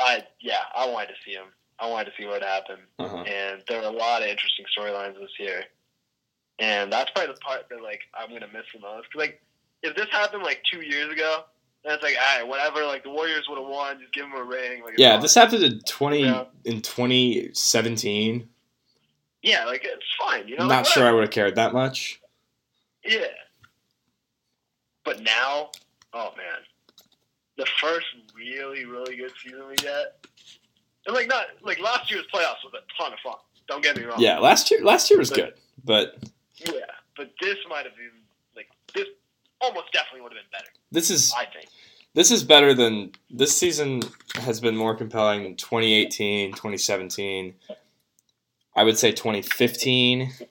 I 0.00 0.24
yeah, 0.40 0.62
I 0.74 0.88
wanted 0.88 1.08
to 1.08 1.14
see 1.24 1.34
them. 1.34 1.46
I 1.78 1.88
wanted 1.88 2.06
to 2.06 2.12
see 2.16 2.26
what 2.26 2.42
happened, 2.42 2.82
Uh-huh. 2.98 3.16
and 3.22 3.62
there 3.68 3.80
were 3.80 3.88
a 3.88 3.90
lot 3.90 4.22
of 4.22 4.28
interesting 4.28 4.64
storylines 4.76 5.18
this 5.18 5.30
year, 5.38 5.64
and 6.58 6.92
that's 6.92 7.10
probably 7.10 7.34
the 7.34 7.40
part 7.40 7.68
that 7.68 7.82
like 7.82 8.00
I'm 8.14 8.30
gonna 8.30 8.48
miss 8.52 8.64
the 8.72 8.80
most. 8.80 9.10
'Cause, 9.12 9.18
like, 9.18 9.42
if 9.82 9.94
this 9.96 10.08
happened 10.10 10.42
like 10.44 10.62
two 10.70 10.82
years 10.82 11.12
ago, 11.12 11.44
then 11.82 11.94
it's 11.94 12.02
like, 12.02 12.16
all 12.16 12.38
right, 12.38 12.46
whatever. 12.46 12.84
Like 12.86 13.02
the 13.02 13.10
Warriors 13.10 13.46
would 13.48 13.58
have 13.58 13.66
won, 13.66 14.00
just 14.00 14.12
give 14.12 14.24
them 14.24 14.34
a 14.34 14.42
ring. 14.44 14.82
Like, 14.84 14.94
Yeah, 14.98 15.16
this 15.18 15.34
happened 15.34 15.62
in 15.64 15.80
twenty 15.80 16.20
Yeah. 16.22 16.44
in 16.64 16.80
twenty 16.80 17.52
seventeen. 17.54 18.48
yeah, 19.42 19.64
like 19.66 19.84
it's 19.84 20.14
fine. 20.18 20.46
You 20.48 20.56
know, 20.56 20.62
I'm 20.62 20.68
like, 20.68 20.78
not 20.84 20.86
sure 20.86 21.06
I 21.06 21.12
would 21.12 21.22
have 21.24 21.30
cared 21.32 21.56
that 21.56 21.72
much. 21.74 22.20
Yeah. 23.04 23.26
But 25.04 25.20
now, 25.20 25.70
oh 26.14 26.32
man, 26.36 26.60
the 27.56 27.66
first 27.80 28.06
really, 28.34 28.84
really 28.86 29.16
good 29.16 29.32
season 29.42 29.68
we 29.68 29.74
get, 29.76 30.26
and 31.06 31.14
like 31.14 31.28
not 31.28 31.46
like 31.62 31.78
last 31.80 32.10
year's 32.10 32.24
playoffs 32.32 32.62
was 32.64 32.72
a 32.74 33.02
ton 33.02 33.12
of 33.12 33.18
fun. 33.20 33.34
Don't 33.68 33.82
get 33.82 33.96
me 33.96 34.04
wrong. 34.04 34.20
Yeah, 34.20 34.38
last 34.38 34.70
year 34.70 34.82
last 34.84 35.10
year 35.10 35.18
was 35.18 35.30
good, 35.30 35.54
but 35.84 36.16
Yeah, 36.56 36.72
but 37.16 37.30
this 37.40 37.56
might 37.68 37.84
have 37.84 37.96
been 37.96 38.10
like 38.56 38.68
this 38.94 39.06
almost 39.60 39.92
definitely 39.92 40.20
would 40.22 40.32
have 40.32 40.42
been 40.42 40.50
better. 40.52 40.70
this 40.90 41.10
is 41.10 41.32
I 41.38 41.44
think. 41.46 41.68
this 42.14 42.30
is 42.30 42.42
better 42.44 42.74
than 42.74 43.12
this 43.30 43.56
season 43.56 44.02
has 44.36 44.60
been 44.60 44.76
more 44.76 44.94
compelling 44.94 45.42
than 45.44 45.56
2018, 45.56 46.50
2017. 46.52 47.54
I 48.76 48.82
would 48.84 48.98
say 48.98 49.12
2015. 49.12 50.22
I 50.22 50.26
think- 50.26 50.50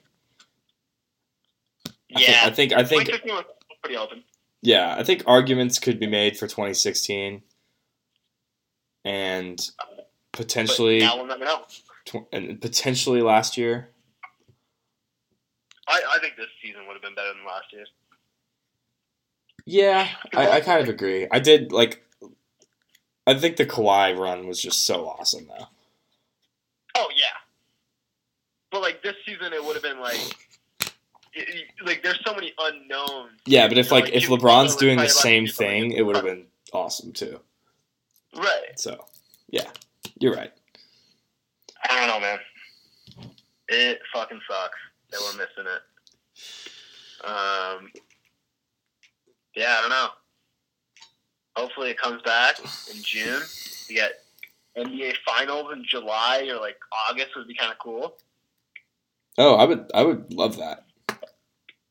Yeah, 2.08 2.40
I 2.44 2.50
think 2.50 2.72
I 2.72 2.84
think 2.84 3.04
2015 3.06 3.34
was 3.34 3.44
pretty 3.82 3.96
open. 3.96 4.24
yeah, 4.62 4.94
I 4.98 5.02
think 5.04 5.22
arguments 5.26 5.78
could 5.78 5.98
be 6.00 6.06
made 6.06 6.36
for 6.38 6.46
2016 6.46 7.42
and 9.04 9.70
uh, 9.78 10.02
But 10.36 10.46
potentially 10.46 10.98
now 10.98 11.16
we'll 11.16 11.26
never 11.26 11.44
know. 11.44 11.62
tw- 12.04 12.26
and 12.32 12.60
potentially 12.60 13.22
last 13.22 13.56
year. 13.56 13.90
I, 15.86 16.00
I 16.16 16.18
think 16.18 16.36
this 16.36 16.48
season 16.62 16.86
would 16.86 16.94
have 16.94 17.02
been 17.02 17.14
better 17.14 17.32
than 17.34 17.46
last 17.46 17.72
year. 17.72 17.84
Yeah, 19.66 20.08
I, 20.34 20.50
I 20.50 20.60
kind 20.60 20.82
of 20.82 20.88
agree. 20.88 21.26
I 21.30 21.38
did 21.38 21.72
like. 21.72 22.02
I 23.26 23.34
think 23.38 23.56
the 23.56 23.64
Kawhi 23.64 24.16
run 24.18 24.46
was 24.46 24.60
just 24.60 24.84
so 24.84 25.06
awesome, 25.06 25.46
though. 25.46 25.66
Oh 26.96 27.08
yeah, 27.16 27.26
but 28.70 28.82
like 28.82 29.02
this 29.02 29.14
season, 29.24 29.52
it 29.52 29.64
would 29.64 29.74
have 29.74 29.82
been 29.82 30.00
like. 30.00 30.18
Like 31.84 32.02
there's 32.04 32.20
so 32.24 32.32
many 32.32 32.52
unknowns. 32.58 33.32
Yeah, 33.44 33.66
but 33.66 33.76
if 33.76 33.90
know, 33.90 33.96
like 33.96 34.10
if 34.12 34.28
LeBron's 34.28 34.76
doing 34.76 34.98
the 34.98 35.08
same 35.08 35.46
thing, 35.48 35.90
it 35.90 36.02
would 36.02 36.14
have 36.14 36.24
been 36.24 36.46
awesome 36.72 37.12
too. 37.12 37.40
right. 38.36 38.78
So, 38.78 39.04
yeah, 39.50 39.68
you're 40.18 40.34
right. 40.34 40.52
I 41.88 42.00
don't 42.00 42.08
know, 42.08 42.20
man. 42.20 42.38
It 43.68 43.98
fucking 44.12 44.40
sucks 44.48 44.78
that 45.10 45.20
we're 45.20 45.38
missing 45.38 45.72
it. 45.72 47.26
Um, 47.26 47.90
yeah, 49.56 49.76
I 49.78 49.80
don't 49.80 49.90
know. 49.90 50.08
Hopefully, 51.56 51.90
it 51.90 51.98
comes 51.98 52.20
back 52.22 52.58
in 52.58 53.02
June. 53.02 53.42
We 53.88 53.94
get 53.94 54.24
NBA 54.76 55.14
Finals 55.24 55.72
in 55.72 55.84
July 55.88 56.48
or 56.50 56.60
like 56.60 56.76
August 57.08 57.30
would 57.36 57.46
be 57.46 57.54
kind 57.54 57.70
of 57.70 57.78
cool. 57.78 58.16
Oh, 59.38 59.54
I 59.54 59.64
would 59.64 59.90
I 59.94 60.02
would 60.02 60.32
love 60.32 60.56
that. 60.58 60.86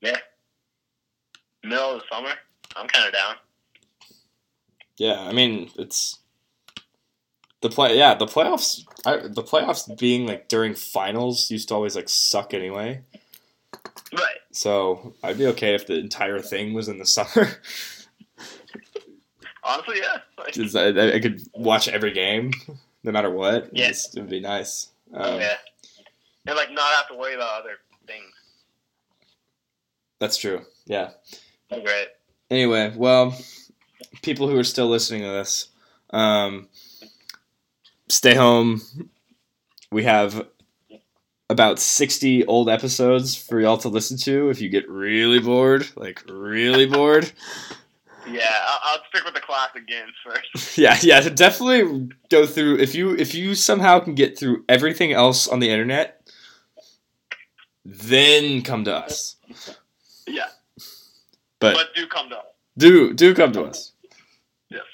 Yeah. 0.01 0.17
Middle 1.63 1.91
of 1.95 2.01
the 2.01 2.05
summer, 2.15 2.33
I'm 2.75 2.87
kind 2.87 3.07
of 3.07 3.13
down. 3.13 3.35
Yeah, 4.97 5.21
I 5.21 5.31
mean 5.31 5.69
it's 5.77 6.19
the 7.63 7.69
play. 7.69 7.97
Yeah, 7.97 8.13
the 8.13 8.27
playoffs. 8.27 8.83
I, 9.05 9.17
the 9.27 9.41
playoffs 9.41 9.97
being 9.97 10.27
like 10.27 10.49
during 10.49 10.75
finals 10.75 11.49
used 11.49 11.69
to 11.69 11.75
always 11.75 11.95
like 11.95 12.09
suck 12.09 12.53
anyway. 12.53 13.01
Right. 14.13 14.37
So 14.51 15.15
I'd 15.23 15.39
be 15.39 15.47
okay 15.47 15.73
if 15.73 15.87
the 15.87 15.97
entire 15.97 16.39
thing 16.39 16.73
was 16.73 16.87
in 16.87 16.99
the 16.99 17.05
summer. 17.05 17.49
Honestly, 19.63 20.01
yeah. 20.01 20.17
Like, 20.37 20.57
I, 20.75 21.15
I 21.15 21.19
could 21.19 21.41
watch 21.55 21.87
every 21.87 22.11
game, 22.11 22.51
no 23.03 23.11
matter 23.11 23.31
what. 23.31 23.69
Yeah. 23.75 23.89
It 23.89 24.07
would 24.15 24.29
be 24.29 24.41
nice. 24.41 24.91
Um, 25.13 25.39
yeah. 25.39 25.57
And 26.45 26.57
like 26.57 26.71
not 26.71 26.91
have 26.93 27.07
to 27.07 27.15
worry 27.15 27.33
about 27.33 27.61
other 27.61 27.77
things. 28.05 28.31
That's 30.19 30.37
true. 30.37 30.61
Yeah. 30.85 31.11
That'd 31.69 31.85
great. 31.85 32.07
Anyway, 32.51 32.93
well, 32.95 33.35
people 34.21 34.49
who 34.49 34.57
are 34.57 34.65
still 34.65 34.87
listening 34.87 35.21
to 35.21 35.29
this, 35.29 35.69
um, 36.09 36.67
stay 38.13 38.35
home. 38.35 38.81
We 39.91 40.03
have 40.03 40.47
about 41.49 41.79
60 41.79 42.45
old 42.45 42.69
episodes 42.69 43.35
for 43.35 43.59
y'all 43.59 43.77
to 43.77 43.89
listen 43.89 44.17
to 44.17 44.49
if 44.49 44.61
you 44.61 44.69
get 44.69 44.89
really 44.89 45.39
bored, 45.39 45.87
like 45.95 46.23
really 46.29 46.85
bored. 46.85 47.31
Yeah, 48.27 48.49
I'll, 48.67 48.79
I'll 48.83 49.03
stick 49.09 49.25
with 49.25 49.33
the 49.33 49.41
classic 49.41 49.85
games 49.87 50.13
first. 50.25 50.77
yeah, 50.77 50.97
yeah, 51.01 51.19
to 51.19 51.29
definitely 51.29 52.09
go 52.29 52.45
through 52.45 52.79
if 52.79 52.95
you 52.95 53.15
if 53.15 53.35
you 53.35 53.53
somehow 53.55 53.99
can 53.99 54.15
get 54.15 54.37
through 54.37 54.63
everything 54.69 55.11
else 55.11 55.47
on 55.47 55.59
the 55.59 55.69
internet, 55.69 56.21
then 57.85 58.61
come 58.61 58.85
to 58.85 58.95
us. 58.95 59.35
Yeah. 60.27 60.47
But 61.59 61.75
But 61.75 61.95
do 61.95 62.07
come 62.07 62.29
to 62.29 62.37
us. 62.37 62.45
do 62.77 63.13
do 63.13 63.35
come 63.35 63.51
to 63.53 63.63
us. 63.65 63.92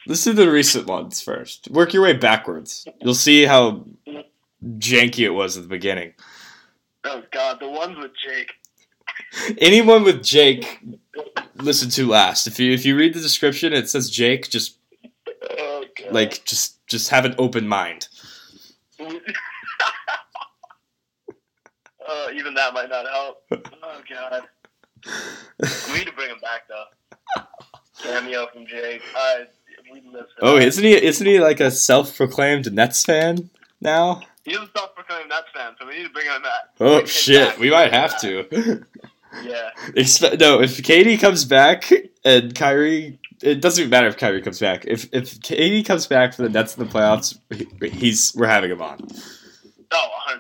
Listen 0.08 0.36
to 0.36 0.46
the 0.46 0.52
recent 0.52 0.88
ones 0.88 1.22
first. 1.22 1.70
Work 1.72 1.94
your 1.94 2.04
way 2.04 2.14
backwards. 2.14 2.86
You'll 3.02 3.14
see 3.14 3.46
how 3.46 3.86
janky 4.78 5.20
it 5.20 5.30
was 5.32 5.56
at 5.58 5.64
the 5.64 5.70
beginning. 5.70 6.14
Oh 7.04 7.24
god, 7.32 7.60
the 7.60 7.70
ones 7.70 7.98
with 7.98 8.12
Jake. 8.24 8.52
Anyone 9.60 10.04
with 10.04 10.24
Jake, 10.24 10.80
listen 11.56 11.90
to 11.92 12.08
last. 12.08 12.48
If 12.48 12.60
you 12.60 12.72
if 12.74 12.86
you 12.86 12.96
read 12.98 13.14
the 13.14 13.20
description, 13.22 13.74
it 13.74 13.90
says 13.90 14.10
Jake. 14.10 14.50
Just 14.50 14.78
Oh 15.58 15.84
god. 15.98 16.12
like 16.14 16.44
just 16.46 16.86
just 16.88 17.10
have 17.10 17.26
an 17.26 17.36
open 17.38 17.68
mind. 17.68 18.08
uh, 19.00 19.08
even 22.34 22.54
that 22.56 22.74
might 22.74 22.90
not 22.90 23.08
help. 23.08 23.44
Oh 23.52 24.02
god. 24.10 24.44
We 25.92 26.00
need 26.00 26.08
to 26.08 26.14
bring 26.14 26.30
him 26.30 26.40
back 26.42 26.64
though. 26.68 27.44
Cameo 28.04 28.48
from 28.54 28.66
Jake. 28.66 29.02
Uh, 29.16 29.46
we. 29.92 30.02
Oh, 30.42 30.58
isn't 30.58 30.84
he? 30.84 30.94
Isn't 30.94 31.26
he 31.26 31.40
like 31.40 31.60
a 31.60 31.72
self-proclaimed 31.72 32.72
Nets 32.74 33.04
fan 33.06 33.50
now? 33.82 34.22
He's 34.44 34.58
a 34.58 34.70
self-proclaimed 34.76 35.30
Nets 35.30 35.48
fan, 35.54 35.76
so 35.80 35.88
we 35.88 35.98
need 35.98 36.04
to 36.04 36.10
bring 36.10 36.26
him 36.26 36.42
back. 36.42 36.70
Oh 36.80 37.06
shit, 37.06 37.50
back. 37.50 37.60
we 37.60 37.70
might 37.70 37.94
have 37.94 38.20
to. 38.22 38.84
Yeah. 39.44 39.70
Expe- 39.90 40.40
no, 40.40 40.62
if 40.62 40.78
KD 40.78 41.20
comes 41.20 41.46
back 41.46 41.92
and 42.26 42.56
Kyrie, 42.56 43.20
it 43.44 43.62
doesn't 43.62 43.82
even 43.82 43.92
matter 43.92 44.08
if 44.08 44.18
Kyrie 44.18 44.42
comes 44.42 44.60
back. 44.60 44.86
If 44.88 45.08
if 45.14 45.40
KD 45.40 45.86
comes 45.86 46.08
back 46.08 46.34
for 46.34 46.44
the 46.44 46.50
Nets 46.50 46.78
in 46.78 46.84
the 46.84 46.92
playoffs, 46.92 47.38
he's 47.94 48.34
we're 48.36 48.48
having 48.48 48.72
him 48.72 48.82
on. 48.82 49.08
Oh, 49.92 50.08
100%. 50.28 50.40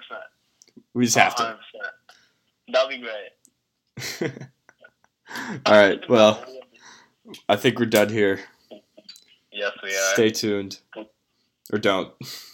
We 0.93 1.05
just 1.05 1.17
have 1.17 1.35
to. 1.35 1.43
100%. 1.43 1.57
That'll 2.71 2.89
be 2.89 2.97
great. 4.19 4.31
All 5.65 5.73
right. 5.73 6.07
Well, 6.09 6.43
I 7.49 7.55
think 7.55 7.79
we're 7.79 7.85
done 7.85 8.09
here. 8.09 8.39
Yes, 9.59 9.73
we 9.83 9.89
are. 9.89 10.13
Stay 10.13 10.29
tuned, 10.29 10.79
or 11.73 11.77
don't. 11.79 12.13